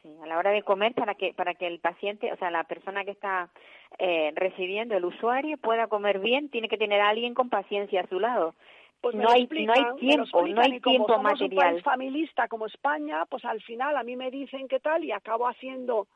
Sí, 0.00 0.16
a 0.22 0.26
la 0.26 0.38
hora 0.38 0.50
de 0.50 0.62
comer 0.62 0.94
para 0.94 1.14
que 1.14 1.34
para 1.34 1.52
que 1.52 1.66
el 1.66 1.78
paciente, 1.78 2.32
o 2.32 2.36
sea, 2.38 2.50
la 2.50 2.64
persona 2.64 3.04
que 3.04 3.10
está 3.10 3.50
eh, 3.98 4.32
recibiendo 4.34 4.96
el 4.96 5.04
usuario 5.04 5.58
pueda 5.58 5.88
comer 5.88 6.20
bien, 6.20 6.48
tiene 6.48 6.70
que 6.70 6.78
tener 6.78 7.02
a 7.02 7.10
alguien 7.10 7.34
con 7.34 7.50
paciencia 7.50 8.00
a 8.00 8.08
su 8.08 8.18
lado. 8.18 8.54
Pues 9.02 9.14
no 9.14 9.28
hay 9.28 9.46
no 9.46 9.74
hay 9.74 9.96
tiempo, 9.98 10.46
no 10.46 10.62
hay 10.62 10.80
tiempo 10.80 11.06
como 11.06 11.18
somos 11.18 11.32
material. 11.32 11.66
un 11.66 11.72
país 11.72 11.84
familista 11.84 12.48
como 12.48 12.64
España, 12.64 13.26
pues 13.26 13.44
al 13.44 13.60
final 13.60 13.94
a 13.94 14.04
mí 14.04 14.16
me 14.16 14.30
dicen 14.30 14.68
qué 14.68 14.80
tal 14.80 15.04
y 15.04 15.12
acabo 15.12 15.46
haciendo 15.46 16.08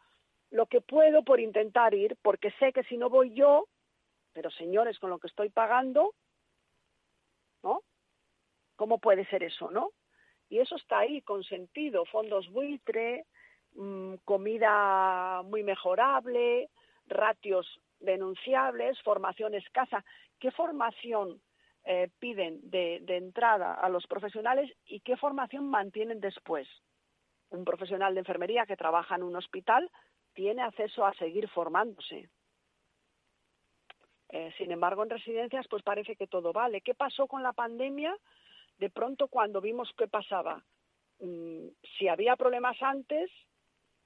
lo 0.50 0.64
que 0.64 0.80
puedo 0.80 1.22
por 1.24 1.40
intentar 1.40 1.92
ir, 1.92 2.16
porque 2.22 2.52
sé 2.52 2.72
que 2.72 2.84
si 2.84 2.96
no 2.96 3.10
voy 3.10 3.34
yo, 3.34 3.66
pero 4.34 4.50
señores, 4.50 4.98
con 4.98 5.08
lo 5.08 5.18
que 5.18 5.28
estoy 5.28 5.48
pagando, 5.48 6.12
¿no? 7.62 7.80
¿Cómo 8.76 8.98
puede 8.98 9.24
ser 9.26 9.44
eso, 9.44 9.70
no? 9.70 9.92
Y 10.50 10.58
eso 10.58 10.76
está 10.76 10.98
ahí, 10.98 11.22
consentido, 11.22 12.04
fondos 12.04 12.50
buitre, 12.50 13.24
mm, 13.74 14.16
comida 14.24 15.42
muy 15.44 15.62
mejorable, 15.62 16.68
ratios 17.06 17.80
denunciables, 18.00 19.00
formación 19.02 19.54
escasa. 19.54 20.04
¿Qué 20.38 20.50
formación 20.50 21.40
eh, 21.84 22.10
piden 22.18 22.60
de, 22.68 22.98
de 23.02 23.16
entrada 23.16 23.74
a 23.74 23.88
los 23.88 24.06
profesionales 24.06 24.70
y 24.84 25.00
qué 25.00 25.16
formación 25.16 25.70
mantienen 25.70 26.20
después? 26.20 26.68
Un 27.50 27.64
profesional 27.64 28.14
de 28.14 28.20
enfermería 28.20 28.66
que 28.66 28.76
trabaja 28.76 29.14
en 29.14 29.22
un 29.22 29.36
hospital 29.36 29.90
tiene 30.34 30.62
acceso 30.62 31.06
a 31.06 31.14
seguir 31.14 31.48
formándose. 31.48 32.28
Eh, 34.30 34.52
sin 34.58 34.72
embargo, 34.72 35.02
en 35.02 35.10
residencias, 35.10 35.66
pues 35.68 35.82
parece 35.82 36.16
que 36.16 36.26
todo 36.26 36.52
vale. 36.52 36.80
¿Qué 36.80 36.94
pasó 36.94 37.26
con 37.26 37.42
la 37.42 37.52
pandemia? 37.52 38.16
De 38.78 38.90
pronto, 38.90 39.28
cuando 39.28 39.60
vimos 39.60 39.92
qué 39.96 40.08
pasaba, 40.08 40.64
mm, 41.20 41.68
si 41.98 42.08
había 42.08 42.36
problemas 42.36 42.80
antes, 42.82 43.30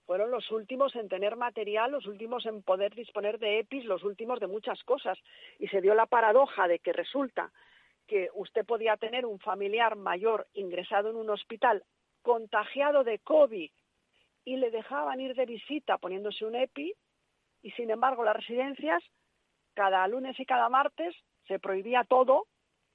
fueron 0.05 0.31
los 0.31 0.51
últimos 0.51 0.97
en 0.97 1.09
tener 1.09 1.37
material, 1.37 1.93
los 1.93 2.07
últimos 2.07 2.47
en 2.47 2.63
poder 2.63 2.95
disponer 2.95 3.39
de 3.39 3.61
EPIs, 3.61 3.85
los 3.85 4.03
últimos 4.05 4.41
de 4.41 4.47
muchas 4.47 4.83
cosas. 4.85 5.19
Y 5.59 5.69
se 5.69 5.81
dio 5.81 5.95
la 5.95 6.07
paradoja 6.07 6.67
de 6.67 6.79
que 6.79 6.93
resulta 6.93 7.53
que 8.07 8.31
usted 8.35 8.65
podía 8.65 8.97
tener 8.97 9.27
un 9.27 9.39
familiar 9.39 9.97
mayor 9.97 10.47
ingresado 10.55 11.11
en 11.11 11.17
un 11.17 11.31
hospital 11.31 11.85
contagiado 12.23 13.05
de 13.05 13.19
COVID 13.19 13.71
y 14.45 14.57
le 14.57 14.71
dejaban 14.71 15.21
ir 15.21 15.35
de 15.35 15.45
visita 15.45 15.99
poniéndose 15.99 16.47
un 16.47 16.55
EPI 16.55 16.95
y 17.63 17.71
sin 17.73 17.91
embargo 17.91 18.25
las 18.25 18.37
residencias 18.37 19.03
cada 19.79 20.09
lunes 20.09 20.35
y 20.41 20.45
cada 20.45 20.69
martes 20.69 21.15
se 21.47 21.61
prohibía 21.61 22.03
todo 22.03 22.47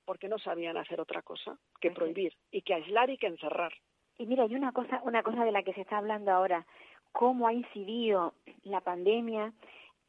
porque 0.04 0.28
no 0.28 0.38
sabían 0.38 0.76
hacer 0.76 1.00
otra 1.00 1.22
cosa 1.22 1.58
que 1.80 1.92
prohibir 1.92 2.34
y 2.52 2.62
que 2.62 2.74
aislar 2.74 3.10
y 3.10 3.18
que 3.18 3.28
encerrar. 3.28 3.72
Y 4.18 4.26
mira, 4.26 4.44
hay 4.44 4.54
una 4.54 4.74
cosa, 4.74 5.00
una 5.06 5.24
cosa 5.24 5.46
de 5.46 5.54
la 5.54 5.64
que 5.64 5.72
se 5.72 5.80
está 5.80 6.00
hablando 6.00 6.30
ahora, 6.30 6.66
cómo 7.14 7.48
ha 7.48 7.54
incidido 7.54 8.34
la 8.64 8.82
pandemia 8.82 9.54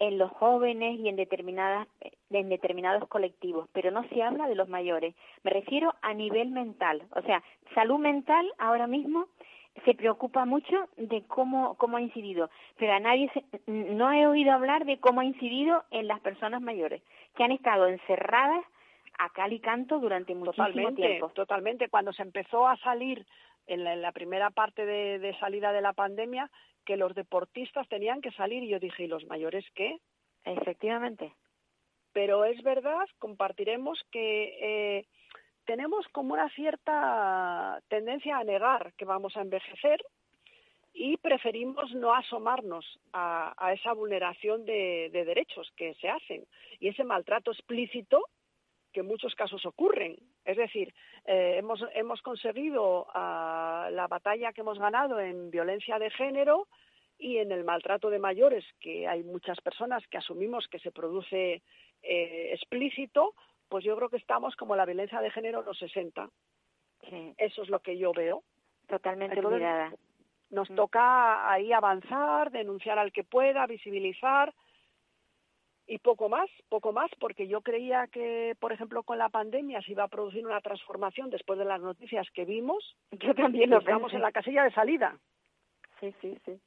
en 0.01 0.19
los 0.19 0.33
jóvenes 0.33 0.99
y 0.99 1.09
en 1.09 1.15
determinadas 1.15 1.87
en 2.31 2.49
determinados 2.49 3.09
colectivos, 3.09 3.69
pero 3.73 3.93
no 3.93 4.03
se 4.09 4.21
habla 4.21 4.49
de 4.49 4.57
los 4.57 4.69
mayores. 4.69 5.15
Me 5.45 5.53
refiero 5.53 5.95
a 6.03 6.13
nivel 6.13 6.51
mental, 6.51 7.05
o 7.15 7.23
sea, 7.23 7.41
salud 7.77 8.01
mental 8.01 8.53
ahora 8.59 8.89
mismo 8.89 9.29
se 9.85 9.95
preocupa 9.95 10.45
mucho 10.45 10.89
de 10.97 11.23
cómo, 11.27 11.75
cómo 11.77 11.97
ha 11.97 12.01
incidido, 12.01 12.51
pero 12.77 12.93
a 12.93 13.01
nadie 13.01 13.31
se, 13.35 13.45
no 13.67 14.13
he 14.13 14.27
oído 14.27 14.53
hablar 14.53 14.85
de 14.85 14.99
cómo 14.99 15.21
ha 15.21 15.25
incidido 15.25 15.85
en 15.91 16.07
las 16.07 16.21
personas 16.21 16.63
mayores, 16.63 17.03
que 17.37 17.45
han 17.45 17.53
estado 17.53 17.87
encerradas 17.87 18.65
a 19.19 19.31
cal 19.31 19.53
y 19.53 19.61
canto 19.61 19.99
durante 19.99 20.35
muchísimo 20.35 20.67
totalmente, 20.67 21.03
tiempo. 21.03 21.29
Totalmente, 21.31 21.89
cuando 21.89 22.13
se 22.13 22.23
empezó 22.23 22.67
a 22.67 22.77
salir 22.79 23.27
en 23.67 23.85
la, 23.85 23.95
en 23.95 24.03
la 24.03 24.13
primera 24.13 24.51
parte 24.51 24.87
de, 24.87 25.19
de, 25.19 25.39
salida 25.39 25.73
de 25.73 25.81
la 25.81 25.93
pandemia, 25.93 26.51
que 26.85 26.97
los 26.97 27.15
deportistas 27.15 27.89
tenían 27.89 28.21
que 28.21 28.33
salir 28.33 28.63
y 28.63 28.69
yo 28.69 28.79
dije, 28.79 29.05
¿y 29.05 29.09
los 29.09 29.25
mayores 29.27 29.65
qué? 29.75 29.99
Efectivamente. 30.45 31.33
Pero 32.13 32.45
es 32.45 32.63
verdad, 32.63 33.07
compartiremos 33.19 34.01
que 34.13 34.59
eh, 34.61 35.07
tenemos 35.65 36.07
como 36.09 36.35
una 36.35 36.49
cierta 36.51 37.81
tendencia 37.89 38.39
a 38.39 38.45
negar 38.45 38.93
que 38.95 39.05
vamos 39.05 39.37
a 39.37 39.43
envejecer 39.43 40.05
y 40.93 41.17
preferimos 41.17 41.93
no 41.93 42.15
asomarnos 42.15 43.01
a, 43.13 43.73
esa 43.73 43.93
vulneración 43.93 44.65
de, 44.65 45.11
de, 45.13 45.25
derechos 45.25 45.73
que 45.77 45.95
se 45.95 46.09
hacen 46.09 46.45
y 46.79 46.89
ese 46.89 47.03
maltrato 47.03 47.51
explícito 47.51 48.23
que 48.95 49.01
en 49.01 49.07
muchos 49.07 49.35
casos 49.35 49.67
ocurren. 49.67 50.17
Es 50.45 50.57
decir, 50.57 50.95
eh, 51.27 51.57
hemos, 51.59 51.85
hemos 51.95 52.23
conseguido 52.23 53.03
uh, 53.03 53.91
la 53.91 54.07
batalla 54.09 54.53
que 54.53 54.63
hemos 54.63 54.79
ganado 54.79 55.21
en 55.21 55.51
violencia 55.51 55.99
de 55.99 56.11
género 56.11 56.69
y 57.19 57.39
en 57.39 57.53
el 57.53 57.65
maltrato 57.65 58.09
de 58.09 58.19
mayores, 58.19 58.65
que 58.81 59.07
hay 59.07 59.23
muchas 59.25 59.61
personas 59.61 60.07
que 60.09 60.19
asumimos 60.19 60.69
que 60.69 60.79
se 60.79 60.93
produce 60.93 61.63
eh, 62.03 62.51
explícito, 62.53 63.35
pues 63.69 63.85
yo 63.85 63.97
creo 63.97 64.09
que 64.09 64.17
estamos 64.17 64.57
como 64.57 64.77
la 64.77 64.85
violencia 64.85 65.21
de 65.21 65.31
género 65.31 65.61
en 65.61 65.67
los 65.67 65.79
60. 65.79 66.29
Sí. 67.09 67.35
Eso 67.37 67.63
es 67.63 67.69
lo 67.69 67.81
que 67.81 67.99
yo 67.99 68.13
veo. 68.13 68.43
Totalmente 68.89 69.37
Entonces, 69.37 69.57
olvidada. 69.57 69.93
Nos 70.51 70.71
mm. 70.71 70.75
toca 70.75 71.51
ahí 71.51 71.73
avanzar, 71.73 72.51
denunciar 72.51 72.99
al 72.99 73.13
que 73.13 73.25
pueda, 73.25 73.67
visibilizar 73.67 74.55
y 75.87 75.99
poco 75.99 76.29
más, 76.29 76.49
poco 76.69 76.93
más, 76.93 77.11
porque 77.19 77.47
yo 77.47 77.61
creía 77.61 78.07
que, 78.07 78.57
por 78.59 78.73
ejemplo, 78.73 79.03
con 79.03 79.19
la 79.19 79.29
pandemia 79.29 79.83
se 79.83 79.93
iba 79.93 80.05
a 80.05 80.09
producir 80.09 80.47
una 80.47 80.61
transformación 80.61 81.31
después 81.31 81.59
de 81.59 81.67
las 81.67 81.81
noticias 81.81 82.27
que 82.33 82.45
vimos. 82.45 82.97
Yo 83.13 83.35
también 83.35 83.71
lo 83.71 83.79
estamos 83.79 84.13
en 84.15 84.23
la 84.23 84.33
casilla 84.33 84.65
de 84.65 84.73
salida. 84.73 85.19
Sí, 86.01 86.15
sí, 86.21 86.39
sí. 86.45 86.59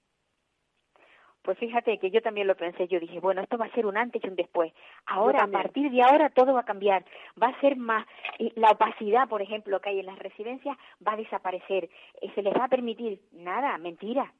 Pues 1.48 1.60
fíjate 1.60 1.98
que 1.98 2.12
yo 2.12 2.22
también 2.22 2.46
lo 2.46 2.58
pensé, 2.58 2.90
yo 2.90 3.00
dije, 3.00 3.22
bueno, 3.22 3.40
esto 3.42 3.58
va 3.58 3.68
a 3.68 3.72
ser 3.72 3.86
un 3.86 3.96
antes 3.96 4.22
y 4.22 4.28
un 4.28 4.36
después. 4.36 4.74
Ahora, 5.06 5.46
a 5.46 5.48
partir 5.48 5.90
de 5.90 6.02
ahora, 6.02 6.30
todo 6.30 6.54
va 6.54 6.60
a 6.60 6.66
cambiar. 6.66 7.06
Va 7.42 7.48
a 7.48 7.62
ser 7.62 7.78
más, 7.78 8.06
la 8.56 8.72
opacidad, 8.72 9.30
por 9.30 9.42
ejemplo, 9.42 9.80
que 9.80 9.92
hay 9.92 10.02
en 10.02 10.08
las 10.08 10.20
residencias, 10.20 10.78
va 11.08 11.14
a 11.14 11.16
desaparecer. 11.16 11.88
Se 12.36 12.42
les 12.42 12.54
va 12.54 12.66
a 12.66 12.68
permitir, 12.68 13.22
nada, 13.32 13.78
mentira. 13.78 14.34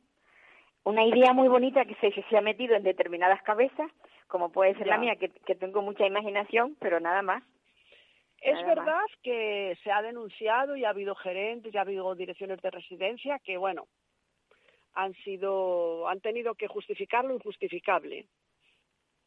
Una 0.84 1.06
idea 1.06 1.32
muy 1.32 1.48
bonita 1.48 1.86
que 1.86 1.96
se, 1.96 2.12
se 2.12 2.38
ha 2.38 2.42
metido 2.42 2.76
en 2.76 2.84
determinadas 2.84 3.42
cabezas, 3.44 3.90
como 4.28 4.52
puede 4.52 4.74
ser 4.74 4.88
ya. 4.88 4.96
la 4.96 4.98
mía, 4.98 5.16
que, 5.16 5.30
que, 5.30 5.56
tengo 5.56 5.82
mucha 5.82 6.06
imaginación, 6.06 6.76
pero 6.78 7.00
nada 7.00 7.22
más. 7.22 7.42
Es 8.42 8.56
nada 8.56 8.68
verdad 8.68 8.98
más. 8.98 9.12
que 9.24 9.78
se 9.82 9.92
ha 9.94 10.02
denunciado 10.02 10.76
y 10.76 10.84
ha 10.84 10.90
habido 10.90 11.16
gerentes 11.16 11.74
y 11.74 11.78
ha 11.78 11.82
habido 11.84 12.14
direcciones 12.16 12.62
de 12.62 12.70
residencia 12.70 13.40
que, 13.40 13.56
bueno, 13.56 13.88
han 14.98 15.14
sido, 15.24 16.08
han 16.08 16.22
tenido 16.22 16.56
que 16.56 16.68
justificar 16.68 17.24
lo 17.24 17.36
injustificable. 17.36 18.26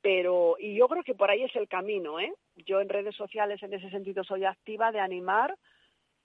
Pero, 0.02 0.56
y 0.58 0.74
yo 0.74 0.88
creo 0.88 1.04
que 1.04 1.14
por 1.14 1.30
ahí 1.30 1.44
es 1.44 1.54
el 1.54 1.68
camino, 1.68 2.18
¿eh? 2.18 2.32
Yo 2.56 2.80
en 2.80 2.88
redes 2.88 3.14
sociales 3.14 3.62
en 3.62 3.72
ese 3.74 3.88
sentido 3.90 4.24
soy 4.24 4.44
activa 4.44 4.90
de 4.90 4.98
animar 4.98 5.56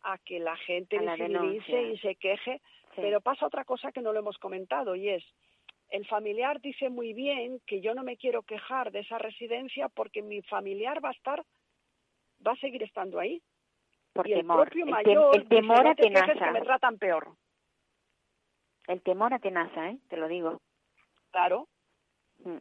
a 0.01 0.17
que 0.17 0.39
la 0.39 0.57
gente 0.57 0.99
la 0.99 1.15
visibilice 1.15 1.79
y 1.93 1.97
se 1.99 2.15
queje, 2.15 2.59
sí. 2.95 3.01
pero 3.01 3.21
pasa 3.21 3.45
otra 3.45 3.65
cosa 3.65 3.91
que 3.91 4.01
no 4.01 4.13
lo 4.13 4.19
hemos 4.19 4.37
comentado 4.39 4.95
y 4.95 5.09
es, 5.09 5.23
el 5.89 6.07
familiar 6.07 6.59
dice 6.59 6.89
muy 6.89 7.13
bien 7.13 7.59
que 7.67 7.81
yo 7.81 7.93
no 7.93 8.03
me 8.03 8.17
quiero 8.17 8.41
quejar 8.41 8.91
de 8.91 9.01
esa 9.01 9.19
residencia 9.19 9.89
porque 9.89 10.23
mi 10.23 10.41
familiar 10.41 11.03
va 11.03 11.09
a 11.09 11.17
estar, 11.19 11.43
va 12.45 12.53
a 12.53 12.57
seguir 12.57 12.81
estando 12.81 13.19
ahí. 13.19 13.41
Por 14.11 14.27
y 14.27 14.33
temor. 14.33 14.61
el 14.61 14.65
propio 14.65 14.85
mayor 14.87 15.35
el, 15.35 15.41
el 15.41 15.47
temor 15.47 15.77
dice, 15.77 15.89
no 15.89 15.95
te 15.95 16.19
atenaza. 16.19 16.45
que 16.45 16.51
me 16.51 16.61
tratan 16.61 16.97
peor. 16.97 17.35
El 18.87 19.01
temor 19.01 19.33
atenaza, 19.33 19.89
¿eh? 19.89 19.97
Te 20.09 20.17
lo 20.17 20.27
digo. 20.27 20.61
Claro. 21.31 21.67
Mm. 22.43 22.57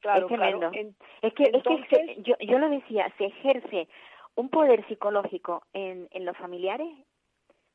Claro, 0.00 0.26
es 0.26 0.26
tremendo. 0.26 0.70
claro. 0.70 0.74
En, 0.74 0.96
es 1.22 1.34
que, 1.34 1.44
entonces... 1.44 1.80
es 1.80 1.88
que 1.88 2.14
se, 2.14 2.22
yo, 2.22 2.34
yo 2.40 2.58
lo 2.58 2.68
decía, 2.68 3.12
se 3.18 3.26
ejerce 3.26 3.88
un 4.34 4.48
poder 4.48 4.86
psicológico 4.88 5.64
en, 5.72 6.08
en 6.10 6.24
los 6.24 6.36
familiares 6.36 6.88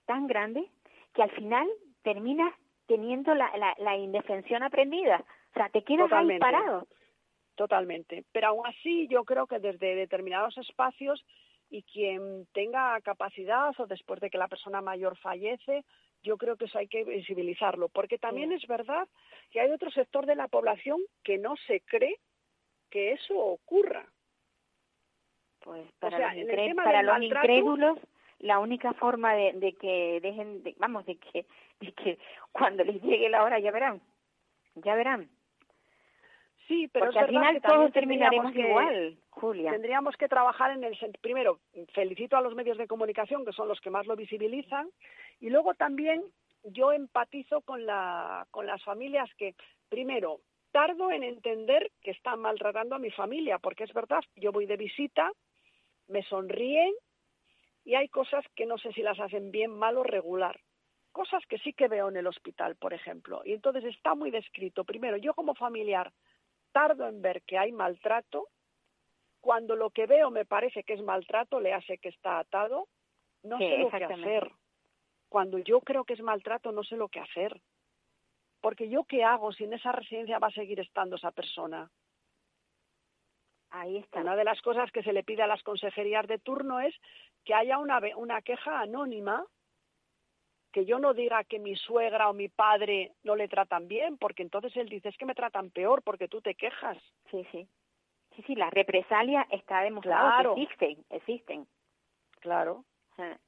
tan 0.05 0.27
grande 0.27 0.69
que 1.13 1.23
al 1.23 1.31
final 1.31 1.67
terminas 2.01 2.53
teniendo 2.87 3.33
la, 3.35 3.55
la, 3.57 3.75
la 3.77 3.97
indefensión 3.97 4.63
aprendida. 4.63 5.23
O 5.51 5.53
sea, 5.53 5.69
te 5.69 5.83
quedas 5.83 6.09
Totalmente. 6.09 6.45
ahí 6.45 6.51
parado. 6.51 6.87
Totalmente. 7.55 8.23
Pero 8.31 8.47
aún 8.47 8.67
así, 8.67 9.07
yo 9.07 9.23
creo 9.25 9.47
que 9.47 9.59
desde 9.59 9.95
determinados 9.95 10.57
espacios 10.57 11.25
y 11.69 11.83
quien 11.83 12.47
tenga 12.53 12.99
capacidad 13.01 13.73
o 13.77 13.87
después 13.87 14.19
de 14.21 14.29
que 14.29 14.37
la 14.37 14.47
persona 14.47 14.81
mayor 14.81 15.17
fallece, 15.17 15.83
yo 16.23 16.37
creo 16.37 16.57
que 16.57 16.65
eso 16.65 16.77
hay 16.77 16.87
que 16.87 17.03
visibilizarlo, 17.03 17.89
porque 17.89 18.17
también 18.17 18.51
es 18.51 18.65
verdad 18.67 19.07
que 19.51 19.61
hay 19.61 19.71
otro 19.71 19.91
sector 19.91 20.25
de 20.25 20.35
la 20.35 20.47
población 20.47 20.99
que 21.23 21.37
no 21.37 21.55
se 21.67 21.81
cree 21.81 22.19
que 22.89 23.13
eso 23.13 23.37
ocurra. 23.37 24.05
Pues 25.59 25.85
para 25.99 26.17
o 26.17 26.19
sea, 26.19 26.33
los, 26.33 26.43
incre 26.43 26.75
para 26.75 27.01
los 27.01 27.19
maltrato, 27.19 27.47
incrédulos 27.47 27.99
la 28.39 28.59
única 28.59 28.93
forma 28.93 29.33
de, 29.33 29.53
de 29.53 29.73
que 29.73 30.19
dejen, 30.21 30.63
de, 30.63 30.75
vamos, 30.77 31.05
de 31.05 31.17
que, 31.17 31.45
de 31.79 31.91
que 31.93 32.19
cuando 32.51 32.83
les 32.83 33.01
llegue 33.01 33.29
la 33.29 33.43
hora 33.43 33.59
ya 33.59 33.71
verán, 33.71 34.01
ya 34.75 34.95
verán. 34.95 35.29
Sí, 36.67 36.89
pero 36.91 37.05
Porque 37.05 37.19
es 37.19 37.23
al 37.23 37.29
final 37.29 37.61
todos 37.61 37.91
terminaremos 37.93 38.51
que, 38.51 38.59
igual, 38.59 39.17
Julia. 39.29 39.71
Tendríamos 39.71 40.17
que 40.17 40.27
trabajar 40.27 40.71
en 40.71 40.83
el 40.83 40.97
primero, 41.21 41.59
felicito 41.93 42.35
a 42.35 42.41
los 42.41 42.55
medios 42.55 42.77
de 42.77 42.87
comunicación 42.87 43.45
que 43.45 43.53
son 43.53 43.69
los 43.69 43.79
que 43.79 43.89
más 43.89 44.05
lo 44.05 44.15
visibilizan 44.15 44.89
y 45.39 45.49
luego 45.49 45.75
también 45.75 46.21
yo 46.63 46.91
empatizo 46.91 47.61
con 47.61 47.85
la 47.85 48.45
con 48.51 48.65
las 48.65 48.83
familias 48.83 49.29
que 49.37 49.55
primero 49.87 50.41
tardo 50.71 51.09
en 51.11 51.23
entender 51.23 51.91
que 52.01 52.11
están 52.11 52.41
maltratando 52.41 52.95
a 52.95 52.99
mi 52.99 53.11
familia, 53.11 53.57
porque 53.57 53.85
es 53.85 53.93
verdad, 53.93 54.19
yo 54.35 54.51
voy 54.51 54.65
de 54.65 54.75
visita, 54.75 55.31
me 56.07 56.21
sonríen 56.23 56.93
y 57.85 57.95
hay 57.95 58.09
cosas 58.09 58.43
que 58.55 58.65
no 58.65 58.77
sé 58.77 58.91
si 58.91 59.01
las 59.01 59.19
hacen 59.19 59.51
bien, 59.51 59.71
mal 59.71 59.97
o 59.97 60.03
regular. 60.03 60.59
cosas 61.17 61.43
que 61.47 61.57
sí 61.59 61.73
que 61.73 61.87
veo 61.87 62.09
en 62.09 62.17
el 62.17 62.27
hospital, 62.27 62.75
por 62.75 62.93
ejemplo. 62.93 63.41
Y 63.43 63.53
entonces 63.53 63.85
está 63.85 64.13
muy 64.13 64.29
descrito. 64.29 64.83
Primero, 64.83 65.17
yo 65.17 65.33
como 65.33 65.55
familiar 65.55 66.11
tardo 66.71 67.07
en 67.07 67.21
ver 67.21 67.41
que 67.43 67.57
hay 67.57 67.71
maltrato. 67.71 68.47
Cuando 69.41 69.75
lo 69.75 69.89
que 69.91 70.07
veo 70.07 70.29
me 70.31 70.45
parece 70.45 70.83
que 70.83 70.93
es 70.93 71.01
maltrato, 71.01 71.59
le 71.59 71.73
hace 71.73 71.97
que 71.97 72.09
está 72.09 72.39
atado, 72.39 72.87
no 73.43 73.57
Sí, 73.57 73.69
sé 73.69 73.77
lo 73.77 73.89
que 73.89 74.03
hacer. 74.03 74.51
Cuando 75.29 75.57
yo 75.59 75.81
creo 75.81 76.03
que 76.05 76.13
es 76.13 76.21
maltrato, 76.21 76.71
no 76.71 76.83
sé 76.83 76.95
lo 76.95 77.09
que 77.09 77.19
hacer. 77.19 77.61
Porque 78.61 78.89
yo 78.89 79.03
qué 79.03 79.23
hago 79.23 79.51
si 79.51 79.65
en 79.65 79.73
esa 79.73 79.91
residencia 79.91 80.39
va 80.39 80.47
a 80.47 80.51
seguir 80.51 80.79
estando 80.79 81.15
esa 81.15 81.31
persona. 81.31 81.89
Ahí 83.69 83.97
está. 83.97 84.21
Una 84.21 84.35
de 84.35 84.43
las 84.43 84.61
cosas 84.61 84.91
que 84.91 85.03
se 85.03 85.13
le 85.13 85.23
pide 85.23 85.43
a 85.43 85.47
las 85.47 85.61
consejerías 85.63 86.25
de 86.27 86.39
turno 86.39 86.79
es 86.79 86.95
que 87.43 87.53
haya 87.53 87.77
una, 87.77 87.99
una 88.15 88.41
queja 88.41 88.79
anónima, 88.79 89.45
que 90.71 90.85
yo 90.85 90.99
no 90.99 91.13
diga 91.13 91.43
que 91.43 91.59
mi 91.59 91.75
suegra 91.75 92.29
o 92.29 92.33
mi 92.33 92.49
padre 92.49 93.13
no 93.23 93.35
le 93.35 93.47
tratan 93.47 93.87
bien, 93.87 94.17
porque 94.17 94.43
entonces 94.43 94.75
él 94.77 94.89
dice 94.89 95.09
es 95.09 95.17
que 95.17 95.25
me 95.25 95.35
tratan 95.35 95.69
peor 95.71 96.01
porque 96.03 96.27
tú 96.27 96.41
te 96.41 96.55
quejas. 96.55 96.97
Sí, 97.31 97.45
sí. 97.51 97.67
Sí, 98.35 98.43
sí, 98.45 98.55
la 98.55 98.69
represalia 98.69 99.47
está 99.49 99.81
demostrado 99.81 100.27
Claro. 100.27 100.55
que 100.55 100.61
existen, 100.63 101.05
existen. 101.09 101.67
Claro. 102.41 102.83
Ajá. 103.13 103.39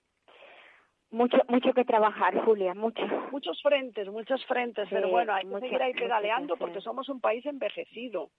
Mucho, 1.11 1.37
mucho 1.47 1.73
que 1.73 1.85
trabajar, 1.85 2.39
Julia, 2.45 2.73
mucho. 2.75 3.01
Muchos 3.31 3.59
frentes, 3.63 4.07
muchos 4.09 4.45
frentes, 4.45 4.87
Sí, 4.89 4.95
pero 4.95 5.09
bueno, 5.09 5.33
hay 5.33 5.41
que 5.41 5.47
mucho- 5.49 5.61
seguir 5.65 5.81
ahí 5.81 5.93
pedaleando 5.93 6.55
porque 6.55 6.81
somos 6.81 7.09
un 7.09 7.19
país 7.19 7.45
envejecido. 7.45 8.29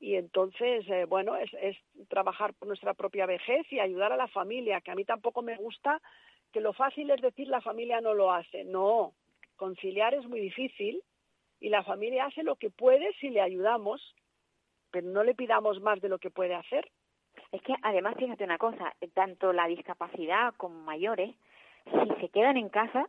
Y 0.00 0.16
entonces, 0.16 0.84
eh, 0.90 1.04
bueno, 1.06 1.36
es, 1.36 1.50
es 1.54 1.76
trabajar 2.08 2.54
por 2.54 2.68
nuestra 2.68 2.92
propia 2.94 3.24
vejez 3.26 3.66
y 3.72 3.78
ayudar 3.80 4.12
a 4.12 4.16
la 4.16 4.26
familia, 4.28 4.80
que 4.80 4.90
a 4.90 4.94
mí 4.94 5.04
tampoco 5.04 5.42
me 5.42 5.56
gusta 5.56 6.00
que 6.56 6.62
lo 6.62 6.72
fácil 6.72 7.10
es 7.10 7.20
decir 7.20 7.48
la 7.48 7.60
familia 7.60 8.00
no 8.00 8.14
lo 8.14 8.32
hace. 8.32 8.64
No, 8.64 9.12
conciliar 9.56 10.14
es 10.14 10.24
muy 10.26 10.40
difícil 10.40 11.02
y 11.60 11.68
la 11.68 11.82
familia 11.84 12.24
hace 12.24 12.42
lo 12.42 12.56
que 12.56 12.70
puede 12.70 13.12
si 13.20 13.28
le 13.28 13.42
ayudamos, 13.42 14.00
pero 14.90 15.06
no 15.06 15.22
le 15.22 15.34
pidamos 15.34 15.82
más 15.82 16.00
de 16.00 16.08
lo 16.08 16.18
que 16.18 16.30
puede 16.30 16.54
hacer. 16.54 16.90
Es 17.52 17.60
que 17.60 17.74
además, 17.82 18.14
fíjate 18.18 18.42
una 18.44 18.56
cosa, 18.56 18.94
tanto 19.12 19.52
la 19.52 19.66
discapacidad 19.66 20.54
como 20.56 20.80
mayores, 20.80 21.34
si 21.84 22.20
se 22.22 22.30
quedan 22.30 22.56
en 22.56 22.70
casa, 22.70 23.06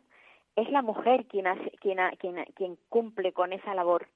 es 0.54 0.68
la 0.70 0.82
mujer 0.82 1.24
quien 1.24 1.46
hace, 1.46 1.70
quien, 1.80 1.96
quien, 2.18 2.44
quien 2.54 2.76
cumple 2.90 3.32
con 3.32 3.54
esa 3.54 3.72
labor. 3.74 4.08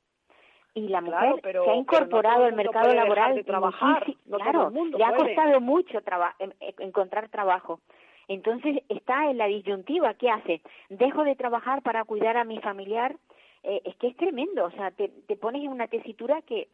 Y 0.74 0.88
la 0.88 1.00
mujer 1.00 1.20
Claro, 1.20 1.38
pero- 1.42 1.64
se 1.64 1.70
ha 1.70 1.72
no 1.72 1.80
incorporado 1.80 2.44
al 2.44 2.52
mercado 2.52 2.92
laboral 2.92 3.34
de 3.34 3.44
trabajar, 3.44 4.06
no 4.26 4.36
claro, 4.36 4.70
le 4.70 5.04
ha 5.04 5.08
puede. 5.14 5.34
costado 5.34 5.60
mucho 5.62 6.02
traba- 6.02 6.36
encontrar 6.80 7.30
trabajo. 7.30 7.80
Entonces 8.28 8.82
está 8.88 9.30
en 9.30 9.38
la 9.38 9.46
disyuntiva, 9.46 10.14
¿qué 10.14 10.30
hace? 10.30 10.62
¿Dejo 10.88 11.24
de 11.24 11.36
trabajar 11.36 11.82
para 11.82 12.04
cuidar 12.04 12.36
a 12.36 12.44
mi 12.44 12.60
familiar? 12.60 13.16
Eh, 13.62 13.80
es 13.84 13.96
que 13.96 14.08
es 14.08 14.16
tremendo, 14.16 14.64
o 14.64 14.70
sea, 14.72 14.90
te, 14.90 15.08
te 15.08 15.36
pones 15.36 15.62
en 15.62 15.68
una 15.68 15.86
tesitura 15.88 16.42
que, 16.42 16.68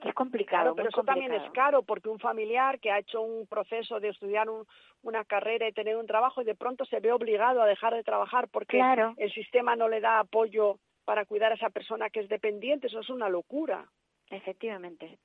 que 0.00 0.08
es 0.08 0.14
complicado. 0.14 0.74
Claro, 0.74 0.74
pero 0.76 0.88
eso 0.90 1.04
también 1.04 1.32
es 1.32 1.50
caro 1.52 1.82
porque 1.82 2.08
un 2.08 2.18
familiar 2.18 2.80
que 2.80 2.90
ha 2.90 2.98
hecho 2.98 3.22
un 3.22 3.46
proceso 3.46 4.00
de 4.00 4.08
estudiar 4.08 4.50
un- 4.50 4.66
una 5.02 5.24
carrera 5.24 5.66
y 5.68 5.72
tener 5.72 5.96
un 5.96 6.06
trabajo 6.06 6.42
y 6.42 6.44
de 6.44 6.54
pronto 6.54 6.84
se 6.84 7.00
ve 7.00 7.12
obligado 7.12 7.62
a 7.62 7.66
dejar 7.66 7.94
de 7.94 8.02
trabajar 8.04 8.48
porque 8.48 8.76
Claro. 8.78 9.14
el 9.16 9.32
sistema 9.32 9.74
no 9.76 9.88
le 9.88 10.00
da 10.00 10.18
apoyo 10.20 10.78
para 11.04 11.24
cuidar 11.24 11.52
a 11.52 11.54
esa 11.56 11.70
persona 11.70 12.10
que 12.10 12.20
es 12.20 12.28
dependiente, 12.28 12.86
eso 12.88 13.00
es 13.00 13.10
una 13.10 13.28
locura. 13.28 13.86
Efectivamente. 14.30 15.18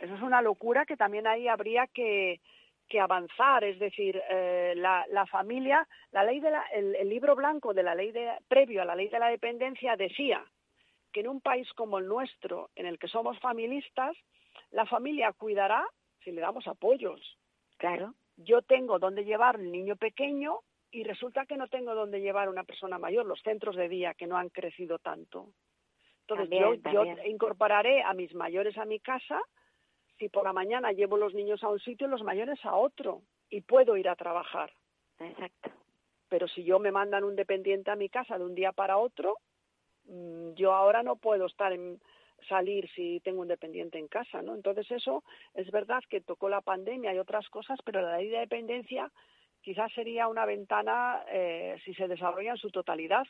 Eso 0.00 0.14
es 0.14 0.22
una 0.22 0.42
locura 0.42 0.84
que 0.86 0.96
también 0.96 1.26
ahí 1.26 1.48
habría 1.48 1.86
que, 1.86 2.40
que 2.88 3.00
avanzar, 3.00 3.64
es 3.64 3.78
decir, 3.78 4.20
eh, 4.30 4.74
la, 4.76 5.04
la 5.10 5.26
familia, 5.26 5.86
la 6.12 6.24
ley 6.24 6.40
de 6.40 6.50
la, 6.50 6.62
el, 6.72 6.94
el 6.94 7.08
libro 7.08 7.34
blanco 7.34 7.74
de 7.74 7.82
la 7.82 7.94
ley 7.94 8.12
de, 8.12 8.32
previo 8.48 8.82
a 8.82 8.84
la 8.84 8.94
ley 8.94 9.08
de 9.08 9.18
la 9.18 9.28
dependencia 9.28 9.96
decía 9.96 10.44
que 11.12 11.20
en 11.20 11.28
un 11.28 11.40
país 11.40 11.72
como 11.74 11.98
el 11.98 12.06
nuestro, 12.06 12.70
en 12.74 12.86
el 12.86 12.98
que 12.98 13.08
somos 13.08 13.38
familistas, 13.40 14.16
la 14.70 14.86
familia 14.86 15.32
cuidará 15.32 15.84
si 16.22 16.32
le 16.32 16.40
damos 16.40 16.66
apoyos. 16.66 17.20
Claro. 17.78 18.14
Yo 18.36 18.62
tengo 18.62 18.98
dónde 18.98 19.24
llevar 19.24 19.56
el 19.56 19.72
niño 19.72 19.96
pequeño 19.96 20.60
y 20.90 21.04
resulta 21.04 21.46
que 21.46 21.56
no 21.56 21.68
tengo 21.68 21.94
dónde 21.94 22.20
llevar 22.20 22.48
una 22.48 22.64
persona 22.64 22.98
mayor, 22.98 23.26
los 23.26 23.40
centros 23.42 23.76
de 23.76 23.88
día 23.88 24.14
que 24.14 24.26
no 24.26 24.36
han 24.36 24.50
crecido 24.50 24.98
tanto. 24.98 25.48
Entonces 26.22 26.50
También, 26.50 26.82
yo, 26.92 27.04
yo 27.04 27.22
incorporaré 27.24 28.02
a 28.02 28.12
mis 28.12 28.34
mayores 28.34 28.76
a 28.78 28.84
mi 28.84 29.00
casa 29.00 29.40
si 30.18 30.28
por 30.28 30.44
la 30.44 30.52
mañana 30.52 30.92
llevo 30.92 31.16
los 31.16 31.34
niños 31.34 31.62
a 31.62 31.68
un 31.68 31.78
sitio 31.78 32.06
y 32.06 32.10
los 32.10 32.22
mayores 32.22 32.64
a 32.64 32.74
otro 32.74 33.22
y 33.50 33.60
puedo 33.60 33.96
ir 33.96 34.08
a 34.08 34.16
trabajar. 34.16 34.72
Exacto. 35.18 35.70
Pero 36.28 36.48
si 36.48 36.64
yo 36.64 36.78
me 36.78 36.90
mandan 36.90 37.24
un 37.24 37.36
dependiente 37.36 37.90
a 37.90 37.96
mi 37.96 38.08
casa 38.08 38.38
de 38.38 38.44
un 38.44 38.54
día 38.54 38.72
para 38.72 38.98
otro, 38.98 39.38
mm, 40.04 40.54
yo 40.54 40.72
ahora 40.74 41.02
no 41.02 41.16
puedo 41.16 41.46
estar 41.46 41.72
en 41.72 42.00
salir 42.48 42.88
si 42.94 43.20
tengo 43.20 43.40
un 43.40 43.48
dependiente 43.48 43.98
en 43.98 44.08
casa, 44.08 44.42
¿no? 44.42 44.54
Entonces 44.54 44.90
eso 44.90 45.24
es 45.54 45.70
verdad 45.70 46.02
que 46.08 46.20
tocó 46.20 46.48
la 46.48 46.60
pandemia 46.60 47.14
y 47.14 47.18
otras 47.18 47.48
cosas, 47.48 47.78
pero 47.84 48.02
la 48.02 48.18
ley 48.18 48.28
de 48.28 48.38
dependencia 48.38 49.10
quizás 49.62 49.92
sería 49.92 50.28
una 50.28 50.44
ventana 50.44 51.24
eh, 51.28 51.76
si 51.84 51.94
se 51.94 52.08
desarrolla 52.08 52.52
en 52.52 52.56
su 52.56 52.70
totalidad. 52.70 53.26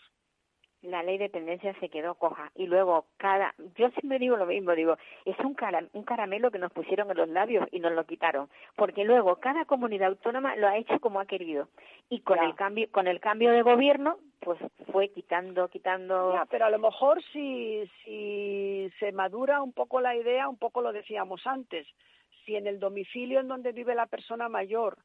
La 0.87 1.03
ley 1.03 1.19
de 1.19 1.25
dependencia 1.25 1.75
se 1.81 1.89
quedó 1.89 2.15
coja. 2.15 2.51
Y 2.55 2.67
luego, 2.67 3.07
cada. 3.17 3.55
Yo 3.77 3.91
siempre 3.91 4.19
digo 4.19 4.37
lo 4.37 4.47
mismo, 4.47 4.73
digo, 4.75 4.97
es 5.25 5.39
un, 5.41 5.55
cara- 5.55 5.85
un 5.93 6.05
caramelo 6.05 6.51
que 6.51 6.59
nos 6.59 6.73
pusieron 6.73 7.11
en 7.11 7.17
los 7.17 7.29
labios 7.29 7.67
y 7.73 7.81
nos 7.81 7.93
lo 7.93 8.05
quitaron. 8.05 8.49
Porque 8.77 9.05
luego, 9.05 9.37
cada 9.37 9.65
comunidad 9.65 10.09
autónoma 10.09 10.55
lo 10.57 10.69
ha 10.69 10.77
hecho 10.77 11.01
como 11.01 11.19
ha 11.21 11.27
querido. 11.27 11.69
Y 12.09 12.21
con, 12.21 12.37
Ya. 12.39 12.45
el, 12.45 12.55
cambio, 12.55 12.87
con 12.93 13.09
el 13.09 13.21
cambio 13.21 13.51
de 13.51 13.63
gobierno, 13.63 14.19
pues 14.41 14.59
fue 14.93 15.09
quitando, 15.09 15.69
quitando. 15.69 16.35
Ya, 16.35 16.45
pero 16.47 16.67
a 16.67 16.71
lo 16.71 16.79
mejor 16.79 17.21
si, 17.33 17.83
si 18.05 18.91
se 19.01 19.13
madura 19.13 19.63
un 19.63 19.73
poco 19.73 20.01
la 20.01 20.15
idea, 20.15 20.49
un 20.49 20.57
poco 20.57 20.83
lo 20.83 20.93
decíamos 20.93 21.47
antes, 21.47 21.87
si 22.45 22.55
en 22.55 22.67
el 22.69 22.79
domicilio 22.79 23.41
en 23.41 23.49
donde 23.49 23.73
vive 23.73 23.95
la 23.95 24.07
persona 24.07 24.49
mayor, 24.49 24.99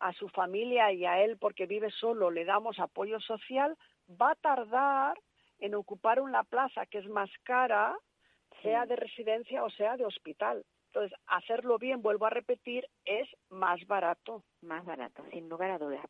a 0.00 0.12
su 0.12 0.28
familia 0.28 0.92
y 0.92 1.06
a 1.06 1.20
él 1.22 1.38
porque 1.38 1.66
vive 1.66 1.88
solo 1.90 2.30
le 2.30 2.44
damos 2.44 2.78
apoyo 2.78 3.20
social, 3.20 3.76
va 4.08 4.32
a 4.32 4.34
tardar 4.36 5.18
en 5.58 5.74
ocupar 5.74 6.20
una 6.20 6.42
plaza 6.44 6.86
que 6.86 6.98
es 6.98 7.08
más 7.08 7.30
cara, 7.42 7.96
sea 8.62 8.86
de 8.86 8.96
residencia 8.96 9.64
o 9.64 9.70
sea 9.70 9.96
de 9.96 10.04
hospital. 10.04 10.64
Entonces, 10.86 11.18
hacerlo 11.26 11.78
bien, 11.78 12.02
vuelvo 12.02 12.26
a 12.26 12.30
repetir, 12.30 12.86
es 13.04 13.28
más 13.50 13.84
barato. 13.86 14.44
Más 14.62 14.84
barato, 14.84 15.24
sin 15.32 15.48
lugar 15.48 15.72
a 15.72 15.78
dudas. 15.78 16.04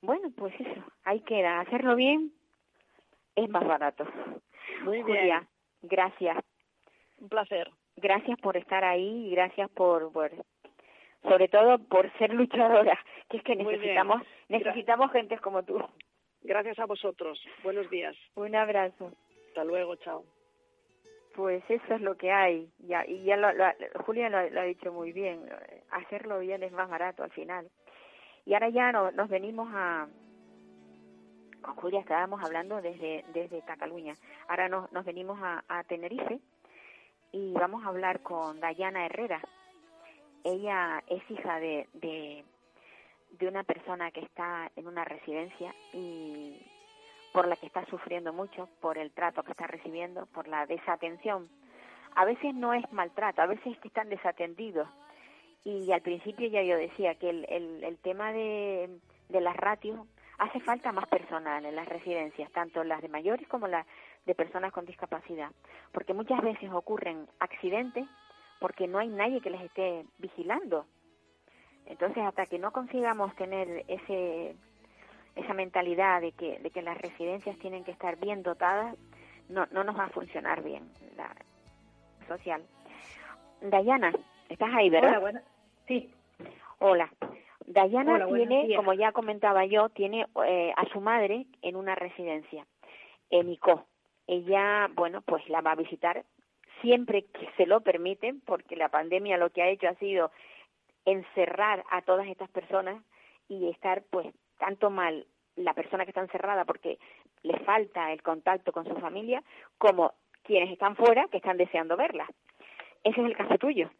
Bueno, 0.00 0.28
pues 0.36 0.54
eso, 0.60 0.84
ahí 1.04 1.20
queda. 1.20 1.60
Hacerlo 1.60 1.96
bien 1.96 2.32
es 3.34 3.48
más 3.48 3.66
barato. 3.66 4.06
Muy 4.84 5.02
Julia, 5.02 5.46
gracias. 5.82 6.38
Un 7.18 7.28
placer. 7.28 7.70
Gracias 7.96 8.38
por 8.40 8.56
estar 8.56 8.84
ahí 8.84 9.26
y 9.26 9.30
gracias 9.30 9.68
por, 9.70 10.12
por 10.12 10.30
sobre 11.22 11.48
todo 11.48 11.78
por 11.78 12.10
ser 12.18 12.32
luchadora, 12.32 12.98
que 13.28 13.38
es 13.38 13.42
que 13.42 13.54
bien. 13.54 13.68
necesitamos 13.68 14.22
necesitamos 14.48 15.12
gente 15.12 15.38
como 15.38 15.62
tú. 15.62 15.82
Gracias 16.42 16.78
a 16.78 16.86
vosotros. 16.86 17.40
Buenos 17.62 17.88
días. 17.90 18.16
Un 18.34 18.54
abrazo. 18.56 19.12
Hasta 19.48 19.64
luego. 19.64 19.96
Chao. 19.96 20.24
Pues 21.34 21.62
eso 21.68 21.94
es 21.94 22.00
lo 22.00 22.16
que 22.16 22.32
hay. 22.32 22.68
Ya, 22.78 23.04
y 23.06 23.22
ya 23.24 23.36
lo, 23.36 23.52
lo- 23.52 23.64
Julia 24.04 24.28
lo, 24.28 24.48
lo 24.50 24.60
ha 24.60 24.64
dicho 24.64 24.92
muy 24.92 25.12
bien. 25.12 25.48
Hacerlo 25.90 26.38
bien 26.40 26.62
es 26.62 26.72
más 26.72 26.88
barato 26.88 27.22
al 27.22 27.30
final. 27.30 27.68
Y 28.46 28.54
ahora 28.54 28.68
ya 28.70 28.90
no- 28.92 29.10
nos 29.12 29.28
venimos 29.28 29.68
a... 29.72 30.08
Con 31.62 31.76
Julia 31.76 32.00
estábamos 32.00 32.42
hablando 32.42 32.80
desde, 32.80 33.24
desde 33.34 33.60
Cataluña. 33.62 34.14
Ahora 34.48 34.68
nos, 34.68 34.90
nos 34.92 35.04
venimos 35.04 35.38
a, 35.42 35.62
a 35.68 35.84
Tenerife 35.84 36.40
y 37.32 37.52
vamos 37.52 37.84
a 37.84 37.88
hablar 37.88 38.20
con 38.22 38.60
Dayana 38.60 39.04
Herrera. 39.04 39.40
Ella 40.42 41.02
es 41.06 41.22
hija 41.30 41.60
de, 41.60 41.86
de, 41.92 42.44
de 43.32 43.48
una 43.48 43.62
persona 43.64 44.10
que 44.10 44.20
está 44.20 44.70
en 44.76 44.86
una 44.86 45.04
residencia 45.04 45.74
y 45.92 46.60
por 47.32 47.46
la 47.46 47.56
que 47.56 47.66
está 47.66 47.84
sufriendo 47.86 48.32
mucho, 48.32 48.68
por 48.80 48.98
el 48.98 49.12
trato 49.12 49.42
que 49.42 49.52
está 49.52 49.66
recibiendo, 49.66 50.26
por 50.26 50.48
la 50.48 50.66
desatención. 50.66 51.48
A 52.16 52.24
veces 52.24 52.54
no 52.54 52.74
es 52.74 52.90
maltrato, 52.92 53.40
a 53.40 53.46
veces 53.46 53.66
es 53.68 53.78
que 53.78 53.88
están 53.88 54.08
desatendidos. 54.08 54.88
Y 55.64 55.92
al 55.92 56.00
principio 56.00 56.48
ya 56.48 56.62
yo 56.62 56.76
decía 56.76 57.14
que 57.14 57.30
el, 57.30 57.46
el, 57.48 57.84
el 57.84 57.98
tema 57.98 58.32
de, 58.32 58.98
de 59.28 59.40
las 59.40 59.56
ratios 59.56 60.00
hace 60.38 60.58
falta 60.60 60.90
más 60.90 61.06
personal 61.06 61.64
en 61.64 61.76
las 61.76 61.86
residencias, 61.86 62.50
tanto 62.52 62.82
las 62.82 63.02
de 63.02 63.08
mayores 63.08 63.46
como 63.46 63.68
las 63.68 63.86
de 64.26 64.34
personas 64.34 64.72
con 64.72 64.86
discapacidad, 64.86 65.50
porque 65.92 66.14
muchas 66.14 66.40
veces 66.40 66.70
ocurren 66.72 67.28
accidentes 67.38 68.06
porque 68.58 68.86
no 68.88 68.98
hay 68.98 69.08
nadie 69.08 69.40
que 69.40 69.50
les 69.50 69.62
esté 69.62 70.04
vigilando. 70.18 70.86
Entonces, 71.90 72.22
hasta 72.24 72.46
que 72.46 72.58
no 72.58 72.70
consigamos 72.72 73.34
tener 73.34 73.84
ese 73.88 74.54
esa 75.36 75.54
mentalidad 75.54 76.20
de 76.20 76.32
que, 76.32 76.58
de 76.58 76.70
que 76.70 76.82
las 76.82 76.98
residencias 76.98 77.56
tienen 77.58 77.84
que 77.84 77.92
estar 77.92 78.16
bien 78.18 78.42
dotadas, 78.42 78.96
no, 79.48 79.66
no 79.70 79.84
nos 79.84 79.98
va 79.98 80.04
a 80.04 80.10
funcionar 80.10 80.62
bien 80.62 80.90
la 81.16 81.34
social. 82.26 82.62
Dayana, 83.60 84.12
estás 84.48 84.70
ahí, 84.74 84.90
¿verdad? 84.90 85.10
Hola, 85.10 85.18
bueno, 85.20 85.40
sí. 85.86 86.10
Hola. 86.78 87.10
Dayana 87.66 88.14
Hola, 88.14 88.26
tiene, 88.26 88.74
como 88.76 88.92
ya 88.94 89.12
comentaba 89.12 89.64
yo, 89.66 89.88
tiene 89.90 90.26
eh, 90.46 90.72
a 90.76 90.84
su 90.86 91.00
madre 91.00 91.46
en 91.62 91.76
una 91.76 91.94
residencia, 91.94 92.66
en 93.30 93.50
ICO. 93.50 93.84
Ella, 94.26 94.88
bueno, 94.94 95.22
pues 95.22 95.48
la 95.48 95.60
va 95.60 95.72
a 95.72 95.76
visitar 95.76 96.24
siempre 96.80 97.26
que 97.26 97.48
se 97.56 97.66
lo 97.66 97.82
permiten, 97.82 98.40
porque 98.40 98.76
la 98.76 98.88
pandemia 98.88 99.36
lo 99.36 99.50
que 99.50 99.62
ha 99.62 99.68
hecho 99.68 99.88
ha 99.88 99.94
sido 99.94 100.30
encerrar 101.04 101.84
a 101.90 102.02
todas 102.02 102.26
estas 102.28 102.50
personas 102.50 103.02
y 103.48 103.68
estar, 103.68 104.02
pues, 104.10 104.26
tanto 104.58 104.90
mal 104.90 105.26
la 105.56 105.74
persona 105.74 106.04
que 106.04 106.10
está 106.10 106.20
encerrada 106.20 106.64
porque 106.64 106.98
le 107.42 107.58
falta 107.60 108.12
el 108.12 108.22
contacto 108.22 108.72
con 108.72 108.84
su 108.86 108.94
familia, 108.96 109.42
como 109.78 110.14
quienes 110.42 110.70
están 110.70 110.96
fuera 110.96 111.26
que 111.28 111.38
están 111.38 111.56
deseando 111.56 111.96
verla. 111.96 112.26
Ese 113.02 113.20
es 113.20 113.26
el 113.26 113.36
caso 113.36 113.56
tuyo. 113.58 113.90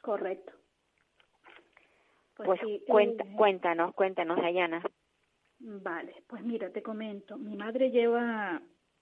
Correcto. 0.00 0.52
Pues, 2.36 2.60
sí, 2.60 2.82
cuenta- 2.86 3.24
eh, 3.24 3.34
cuéntanos, 3.36 3.94
cuéntanos, 3.94 4.36
Dayana. 4.40 4.82
Vale, 5.60 6.24
pues 6.26 6.42
mira, 6.42 6.70
te 6.70 6.82
comento. 6.82 7.36
Mi 7.38 7.56
madre 7.56 7.90
lleva 7.90 8.60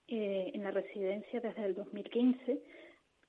eh, 0.09 0.51
en 0.53 0.62
la 0.64 0.72
residencia 0.72 1.41
desde 1.41 1.64
el 1.64 1.74
2015 1.74 2.61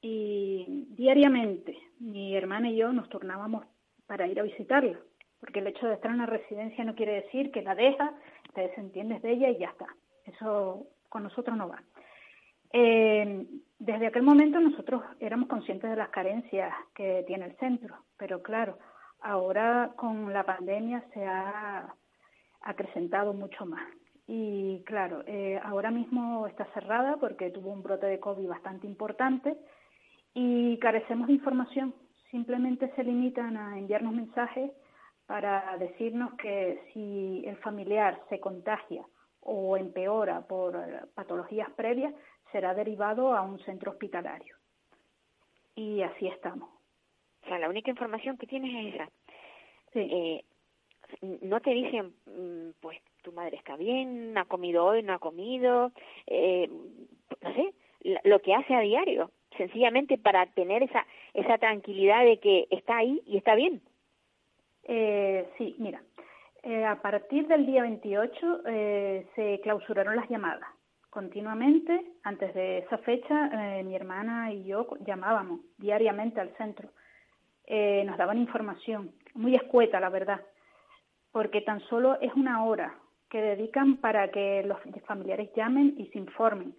y 0.02 0.86
diariamente 0.90 1.78
mi 2.00 2.36
hermana 2.36 2.70
y 2.72 2.78
yo 2.78 2.92
nos 2.92 3.08
turnábamos 3.08 3.66
para 4.12 4.28
ir 4.28 4.38
a 4.42 4.44
visitarla, 4.44 5.00
porque 5.40 5.60
el 5.60 5.68
hecho 5.68 5.88
de 5.88 5.94
estar 5.94 6.12
en 6.12 6.18
la 6.18 6.26
residencia 6.26 6.84
no 6.84 6.96
quiere 6.96 7.22
decir 7.22 7.50
que 7.50 7.62
la 7.62 7.76
deja, 7.76 8.14
te 8.54 8.60
desentiendes 8.60 9.22
de 9.22 9.32
ella 9.32 9.50
y 9.50 9.58
ya 9.58 9.70
está. 9.70 9.88
Eso 10.26 10.88
con 11.08 11.24
nosotros 11.24 11.56
no 11.56 11.70
va. 11.70 11.82
Eh, 12.74 13.48
desde 13.80 14.08
aquel 14.08 14.24
momento 14.24 14.60
nosotros 14.60 15.02
éramos 15.22 15.48
conscientes 15.48 15.90
de 15.90 15.96
las 15.96 16.10
carencias 16.10 16.74
que 16.94 17.24
tiene 17.26 17.46
el 17.46 17.56
centro, 17.56 18.04
pero 18.18 18.42
claro, 18.44 18.80
ahora 19.22 19.94
con 19.96 20.34
la 20.34 20.44
pandemia 20.44 21.06
se 21.14 21.24
ha 21.24 21.96
acrecentado 22.64 23.32
mucho 23.32 23.66
más. 23.66 23.88
Y 24.28 24.84
claro, 24.84 25.24
eh, 25.26 25.58
ahora 25.64 25.90
mismo 25.90 26.48
está 26.48 26.66
cerrada 26.74 27.16
porque 27.16 27.50
tuvo 27.50 27.72
un 27.72 27.82
brote 27.82 28.08
de 28.08 28.20
COVID 28.20 28.46
bastante 28.46 28.88
importante 28.88 29.56
y 30.34 30.78
carecemos 30.80 31.28
de 31.28 31.34
información. 31.36 31.94
Simplemente 32.32 32.92
se 32.96 33.04
limitan 33.04 33.58
a 33.58 33.78
enviarnos 33.78 34.14
mensajes 34.14 34.72
para 35.26 35.78
decirnos 35.78 36.34
que 36.36 36.82
si 36.94 37.44
el 37.46 37.58
familiar 37.58 38.22
se 38.30 38.40
contagia 38.40 39.06
o 39.42 39.76
empeora 39.78 40.42
por 40.48 40.74
patologías 41.14 41.70
previas, 41.72 42.14
será 42.52 42.74
derivado 42.74 43.34
a 43.34 43.42
un 43.42 43.60
centro 43.60 43.92
hospitalario. 43.92 44.56
Y 45.76 46.02
así 46.02 46.28
estamos. 46.28 46.70
O 47.44 47.48
sea, 47.48 47.60
la 47.60 47.70
única 47.70 47.90
información 47.90 48.38
que 48.38 48.48
tienes 48.48 48.74
es 48.74 48.96
esa. 48.96 49.10
Sí. 49.94 50.00
Eh, 50.00 50.46
no 51.42 51.60
te 51.60 51.72
dicen, 51.72 52.14
mm, 52.26 52.72
pues 52.80 53.00
tu 53.24 53.32
madre 53.34 53.58
está 53.58 53.76
bien, 53.76 54.38
ha 54.38 54.46
comido 54.46 54.86
hoy, 54.86 55.04
no 55.04 55.14
ha 55.14 55.20
comido, 55.20 55.92
eh, 56.28 56.70
no 57.42 57.54
sé, 57.54 57.74
lo 58.24 58.40
que 58.40 58.54
hace 58.54 58.74
a 58.74 58.80
diario, 58.80 59.32
sencillamente 59.58 60.18
para 60.18 60.46
tener 60.48 60.84
esa 60.84 61.06
esa 61.34 61.58
tranquilidad 61.58 62.26
de 62.26 62.40
que 62.40 62.68
está 62.72 62.98
ahí 62.98 63.22
y 63.26 63.38
está 63.38 63.56
bien. 63.56 63.82
Eh, 64.84 65.48
sí, 65.58 65.76
mira, 65.80 66.02
eh, 66.64 66.86
a 66.86 67.02
partir 67.02 67.48
del 67.48 67.66
día 67.66 67.84
28 67.84 68.62
eh, 68.66 69.28
se 69.36 69.60
clausuraron 69.62 70.16
las 70.16 70.30
llamadas 70.30 70.68
continuamente. 71.12 72.04
Antes 72.24 72.54
de 72.56 72.80
esa 72.80 72.98
fecha, 73.00 73.78
eh, 73.78 73.84
mi 73.84 73.96
hermana 73.96 74.52
y 74.52 74.64
yo 74.64 74.88
llamábamos 75.06 75.60
diariamente 75.78 76.40
al 76.40 76.56
centro. 76.58 76.90
Eh, 77.68 78.04
nos 78.06 78.18
daban 78.18 78.40
información, 78.40 79.12
muy 79.36 79.56
escueta, 79.56 80.00
la 80.00 80.10
verdad, 80.10 80.42
porque 81.32 81.62
tan 81.62 81.80
solo 81.82 82.20
es 82.20 82.34
una 82.34 82.66
hora 82.66 82.96
que 83.30 83.42
dedican 83.42 83.98
para 83.98 84.32
que 84.32 84.64
los 84.64 84.78
familiares 85.06 85.52
llamen 85.56 85.94
y 85.98 86.08
se 86.08 86.18
informen. 86.18 86.74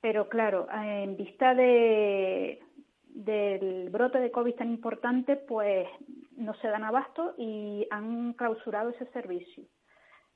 Pero 0.00 0.28
claro, 0.28 0.68
eh, 0.70 1.02
en 1.04 1.16
vista 1.16 1.54
de, 1.54 2.60
del 3.08 3.90
brote 3.90 4.20
de 4.20 4.30
COVID 4.30 4.54
tan 4.54 4.70
importante, 4.70 5.36
pues 5.36 5.88
no 6.36 6.54
se 6.54 6.68
dan 6.68 6.84
abasto 6.84 7.34
y 7.38 7.86
han 7.90 8.34
clausurado 8.34 8.90
ese 8.90 9.06
servicio. 9.06 9.64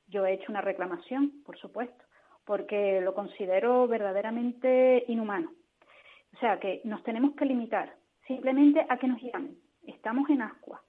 Yo 0.08 0.26
he 0.26 0.34
hecho 0.34 0.50
una 0.50 0.60
reclamación, 0.60 1.42
por 1.44 1.58
supuesto, 1.58 2.04
porque 2.44 3.00
lo 3.00 3.14
considero 3.14 3.86
verdaderamente 3.86 5.04
inhumano. 5.08 5.52
O 6.34 6.38
sea 6.38 6.58
que 6.58 6.80
nos 6.84 7.02
tenemos 7.02 7.34
que 7.36 7.44
limitar 7.44 7.94
simplemente 8.26 8.84
a 8.88 8.96
que 8.96 9.08
nos 9.08 9.20
llamen. 9.20 9.56
Estamos 9.86 10.28
en 10.30 10.42
ascua. 10.42 10.82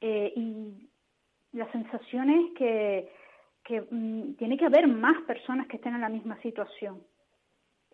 Eh, 0.00 0.32
y 0.36 0.90
la 1.52 1.70
sensación 1.72 2.30
es 2.30 2.54
que, 2.54 3.10
mm, 3.90 4.34
tiene 4.34 4.56
que 4.58 4.66
haber 4.66 4.86
más 4.88 5.22
personas 5.22 5.66
que 5.68 5.76
estén 5.76 5.94
en 5.94 6.00
la 6.00 6.08
misma 6.08 6.40
situación. 6.42 7.02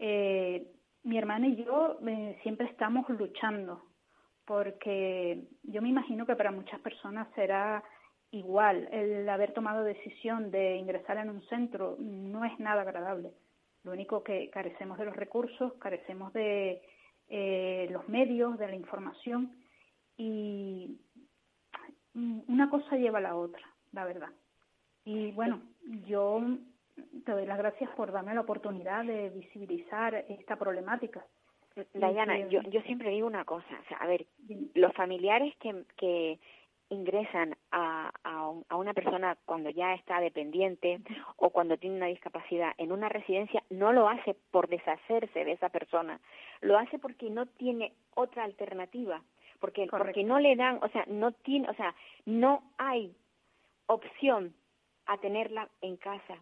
Eh, 0.02 0.66
mi 1.02 1.18
hermana 1.18 1.46
y 1.46 1.56
yo 1.62 1.98
eh, 2.06 2.38
siempre 2.42 2.66
estamos 2.66 3.06
luchando 3.10 3.82
porque 4.46 5.44
yo 5.62 5.82
me 5.82 5.90
imagino 5.90 6.24
que 6.24 6.36
para 6.36 6.50
muchas 6.50 6.80
personas 6.80 7.28
será 7.34 7.84
igual 8.30 8.88
el 8.92 9.28
haber 9.28 9.52
tomado 9.52 9.84
decisión 9.84 10.50
de 10.50 10.76
ingresar 10.76 11.18
en 11.18 11.28
un 11.28 11.42
centro 11.48 11.96
no 11.98 12.46
es 12.46 12.58
nada 12.58 12.80
agradable. 12.80 13.32
Lo 13.84 13.92
único 13.92 14.22
que 14.22 14.48
carecemos 14.50 14.98
de 14.98 15.04
los 15.04 15.16
recursos, 15.16 15.74
carecemos 15.74 16.32
de 16.32 16.80
eh, 17.28 17.88
los 17.90 18.08
medios, 18.08 18.58
de 18.58 18.68
la 18.68 18.74
información 18.74 19.54
y 20.16 20.98
una 22.14 22.70
cosa 22.70 22.96
lleva 22.96 23.18
a 23.18 23.22
la 23.22 23.36
otra, 23.36 23.62
la 23.92 24.04
verdad. 24.06 24.30
Y 25.04 25.32
bueno, 25.32 25.60
yo 26.06 26.40
te 27.24 27.32
doy 27.32 27.46
las 27.46 27.58
gracias 27.58 27.90
por 27.96 28.12
darme 28.12 28.34
la 28.34 28.40
oportunidad 28.42 29.04
de 29.04 29.30
visibilizar 29.30 30.14
esta 30.28 30.56
problemática. 30.56 31.24
Dayana, 31.94 32.38
Y 32.38 32.44
que- 32.44 32.50
yo, 32.50 32.62
yo 32.62 32.80
siempre 32.82 33.10
digo 33.10 33.26
una 33.26 33.44
cosa, 33.44 33.66
o 33.80 33.88
sea, 33.88 33.98
a 33.98 34.06
ver, 34.06 34.26
los 34.74 34.92
familiares 34.94 35.54
que, 35.58 35.84
que 35.96 36.38
ingresan 36.88 37.56
a, 37.70 38.10
a, 38.24 38.48
un- 38.48 38.64
a 38.68 38.76
una 38.76 38.92
persona 38.92 39.36
cuando 39.46 39.70
ya 39.70 39.94
está 39.94 40.20
dependiente 40.20 40.98
o 41.36 41.50
cuando 41.50 41.76
tiene 41.78 41.96
una 41.96 42.06
discapacidad 42.06 42.72
en 42.78 42.90
una 42.90 43.08
residencia 43.08 43.62
no 43.70 43.92
lo 43.92 44.08
hace 44.08 44.34
por 44.50 44.68
deshacerse 44.68 45.44
de 45.44 45.52
esa 45.52 45.68
persona, 45.68 46.20
lo 46.60 46.76
hace 46.76 46.98
porque 46.98 47.30
no 47.30 47.46
tiene 47.46 47.92
otra 48.14 48.42
alternativa, 48.42 49.22
porque 49.60 49.86
porque 49.86 50.24
no 50.24 50.40
le 50.40 50.56
dan, 50.56 50.80
o 50.82 50.88
sea, 50.88 51.04
no 51.06 51.30
tiene, 51.30 51.68
o 51.70 51.74
sea, 51.74 51.94
no 52.26 52.64
hay 52.78 53.14
opción 53.86 54.52
a 55.06 55.18
tenerla 55.18 55.68
en 55.82 55.96
casa 55.96 56.36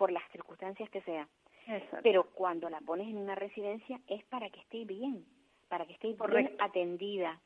por 0.00 0.10
las 0.10 0.26
circunstancias 0.32 0.88
que 0.88 1.02
sea. 1.02 1.28
Exacto. 1.66 1.98
Pero 2.02 2.24
cuando 2.32 2.70
la 2.70 2.80
pones 2.80 3.06
en 3.06 3.18
una 3.18 3.34
residencia 3.34 4.00
es 4.06 4.24
para 4.24 4.48
que 4.48 4.60
esté 4.60 4.86
bien, 4.86 5.26
para 5.68 5.84
que 5.84 5.92
esté 5.92 6.16
bien 6.26 6.56
atendida, 6.58 7.38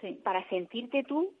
sí. 0.00 0.18
para 0.24 0.48
sentirte 0.48 1.04
tú 1.04 1.34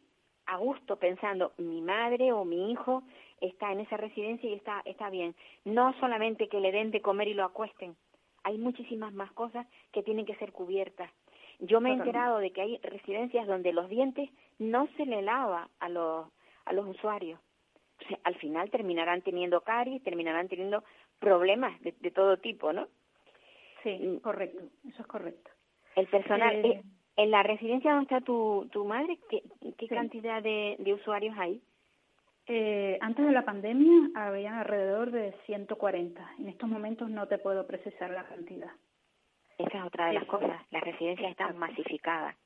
a 0.44 0.58
gusto 0.58 0.96
pensando 0.96 1.52
mi 1.56 1.80
madre 1.80 2.32
o 2.32 2.44
mi 2.44 2.70
hijo 2.70 3.02
está 3.40 3.72
en 3.72 3.80
esa 3.80 3.96
residencia 3.96 4.50
y 4.50 4.52
está 4.52 4.82
está 4.84 5.08
bien. 5.08 5.34
No 5.64 5.98
solamente 6.00 6.50
que 6.50 6.60
le 6.60 6.70
den 6.70 6.90
de 6.90 7.00
comer 7.00 7.28
y 7.28 7.34
lo 7.34 7.44
acuesten. 7.44 7.96
Hay 8.44 8.58
muchísimas 8.58 9.14
más 9.14 9.32
cosas 9.32 9.66
que 9.90 10.02
tienen 10.02 10.26
que 10.26 10.36
ser 10.36 10.52
cubiertas. 10.52 11.10
Yo 11.60 11.80
me 11.80 11.90
he 11.90 11.94
enterado 11.94 12.40
de 12.40 12.50
que 12.50 12.60
hay 12.60 12.78
residencias 12.82 13.46
donde 13.46 13.72
los 13.72 13.88
dientes 13.88 14.28
no 14.58 14.86
se 14.98 15.06
le 15.06 15.22
lava 15.22 15.70
a 15.80 15.88
los 15.88 16.28
a 16.66 16.74
los 16.74 16.86
usuarios. 16.86 17.40
Al 18.24 18.34
final 18.36 18.70
terminarán 18.70 19.22
teniendo 19.22 19.60
caries, 19.62 20.02
terminarán 20.02 20.48
teniendo 20.48 20.84
problemas 21.18 21.78
de, 21.80 21.92
de 22.00 22.10
todo 22.10 22.36
tipo, 22.38 22.72
¿no? 22.72 22.88
Sí, 23.82 23.90
Mm. 23.98 24.16
correcto, 24.20 24.60
eso 24.88 25.02
es 25.02 25.06
correcto. 25.08 25.50
El 25.96 26.06
personal, 26.08 26.54
Eh, 26.54 26.68
eh, 26.68 26.82
en 27.16 27.30
la 27.30 27.42
residencia 27.42 27.90
donde 27.92 28.04
está 28.04 28.20
tu, 28.20 28.68
tu 28.72 28.84
madre, 28.84 29.18
¿qué, 29.28 29.42
qué 29.76 29.88
Sí. 29.88 29.94
cantidad 29.94 30.42
de, 30.42 30.76
de 30.78 30.94
usuarios 30.94 31.36
hay? 31.38 31.60
Eh, 32.46 32.96
antes 33.02 33.26
de 33.26 33.32
la 33.32 33.44
pandemia 33.44 34.10
había 34.14 34.60
alrededor 34.60 35.10
de 35.10 35.32
140. 35.44 36.26
En 36.38 36.48
estos 36.48 36.68
momentos 36.68 37.10
no 37.10 37.26
te 37.28 37.38
puedo 37.38 37.66
precisar 37.66 38.10
la 38.10 38.24
cantidad. 38.24 38.70
Esa 39.58 39.78
es 39.78 39.84
otra 39.84 40.06
de 40.06 40.14
las 40.14 40.24
cosas. 40.24 40.62
Las 40.70 40.82
residencias 40.82 41.30
están 41.32 41.58
masificadas. 41.58 42.36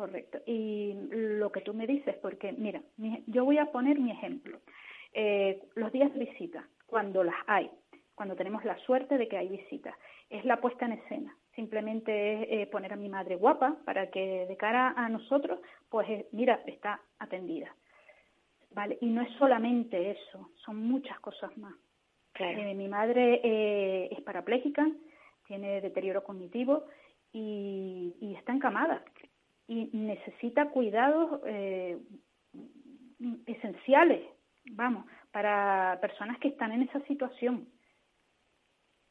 Correcto. 0.00 0.38
Y 0.46 0.94
lo 1.10 1.52
que 1.52 1.60
tú 1.60 1.74
me 1.74 1.86
dices, 1.86 2.16
porque 2.22 2.52
mira, 2.52 2.80
mi- 2.96 3.22
yo 3.26 3.44
voy 3.44 3.58
a 3.58 3.66
poner 3.70 3.98
mi 3.98 4.10
ejemplo. 4.10 4.58
Eh, 5.12 5.62
los 5.74 5.92
días 5.92 6.10
de 6.14 6.20
visita, 6.20 6.66
cuando 6.86 7.22
las 7.22 7.34
hay, 7.46 7.70
cuando 8.14 8.34
tenemos 8.34 8.64
la 8.64 8.78
suerte 8.78 9.18
de 9.18 9.28
que 9.28 9.36
hay 9.36 9.48
visitas, 9.48 9.94
es 10.30 10.42
la 10.46 10.58
puesta 10.58 10.86
en 10.86 10.92
escena. 10.92 11.36
Simplemente 11.54 12.12
es 12.62 12.62
eh, 12.62 12.66
poner 12.70 12.94
a 12.94 12.96
mi 12.96 13.10
madre 13.10 13.36
guapa 13.36 13.76
para 13.84 14.10
que 14.10 14.46
de 14.46 14.56
cara 14.56 14.94
a 14.96 15.06
nosotros, 15.10 15.60
pues 15.90 16.08
eh, 16.08 16.26
mira, 16.32 16.62
está 16.66 17.02
atendida. 17.18 17.68
Vale, 18.70 18.96
y 19.02 19.06
no 19.10 19.20
es 19.20 19.30
solamente 19.32 20.12
eso, 20.12 20.48
son 20.64 20.76
muchas 20.78 21.20
cosas 21.20 21.54
más. 21.58 21.74
Claro. 22.32 22.58
Eh, 22.58 22.74
mi 22.74 22.88
madre 22.88 23.40
eh, 23.44 24.08
es 24.12 24.22
parapléjica, 24.22 24.88
tiene 25.46 25.82
deterioro 25.82 26.24
cognitivo 26.24 26.84
y, 27.34 28.14
y 28.18 28.34
está 28.36 28.52
encamada 28.54 29.04
y 29.70 29.88
necesita 29.92 30.68
cuidados 30.70 31.40
eh, 31.46 31.96
esenciales, 33.46 34.20
vamos, 34.72 35.06
para 35.30 35.96
personas 36.00 36.40
que 36.40 36.48
están 36.48 36.72
en 36.72 36.82
esa 36.82 36.98
situación. 37.02 37.68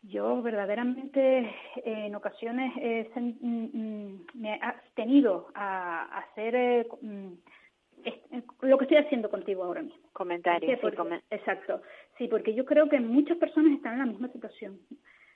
Yo 0.02 0.42
verdaderamente 0.42 1.50
en 1.86 2.14
ocasiones 2.14 2.74
me 2.76 4.54
he 4.54 4.60
abstenido 4.62 5.48
a, 5.56 6.20
hacer 6.20 6.56
eh, 6.56 6.88
mm, 7.02 7.32
lo 8.64 8.78
que 8.78 8.84
estoy 8.84 8.98
haciendo 8.98 9.30
contigo 9.30 9.64
ahora 9.64 9.84
mismo. 9.84 10.10
Comentarios. 10.12 10.78
exacto. 11.30 11.82
Sí, 12.18 12.28
porque 12.28 12.54
yo 12.54 12.66
creo 12.66 12.90
que 12.90 13.00
muchas 13.00 13.38
personas 13.38 13.72
están 13.72 13.94
en 13.94 14.00
la 14.00 14.06
misma 14.08 14.28
situación. 14.28 14.78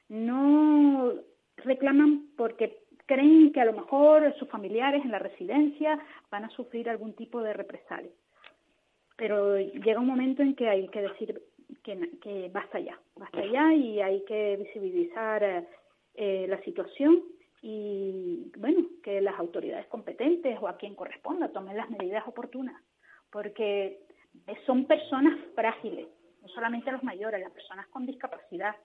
No 0.09 1.13
reclaman 1.57 2.27
porque 2.35 2.82
creen 3.05 3.51
que 3.51 3.61
a 3.61 3.65
lo 3.65 3.73
mejor 3.73 4.33
sus 4.37 4.49
familiares 4.49 5.03
en 5.03 5.11
la 5.11 5.19
residencia 5.19 5.99
van 6.29 6.45
a 6.45 6.49
sufrir 6.49 6.89
algún 6.89 7.13
tipo 7.13 7.41
de 7.41 7.53
represalia. 7.53 8.11
Pero 9.15 9.57
llega 9.57 9.99
un 9.99 10.07
momento 10.07 10.41
en 10.41 10.55
que 10.55 10.69
hay 10.69 10.87
que 10.87 11.01
decir 11.01 11.41
que, 11.83 12.49
basta 12.51 12.79
ya, 12.79 12.99
basta 13.15 13.45
ya 13.45 13.73
y 13.73 14.01
hay 14.01 14.23
que 14.25 14.57
visibilizar 14.57 15.65
eh, 16.15 16.45
la 16.47 16.61
situación 16.63 17.23
y, 17.61 18.51
bueno, 18.57 18.85
que 19.01 19.21
las 19.21 19.39
autoridades 19.39 19.87
competentes 19.87 20.57
o 20.61 20.67
a 20.67 20.77
quien 20.77 20.95
corresponda 20.95 21.49
tomen 21.49 21.77
las 21.77 21.89
medidas 21.89 22.27
oportunas, 22.27 22.81
porque 23.31 24.01
son 24.65 24.85
personas 24.85 25.39
frágiles, 25.55 26.07
no 26.41 26.47
solamente 26.49 26.91
los 26.91 27.03
mayores, 27.03 27.41
las 27.41 27.51
personas 27.51 27.87
con 27.87 28.05
discapacidad, 28.05 28.75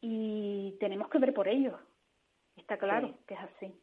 y 0.00 0.74
tenemos 0.80 1.08
que 1.08 1.18
ver 1.18 1.34
por 1.34 1.48
ellos, 1.48 1.74
Está 2.56 2.76
claro 2.76 3.14
que 3.26 3.34
es 3.34 3.40
así. 3.40 3.74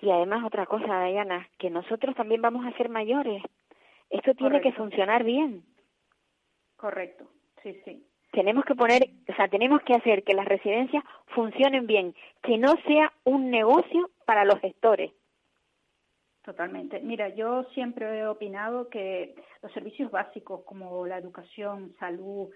Y 0.00 0.10
además 0.10 0.44
otra 0.44 0.66
cosa, 0.66 1.04
Diana, 1.04 1.48
que 1.58 1.70
nosotros 1.70 2.16
también 2.16 2.42
vamos 2.42 2.66
a 2.66 2.76
ser 2.76 2.88
mayores. 2.88 3.42
Esto 4.10 4.34
tiene 4.34 4.60
que 4.60 4.72
funcionar 4.72 5.22
bien. 5.22 5.64
Correcto, 6.76 7.30
sí, 7.62 7.80
sí. 7.84 8.04
Tenemos 8.32 8.64
que 8.64 8.74
poner, 8.74 9.08
o 9.28 9.34
sea, 9.34 9.46
tenemos 9.48 9.80
que 9.82 9.94
hacer 9.94 10.24
que 10.24 10.34
las 10.34 10.46
residencias 10.46 11.04
funcionen 11.26 11.86
bien, 11.86 12.14
que 12.42 12.58
no 12.58 12.74
sea 12.86 13.12
un 13.24 13.50
negocio 13.50 14.10
para 14.26 14.44
los 14.44 14.58
gestores. 14.60 15.12
Totalmente. 16.42 16.98
Mira, 17.00 17.28
yo 17.28 17.64
siempre 17.74 18.18
he 18.18 18.26
opinado 18.26 18.88
que 18.88 19.36
los 19.62 19.70
servicios 19.72 20.10
básicos 20.10 20.64
como 20.64 21.06
la 21.06 21.18
educación, 21.18 21.94
salud, 22.00 22.50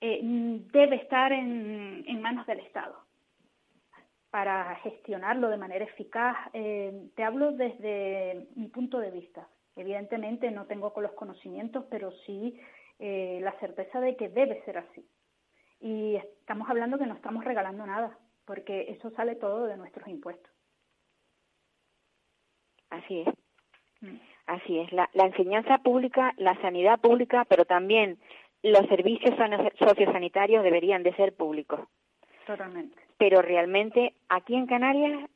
eh, 0.00 0.20
debe 0.22 0.96
estar 0.96 1.32
en, 1.32 2.04
en 2.06 2.22
manos 2.22 2.46
del 2.46 2.60
Estado 2.60 3.05
para 4.30 4.74
gestionarlo 4.76 5.48
de 5.48 5.56
manera 5.56 5.84
eficaz. 5.84 6.36
Eh, 6.52 7.08
te 7.14 7.24
hablo 7.24 7.52
desde 7.52 8.48
mi 8.54 8.68
punto 8.68 8.98
de 8.98 9.10
vista. 9.10 9.48
Evidentemente 9.76 10.50
no 10.50 10.66
tengo 10.66 10.92
con 10.92 11.02
los 11.02 11.12
conocimientos, 11.12 11.84
pero 11.90 12.10
sí 12.24 12.58
eh, 12.98 13.40
la 13.42 13.52
certeza 13.60 14.00
de 14.00 14.16
que 14.16 14.28
debe 14.28 14.62
ser 14.64 14.78
así. 14.78 15.06
Y 15.80 16.16
estamos 16.16 16.68
hablando 16.68 16.98
que 16.98 17.06
no 17.06 17.14
estamos 17.14 17.44
regalando 17.44 17.86
nada, 17.86 18.18
porque 18.46 18.90
eso 18.90 19.10
sale 19.10 19.36
todo 19.36 19.66
de 19.66 19.76
nuestros 19.76 20.08
impuestos. 20.08 20.50
Así 22.90 23.20
es. 23.20 23.28
Mm. 24.00 24.16
Así 24.46 24.78
es. 24.78 24.92
La, 24.92 25.10
la 25.12 25.26
enseñanza 25.26 25.78
pública, 25.78 26.32
la 26.36 26.58
sanidad 26.62 27.00
pública, 27.00 27.44
pero 27.48 27.64
también 27.64 28.18
los 28.62 28.86
servicios 28.88 29.34
sociosanitarios 29.78 30.64
deberían 30.64 31.02
de 31.02 31.14
ser 31.16 31.34
públicos. 31.34 31.80
Totalmente 32.46 33.05
pero 33.18 33.42
realmente 33.42 34.14
aquí 34.28 34.54
en 34.54 34.66
Canarias 34.66 35.28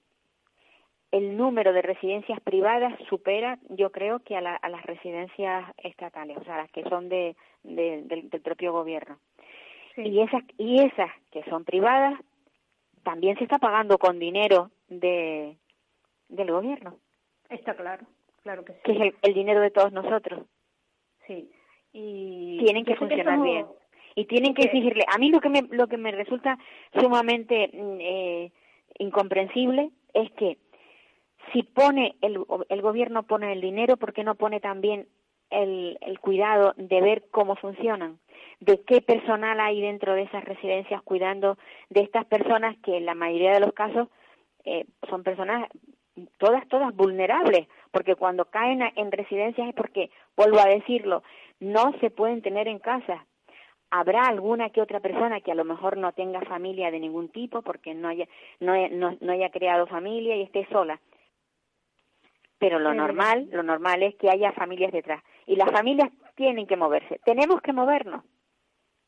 el 1.12 1.37
número 1.37 1.72
de 1.72 1.83
residencias 1.83 2.41
privadas 2.41 2.93
supera, 3.09 3.59
yo 3.68 3.91
creo, 3.91 4.20
que 4.20 4.37
a, 4.37 4.41
las 4.41 4.83
residencias 4.85 5.64
estatales, 5.78 6.39
o 6.39 6.45
sea, 6.45 6.59
las 6.59 6.70
que 6.70 6.85
son 6.85 7.09
de, 7.09 7.35
del, 7.64 8.28
propio 8.43 8.72
gobierno. 8.72 9.18
Y 9.97 10.20
esas 10.20 10.43
y 10.57 10.83
esas 10.83 11.11
que 11.31 11.43
son 11.45 11.64
privadas 11.64 12.14
también 13.03 13.37
se 13.39 13.45
está 13.45 13.59
pagando 13.59 13.99
con 13.99 14.18
dinero 14.18 14.70
de 14.89 15.57
del 16.28 16.53
gobierno. 16.53 16.97
Está 17.49 17.74
claro, 17.74 18.07
claro 18.43 18.64
que 18.64 18.74
sí. 18.74 18.78
Que 18.85 18.93
es 18.93 19.14
el, 19.22 19.35
dinero 19.35 19.61
de 19.61 19.72
todos 19.72 19.93
nosotros. 19.93 20.47
Sí. 21.26 21.51
Y 21.93 22.62
tienen 22.64 22.85
que 22.85 22.95
funcionar 22.95 23.43
bien 23.43 23.66
y 24.20 24.26
tienen 24.26 24.54
que 24.54 24.62
exigirle. 24.62 25.04
A 25.12 25.18
mí 25.18 25.30
lo 25.30 25.40
que 25.40 25.48
me, 25.48 25.62
lo 25.70 25.86
que 25.86 25.96
me 25.96 26.12
resulta 26.12 26.58
sumamente 27.00 27.70
mm, 27.72 28.00
eh, 28.00 28.52
incomprensible 28.98 29.90
es 30.12 30.30
que 30.32 30.58
si 31.52 31.62
pone 31.62 32.16
el, 32.20 32.38
el 32.68 32.82
gobierno 32.82 33.22
pone 33.22 33.52
el 33.52 33.60
dinero, 33.60 33.96
¿por 33.96 34.12
qué 34.12 34.24
no 34.24 34.34
pone 34.34 34.60
también 34.60 35.06
el, 35.48 35.98
el 36.02 36.20
cuidado 36.20 36.74
de 36.76 37.00
ver 37.00 37.24
cómo 37.30 37.56
funcionan? 37.56 38.18
de 38.60 38.82
qué 38.82 39.00
personal 39.00 39.58
hay 39.58 39.80
dentro 39.80 40.14
de 40.14 40.24
esas 40.24 40.44
residencias 40.44 41.00
cuidando 41.02 41.56
de 41.88 42.02
estas 42.02 42.26
personas 42.26 42.76
que 42.84 42.98
en 42.98 43.06
la 43.06 43.14
mayoría 43.14 43.52
de 43.52 43.60
los 43.60 43.72
casos 43.72 44.08
eh, 44.66 44.84
son 45.08 45.22
personas 45.22 45.66
todas, 46.36 46.68
todas 46.68 46.94
vulnerables, 46.94 47.68
porque 47.90 48.16
cuando 48.16 48.44
caen 48.44 48.82
en 48.96 49.10
residencias 49.12 49.68
es 49.68 49.74
porque, 49.74 50.10
vuelvo 50.36 50.60
a 50.60 50.68
decirlo, 50.68 51.22
no 51.58 51.94
se 52.00 52.10
pueden 52.10 52.42
tener 52.42 52.68
en 52.68 52.78
casa, 52.78 53.24
habrá 53.91 54.22
alguna 54.22 54.70
que 54.70 54.80
otra 54.80 55.01
persona 55.01 55.41
que 55.41 55.53
a 55.53 55.55
lo 55.55 55.64
mejor 55.64 55.97
no 55.97 56.12
tenga 56.12 56.41
familia 56.43 56.91
de 56.91 57.01
ningún 57.01 57.28
tipo 57.28 57.62
porque 57.62 57.95
no 57.95 58.09
haya 58.09 58.26
no, 58.61 58.74
no, 59.20 59.32
haya 59.32 59.51
creado 59.51 59.86
familia 59.86 60.36
y 60.36 60.43
esté 60.43 60.66
sola. 60.70 61.01
Pero 62.59 62.78
lo 62.78 62.95
normal 62.95 63.49
lo 63.51 63.62
normal 63.62 64.03
es 64.03 64.14
que 64.16 64.30
haya 64.30 64.53
familias 64.53 64.93
detrás. 64.93 65.22
Y 65.47 65.57
las 65.57 65.70
familias 65.70 66.11
tienen 66.36 66.66
que 66.66 66.76
moverse. 66.76 67.20
Tenemos 67.24 67.61
que 67.62 67.72
movernos. 67.72 68.24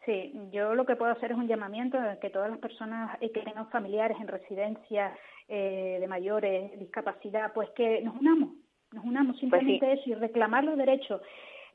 Sí 0.04 0.32
yo 0.50 0.74
lo 0.74 0.84
que 0.84 0.96
puedo 0.96 1.12
hacer 1.12 1.32
es 1.32 1.38
un 1.38 1.48
llamamiento 1.48 1.98
a 1.98 2.16
que 2.16 2.30
todas 2.30 2.50
las 2.50 2.58
personas 2.58 3.18
que 3.20 3.28
tengan 3.28 3.68
familiares 3.70 4.16
en 4.20 4.28
residencias 4.28 5.16
eh, 5.48 5.98
de 6.00 6.08
mayores 6.08 6.78
discapacidad 6.78 7.52
pues 7.52 7.70
que 7.70 8.00
nos 8.02 8.16
unamos 8.16 8.50
nos 8.92 9.04
unamos 9.04 9.36
pues 9.38 9.40
simplemente 9.40 9.92
eso 9.92 10.10
y 10.10 10.14
reclamar 10.14 10.64
los 10.64 10.76
derechos. 10.76 11.20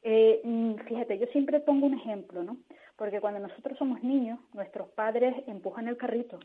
Eh, 0.03 0.41
mm, 0.43 0.75
fíjate, 0.87 1.17
yo 1.17 1.25
siempre 1.27 1.59
pongo 1.59 1.87
un 1.87 1.95
ejemplo, 1.95 2.43
¿no? 2.43 2.57
Porque 2.97 3.21
cuando 3.21 3.39
nosotros 3.39 3.77
somos 3.77 4.03
niños, 4.03 4.39
nuestros 4.53 4.89
padres 4.89 5.35
empujan 5.47 5.87
el 5.87 5.97
carrito 5.97 6.39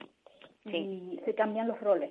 y 0.64 1.20
se 1.24 1.34
cambian 1.34 1.68
los 1.68 1.80
roles. 1.80 2.10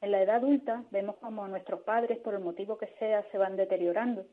En 0.00 0.10
la 0.10 0.22
edad 0.22 0.36
adulta 0.36 0.84
vemos 0.90 1.16
como 1.16 1.46
nuestros 1.48 1.80
padres, 1.80 2.18
por 2.18 2.34
el 2.34 2.40
motivo 2.40 2.78
que 2.78 2.86
sea, 2.98 3.24
se 3.30 3.38
van 3.38 3.56
deteriorando 3.56 4.24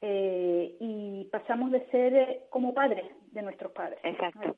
eh, 0.00 0.76
y 0.78 1.24
pasamos 1.32 1.72
de 1.72 1.84
ser 1.90 2.14
eh, 2.14 2.40
como 2.50 2.74
padres 2.74 3.04
de 3.32 3.42
nuestros 3.42 3.72
padres. 3.72 3.98
Exacto. 4.02 4.56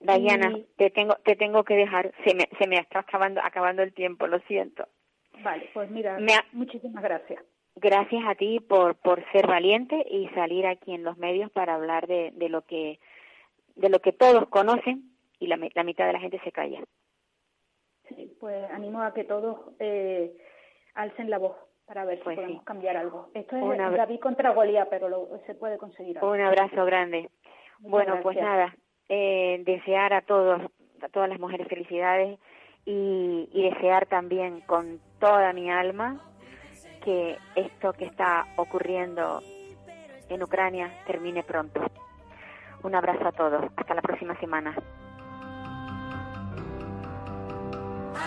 Diana, 0.00 0.58
te 0.76 0.90
tengo 0.90 1.14
te 1.24 1.36
tengo 1.36 1.62
que 1.64 1.74
dejar, 1.74 2.12
se 2.24 2.34
me, 2.34 2.48
se 2.58 2.66
me 2.66 2.76
está 2.76 3.00
acabando 3.00 3.40
acabando 3.42 3.82
el 3.82 3.94
tiempo, 3.94 4.26
lo 4.26 4.40
siento. 4.40 4.86
Vale, 5.42 5.70
pues 5.72 5.90
mira, 5.90 6.18
muchísimas 6.52 7.02
gracias. 7.02 7.42
Gracias 7.74 8.22
a 8.26 8.34
ti 8.34 8.60
por, 8.60 8.96
por 8.96 9.24
ser 9.32 9.46
valiente 9.46 10.04
y 10.10 10.28
salir 10.30 10.66
aquí 10.66 10.92
en 10.92 11.04
los 11.04 11.16
medios 11.16 11.50
para 11.52 11.74
hablar 11.74 12.06
de, 12.06 12.30
de 12.34 12.48
lo 12.50 12.62
que 12.62 13.00
de 13.74 13.88
lo 13.88 14.00
que 14.00 14.12
todos 14.12 14.48
conocen 14.48 15.10
y 15.38 15.46
la, 15.46 15.58
la 15.74 15.84
mitad 15.84 16.06
de 16.06 16.12
la 16.12 16.20
gente 16.20 16.40
se 16.44 16.52
calla. 16.52 16.80
Sí, 18.08 18.36
pues 18.40 18.70
animo 18.70 19.02
a 19.02 19.14
que 19.14 19.24
todos 19.24 19.58
eh, 19.78 20.36
alcen 20.94 21.30
la 21.30 21.38
voz 21.38 21.56
para 21.86 22.04
ver 22.04 22.18
si 22.18 22.24
pues 22.24 22.36
podemos 22.36 22.62
cambiar 22.64 22.96
algo. 22.96 23.28
Esto 23.34 23.56
es 23.56 23.78
David 23.78 24.20
contra 24.20 24.52
Golía, 24.52 24.88
pero 24.88 25.08
lo, 25.08 25.28
se 25.46 25.54
puede 25.54 25.78
conseguir. 25.78 26.22
Un 26.22 26.40
abrazo 26.40 26.84
grande. 26.84 27.30
bueno, 27.80 28.20
pues 28.22 28.36
nada, 28.36 28.74
eh, 29.08 29.62
desear 29.64 30.12
a 30.12 30.22
todos, 30.22 30.62
a 31.00 31.08
todas 31.08 31.28
las 31.28 31.38
mujeres 31.38 31.68
felicidades 31.68 32.38
y, 32.84 33.48
y 33.52 33.70
desear 33.70 34.06
también 34.06 34.60
con 34.62 35.00
toda 35.18 35.52
mi 35.52 35.70
alma 35.70 36.20
que 37.04 37.36
esto 37.56 37.92
que 37.92 38.04
está 38.04 38.46
ocurriendo 38.56 39.40
en 40.28 40.42
Ucrania 40.42 40.90
termine 41.06 41.42
pronto. 41.42 41.80
Un 42.82 42.94
abrazo 42.94 43.28
a 43.28 43.32
todos. 43.32 43.64
Hasta 43.76 43.94
la 43.94 44.02
próxima 44.02 44.38
semana. 44.40 44.74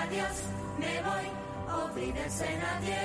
Adiós, 0.01 0.43
me 0.79 1.01
voy, 1.01 1.27
olvídense 1.83 2.45
nadie. 2.57 2.97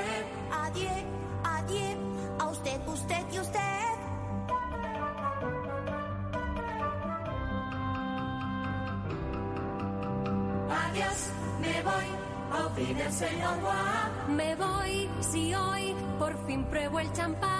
Adiós, 0.53 1.05
adiós, 1.45 1.97
a 2.39 2.49
usted, 2.49 2.89
usted 2.89 3.25
y 3.33 3.39
usted. 3.39 3.61
Adiós, 10.71 11.33
me 11.61 11.83
voy, 11.83 12.65
olvídense 12.65 13.29
no 13.39 14.35
Me 14.35 14.55
voy, 14.57 15.11
si 15.21 15.55
hoy 15.55 15.95
por 16.19 16.35
fin 16.47 16.65
pruebo 16.65 17.01
el 17.01 17.13
champán. 17.13 17.60